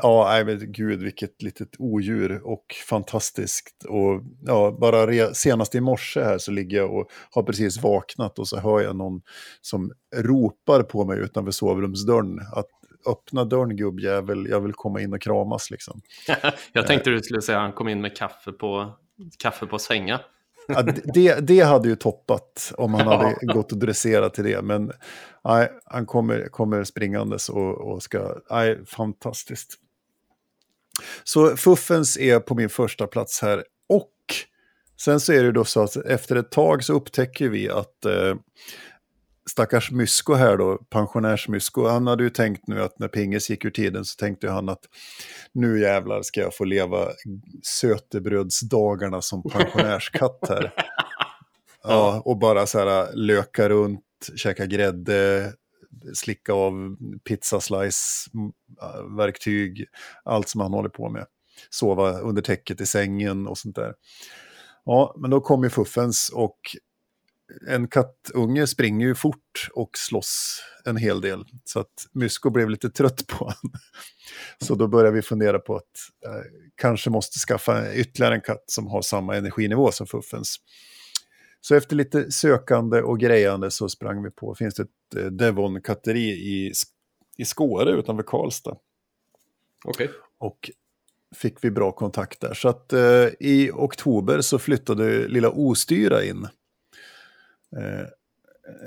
ja, 0.02 0.28
nej, 0.28 0.44
men 0.44 0.72
gud 0.72 1.02
vilket 1.02 1.42
litet 1.42 1.68
odjur 1.78 2.40
och 2.44 2.64
fantastiskt. 2.88 3.84
Och 3.88 4.22
ja, 4.42 4.76
bara 4.80 5.06
re, 5.06 5.34
senast 5.34 5.74
i 5.74 5.80
morse 5.80 6.22
här 6.22 6.38
så 6.38 6.50
ligger 6.50 6.76
jag 6.76 6.94
och 6.94 7.10
har 7.30 7.42
precis 7.42 7.82
vaknat 7.82 8.38
och 8.38 8.48
så 8.48 8.58
hör 8.58 8.80
jag 8.80 8.96
någon 8.96 9.22
som 9.60 9.92
ropar 10.16 10.82
på 10.82 11.04
mig 11.04 11.18
utanför 11.18 11.52
sovrumsdörren 11.52 12.40
att 12.52 12.68
öppna 13.06 13.44
dörren 13.44 13.76
gubbjävel, 13.76 14.46
jag 14.50 14.60
vill 14.60 14.72
komma 14.72 15.00
in 15.00 15.12
och 15.12 15.22
kramas 15.22 15.70
liksom. 15.70 16.00
jag 16.72 16.86
tänkte 16.86 17.10
du 17.10 17.22
skulle 17.22 17.42
säga 17.42 17.58
han 17.58 17.72
kom 17.72 17.88
in 17.88 18.00
med 18.00 18.16
kaffe 18.16 18.52
på, 18.52 18.92
kaffe 19.38 19.66
på 19.66 19.78
sänga. 19.78 20.20
ja, 20.68 20.82
det, 21.04 21.40
det 21.40 21.60
hade 21.60 21.88
ju 21.88 21.96
toppat 21.96 22.72
om 22.76 22.94
han 22.94 23.06
hade 23.18 23.36
gått 23.40 23.72
och 23.72 23.78
dresserat 23.78 24.34
till 24.34 24.44
det. 24.44 24.62
Men 24.62 24.92
nej, 25.44 25.70
han 25.84 26.06
kommer, 26.06 26.48
kommer 26.48 26.84
springandes 26.84 27.48
och, 27.48 27.92
och 27.92 28.02
ska... 28.02 28.34
Nej, 28.50 28.86
fantastiskt. 28.86 29.78
Så 31.24 31.56
Fuffens 31.56 32.18
är 32.18 32.40
på 32.40 32.54
min 32.54 32.68
första 32.68 33.06
plats 33.06 33.42
här. 33.42 33.64
Och 33.88 34.12
sen 35.00 35.20
så 35.20 35.32
är 35.32 35.42
det 35.42 35.52
då 35.52 35.64
så 35.64 35.82
att 35.82 35.96
efter 35.96 36.36
ett 36.36 36.50
tag 36.50 36.84
så 36.84 36.92
upptäcker 36.92 37.48
vi 37.48 37.70
att 37.70 38.04
eh, 38.04 38.34
stackars 39.52 39.90
Mysko 39.90 40.34
här 40.34 40.56
då, 40.56 40.78
pensionärs-Mysko, 40.90 41.88
han 41.88 42.06
hade 42.06 42.24
ju 42.24 42.30
tänkt 42.30 42.66
nu 42.66 42.82
att 42.82 42.98
när 42.98 43.08
Pingis 43.08 43.50
gick 43.50 43.64
ur 43.64 43.70
tiden 43.70 44.04
så 44.04 44.16
tänkte 44.16 44.50
han 44.50 44.68
att 44.68 44.84
nu 45.52 45.80
jävlar 45.80 46.22
ska 46.22 46.40
jag 46.40 46.56
få 46.56 46.64
leva 46.64 47.08
sötebrödsdagarna 47.62 49.22
som 49.22 49.42
pensionärskatt 49.52 50.46
här. 50.48 50.72
ja, 51.82 52.22
och 52.24 52.38
bara 52.38 52.66
så 52.66 52.78
här 52.78 53.12
löka 53.14 53.68
runt, 53.68 54.04
käka 54.36 54.66
grädde, 54.66 55.52
slicka 56.14 56.52
av 56.52 56.96
pizzaslice-verktyg, 57.28 59.84
allt 60.24 60.48
som 60.48 60.60
han 60.60 60.72
håller 60.72 60.88
på 60.88 61.08
med. 61.08 61.26
Sova 61.70 62.18
under 62.18 62.42
täcket 62.42 62.80
i 62.80 62.86
sängen 62.86 63.46
och 63.46 63.58
sånt 63.58 63.76
där. 63.76 63.94
Ja, 64.84 65.14
men 65.18 65.30
då 65.30 65.40
kom 65.40 65.64
ju 65.64 65.70
Fuffens 65.70 66.30
och 66.34 66.58
en 67.68 67.88
kattunge 67.88 68.66
springer 68.66 69.06
ju 69.06 69.14
fort 69.14 69.68
och 69.74 69.90
slåss 69.98 70.62
en 70.84 70.96
hel 70.96 71.20
del. 71.20 71.44
Så 71.64 71.80
att 71.80 72.06
Mysko 72.12 72.50
blev 72.50 72.70
lite 72.70 72.90
trött 72.90 73.26
på 73.26 73.36
honom. 73.36 73.72
Så 74.58 74.74
då 74.74 74.88
började 74.88 75.16
vi 75.16 75.22
fundera 75.22 75.58
på 75.58 75.76
att 75.76 76.26
eh, 76.26 76.42
kanske 76.74 77.10
måste 77.10 77.38
skaffa 77.38 77.94
ytterligare 77.94 78.34
en 78.34 78.40
katt 78.40 78.64
som 78.66 78.86
har 78.86 79.02
samma 79.02 79.36
energinivå 79.36 79.92
som 79.92 80.06
Fuffens. 80.06 80.56
Så 81.60 81.74
efter 81.74 81.96
lite 81.96 82.30
sökande 82.30 83.02
och 83.02 83.20
grejande 83.20 83.70
så 83.70 83.88
sprang 83.88 84.22
vi 84.22 84.30
på, 84.30 84.54
finns 84.54 84.74
det 84.74 84.82
ett 84.82 85.16
eh, 85.16 85.26
Devon-katteri 85.26 86.30
i, 86.30 86.72
i 87.36 87.44
Skåre 87.44 87.90
utanför 87.90 88.22
Karlstad. 88.22 88.76
Okej. 89.84 90.06
Okay. 90.06 90.18
Och 90.38 90.70
fick 91.34 91.64
vi 91.64 91.70
bra 91.70 91.92
kontakt 91.92 92.40
där. 92.40 92.54
Så 92.54 92.68
att 92.68 92.92
eh, 92.92 93.28
i 93.40 93.70
oktober 93.74 94.40
så 94.40 94.58
flyttade 94.58 95.28
lilla 95.28 95.50
Ostyra 95.50 96.24
in 96.24 96.48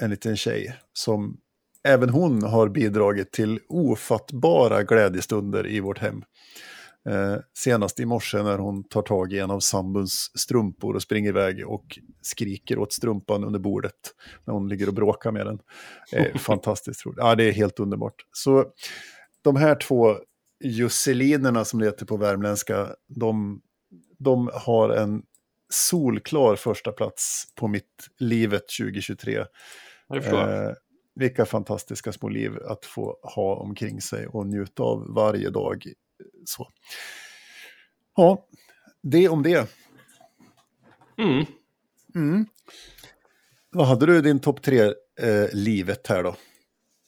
en 0.02 0.10
liten 0.10 0.38
tjej 0.38 0.76
som 0.94 1.38
även 1.84 2.10
hon 2.10 2.44
har 2.44 2.70
bidragit 2.70 3.32
till 3.32 3.60
ofattbara 3.68 4.84
glädjestunder 4.84 5.68
i 5.68 5.80
vårt 5.80 6.00
hem. 6.00 6.24
Eh, 7.10 7.38
senast 7.58 8.00
i 8.00 8.06
morse 8.06 8.44
när 8.44 8.58
hon 8.58 8.84
tar 8.84 9.02
tag 9.02 9.34
i 9.34 9.40
en 9.40 9.52
av 9.52 9.60
sambuns 9.60 10.32
strumpor 10.36 10.96
och 10.96 11.02
springer 11.02 11.30
iväg 11.30 11.68
och 11.68 12.00
skriker 12.22 12.80
åt 12.80 12.94
strumpan 12.94 13.44
under 13.44 13.60
bordet 13.60 13.94
när 14.46 14.54
hon 14.54 14.70
ligger 14.70 14.88
och 14.88 14.94
bråkar 14.94 15.32
med 15.32 15.46
den. 15.46 15.60
Eh, 16.12 16.36
fantastiskt 16.40 17.06
roligt. 17.06 17.20
Ja, 17.22 17.36
det 17.36 17.44
är 17.44 17.52
helt 17.52 17.80
underbart. 17.80 18.16
Så 18.32 18.66
de 19.42 19.56
här 19.56 19.76
två 19.76 20.16
Jusselinerna 20.64 21.66
som 21.66 21.80
det 21.80 21.86
heter 21.86 22.06
på 22.06 22.18
värmländska, 22.18 22.90
de, 23.08 23.62
de 24.20 24.50
har 24.54 24.90
en 24.90 25.24
solklar 25.70 26.56
första 26.56 26.92
plats 26.92 27.44
på 27.56 27.68
mitt 27.68 28.10
livet 28.20 28.64
2023. 28.80 29.38
Eh, 30.14 30.72
vilka 31.16 31.46
fantastiska 31.46 32.12
små 32.12 32.30
liv 32.30 32.58
att 32.68 32.86
få 32.86 33.18
ha 33.22 33.56
omkring 33.56 34.02
sig 34.02 34.28
och 34.28 34.48
njuta 34.48 34.84
av 34.84 35.14
varje 35.14 35.50
dag. 35.50 35.86
Så. 36.46 36.68
Ja, 38.16 38.48
det 39.04 39.30
om 39.30 39.44
det. 39.44 39.70
Mm. 41.18 41.46
Mm. 42.16 42.46
Vad 43.72 43.88
hade 43.88 44.06
du 44.06 44.18
i 44.18 44.22
din 44.22 44.40
topp 44.40 44.62
tre-livet 44.62 46.10
eh, 46.10 46.16
här 46.16 46.24
då? 46.24 46.36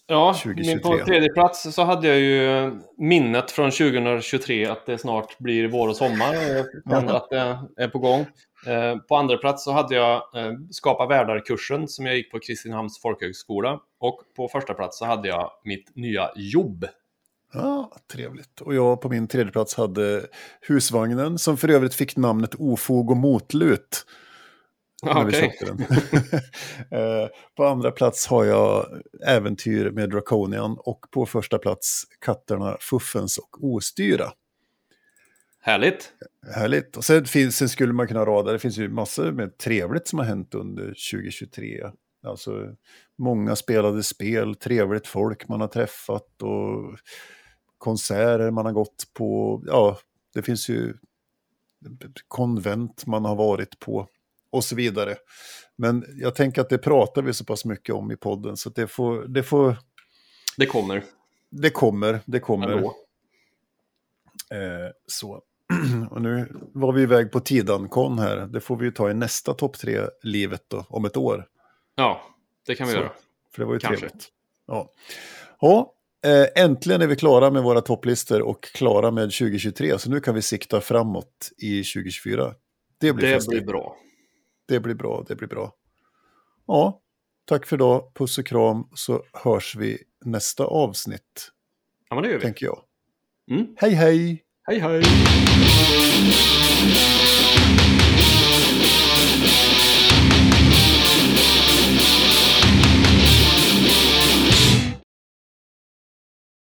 Ja, 0.08 0.34
2023. 0.34 0.76
min 0.76 0.82
på 0.82 1.06
tredje 1.06 1.30
plats 1.34 1.76
så 1.76 1.84
hade 1.84 2.08
jag 2.08 2.20
ju 2.20 2.72
minnet 2.98 3.52
från 3.52 3.72
2023 3.72 4.66
att 4.66 4.86
det 4.86 4.98
snart 4.98 5.38
blir 5.38 5.68
vår 5.68 5.88
och 5.88 5.96
sommar. 5.96 6.34
Jag 6.34 6.66
känner 6.90 7.14
att 7.14 7.30
det 7.30 7.60
är 7.84 7.88
på 7.88 8.00
gång. 8.00 8.26
Eh, 8.68 8.98
på 8.98 9.16
andra 9.16 9.38
plats 9.38 9.64
så 9.64 9.72
hade 9.72 9.96
jag 9.96 10.16
eh, 10.16 10.54
Skapa 10.72 11.06
världar-kursen 11.06 11.88
som 11.88 12.06
jag 12.06 12.16
gick 12.16 12.32
på 12.32 12.40
Kristinehamns 12.40 13.00
folkhögskola. 13.00 13.80
Och 14.00 14.22
på 14.36 14.48
första 14.48 14.74
plats 14.74 15.00
så 15.00 15.06
hade 15.06 15.28
jag 15.28 15.52
mitt 15.64 15.96
nya 15.96 16.32
jobb. 16.36 16.86
Ja, 17.54 17.92
trevligt. 18.14 18.62
Och 18.62 18.76
jag 18.76 19.02
på 19.02 19.10
min 19.10 19.28
tredje 19.28 19.52
plats 19.52 19.76
hade 19.76 20.26
husvagnen 20.62 21.38
som 21.38 21.58
för 21.58 21.70
övrigt 21.70 21.94
fick 21.94 22.18
namnet 22.18 22.56
Ofog 22.56 23.12
och 23.12 23.18
motlut. 23.18 24.06
Okay. 25.04 25.52
Eh, 26.92 27.28
på 27.56 27.66
andra 27.66 27.92
plats 27.92 28.28
har 28.28 28.46
jag 28.46 28.86
Äventyr 29.28 29.92
med 29.92 30.10
Draconian 30.10 30.78
och 30.80 31.06
på 31.12 31.26
första 31.26 31.58
plats 31.58 32.04
Katterna 32.20 32.78
Fuffens 32.80 33.38
och 33.38 33.64
Ostyra. 33.64 34.32
Härligt. 35.60 36.14
Härligt. 36.56 36.98
Och 36.98 37.06
sen, 37.06 37.26
finns, 37.26 37.58
sen 37.58 37.70
skulle 37.70 37.94
man 37.94 38.08
kunna 38.08 38.26
rada, 38.26 38.52
det 38.52 38.60
finns 38.60 38.78
ju 38.78 38.90
massor 38.90 39.32
med 39.32 39.58
trevligt 39.58 40.08
som 40.08 40.20
har 40.20 40.26
hänt 40.26 40.56
under 40.56 40.86
2023. 40.86 41.92
Alltså 42.24 42.76
många 43.18 43.56
spelade 43.56 44.04
spel, 44.04 44.56
trevligt 44.56 45.08
folk 45.08 45.48
man 45.48 45.62
har 45.62 45.68
träffat 45.68 46.42
och 46.42 46.98
konserter 47.78 48.52
man 48.52 48.66
har 48.66 48.74
gått 48.74 49.06
på. 49.14 49.62
Ja, 49.66 49.98
det 50.34 50.42
finns 50.42 50.70
ju 50.70 50.94
konvent 52.28 53.06
man 53.06 53.26
har 53.26 53.36
varit 53.36 53.80
på 53.80 54.08
och 54.50 54.64
så 54.64 54.76
vidare. 54.76 55.16
Men 55.76 56.06
jag 56.16 56.36
tänker 56.36 56.62
att 56.62 56.70
det 56.70 56.78
pratar 56.78 57.22
vi 57.22 57.34
så 57.34 57.46
pass 57.46 57.66
mycket 57.66 57.96
om 57.96 58.12
i 58.12 58.16
podden 58.16 58.58
så 58.58 58.70
det 58.70 58.88
får... 58.88 59.26
Det, 59.28 59.44
får, 59.44 59.78
det 60.58 60.66
kommer. 60.66 61.04
Det 61.50 61.70
kommer, 61.70 62.20
det 62.26 62.40
kommer. 62.40 62.92
Eh, 64.52 64.92
så. 65.08 65.42
Och 66.12 66.22
nu 66.22 66.48
var 66.74 66.94
vi 66.94 67.02
iväg 67.02 67.32
på 67.32 67.40
Tidankon 67.40 68.20
här. 68.20 68.38
Det 68.38 68.60
får 68.60 68.78
vi 68.78 68.86
ju 68.86 68.92
ta 68.92 69.10
i 69.10 69.14
nästa 69.14 69.54
topp 69.54 69.78
tre-livet 69.78 70.64
då, 70.68 70.86
om 70.90 71.06
ett 71.06 71.18
år. 71.18 71.46
Ja, 71.96 72.22
det 72.66 72.76
kan 72.76 72.88
vi 72.88 72.94
så, 72.94 73.00
göra. 73.00 73.12
För 73.52 73.62
det 73.62 73.66
var 73.66 73.74
ju 73.74 73.80
Kanske. 73.80 74.00
trevligt. 74.00 74.28
Ja. 74.68 74.94
ja, 75.62 75.94
eh, 76.26 76.64
äntligen 76.64 77.02
är 77.02 77.08
vi 77.08 77.16
klara 77.16 77.52
med 77.52 77.64
våra 77.64 77.82
topplistor 77.82 78.42
och 78.42 78.64
klara 78.64 79.12
med 79.12 79.24
2023. 79.24 80.00
Så 80.00 80.10
nu 80.10 80.20
kan 80.20 80.36
vi 80.36 80.42
sikta 80.42 80.82
framåt 80.82 81.52
i 81.58 81.84
2024. 81.84 82.54
Det 83.00 83.14
blir, 83.14 83.28
det 83.28 83.48
blir 83.48 83.66
bra. 83.66 83.98
Det 84.68 84.80
blir 84.80 84.96
bra, 84.96 85.26
det 85.28 85.36
blir 85.36 85.48
bra. 85.48 85.74
Ja, 86.68 87.02
tack 87.46 87.66
för 87.66 87.76
idag. 87.76 88.12
Puss 88.14 88.38
och 88.38 88.46
kram, 88.46 88.88
så 88.94 89.24
hörs 89.34 89.76
vi 89.76 89.98
nästa 90.26 90.66
avsnitt. 90.66 91.52
Ja, 92.10 92.16
men 92.16 92.24
det 92.24 92.30
gör 92.30 92.38
vi. 92.38 92.42
Tänker 92.42 92.66
jag. 92.66 92.80
Mm. 93.52 93.68
Hej, 93.78 93.92
hej! 93.92 94.44
Hej, 94.68 94.80
hej! 94.80 95.04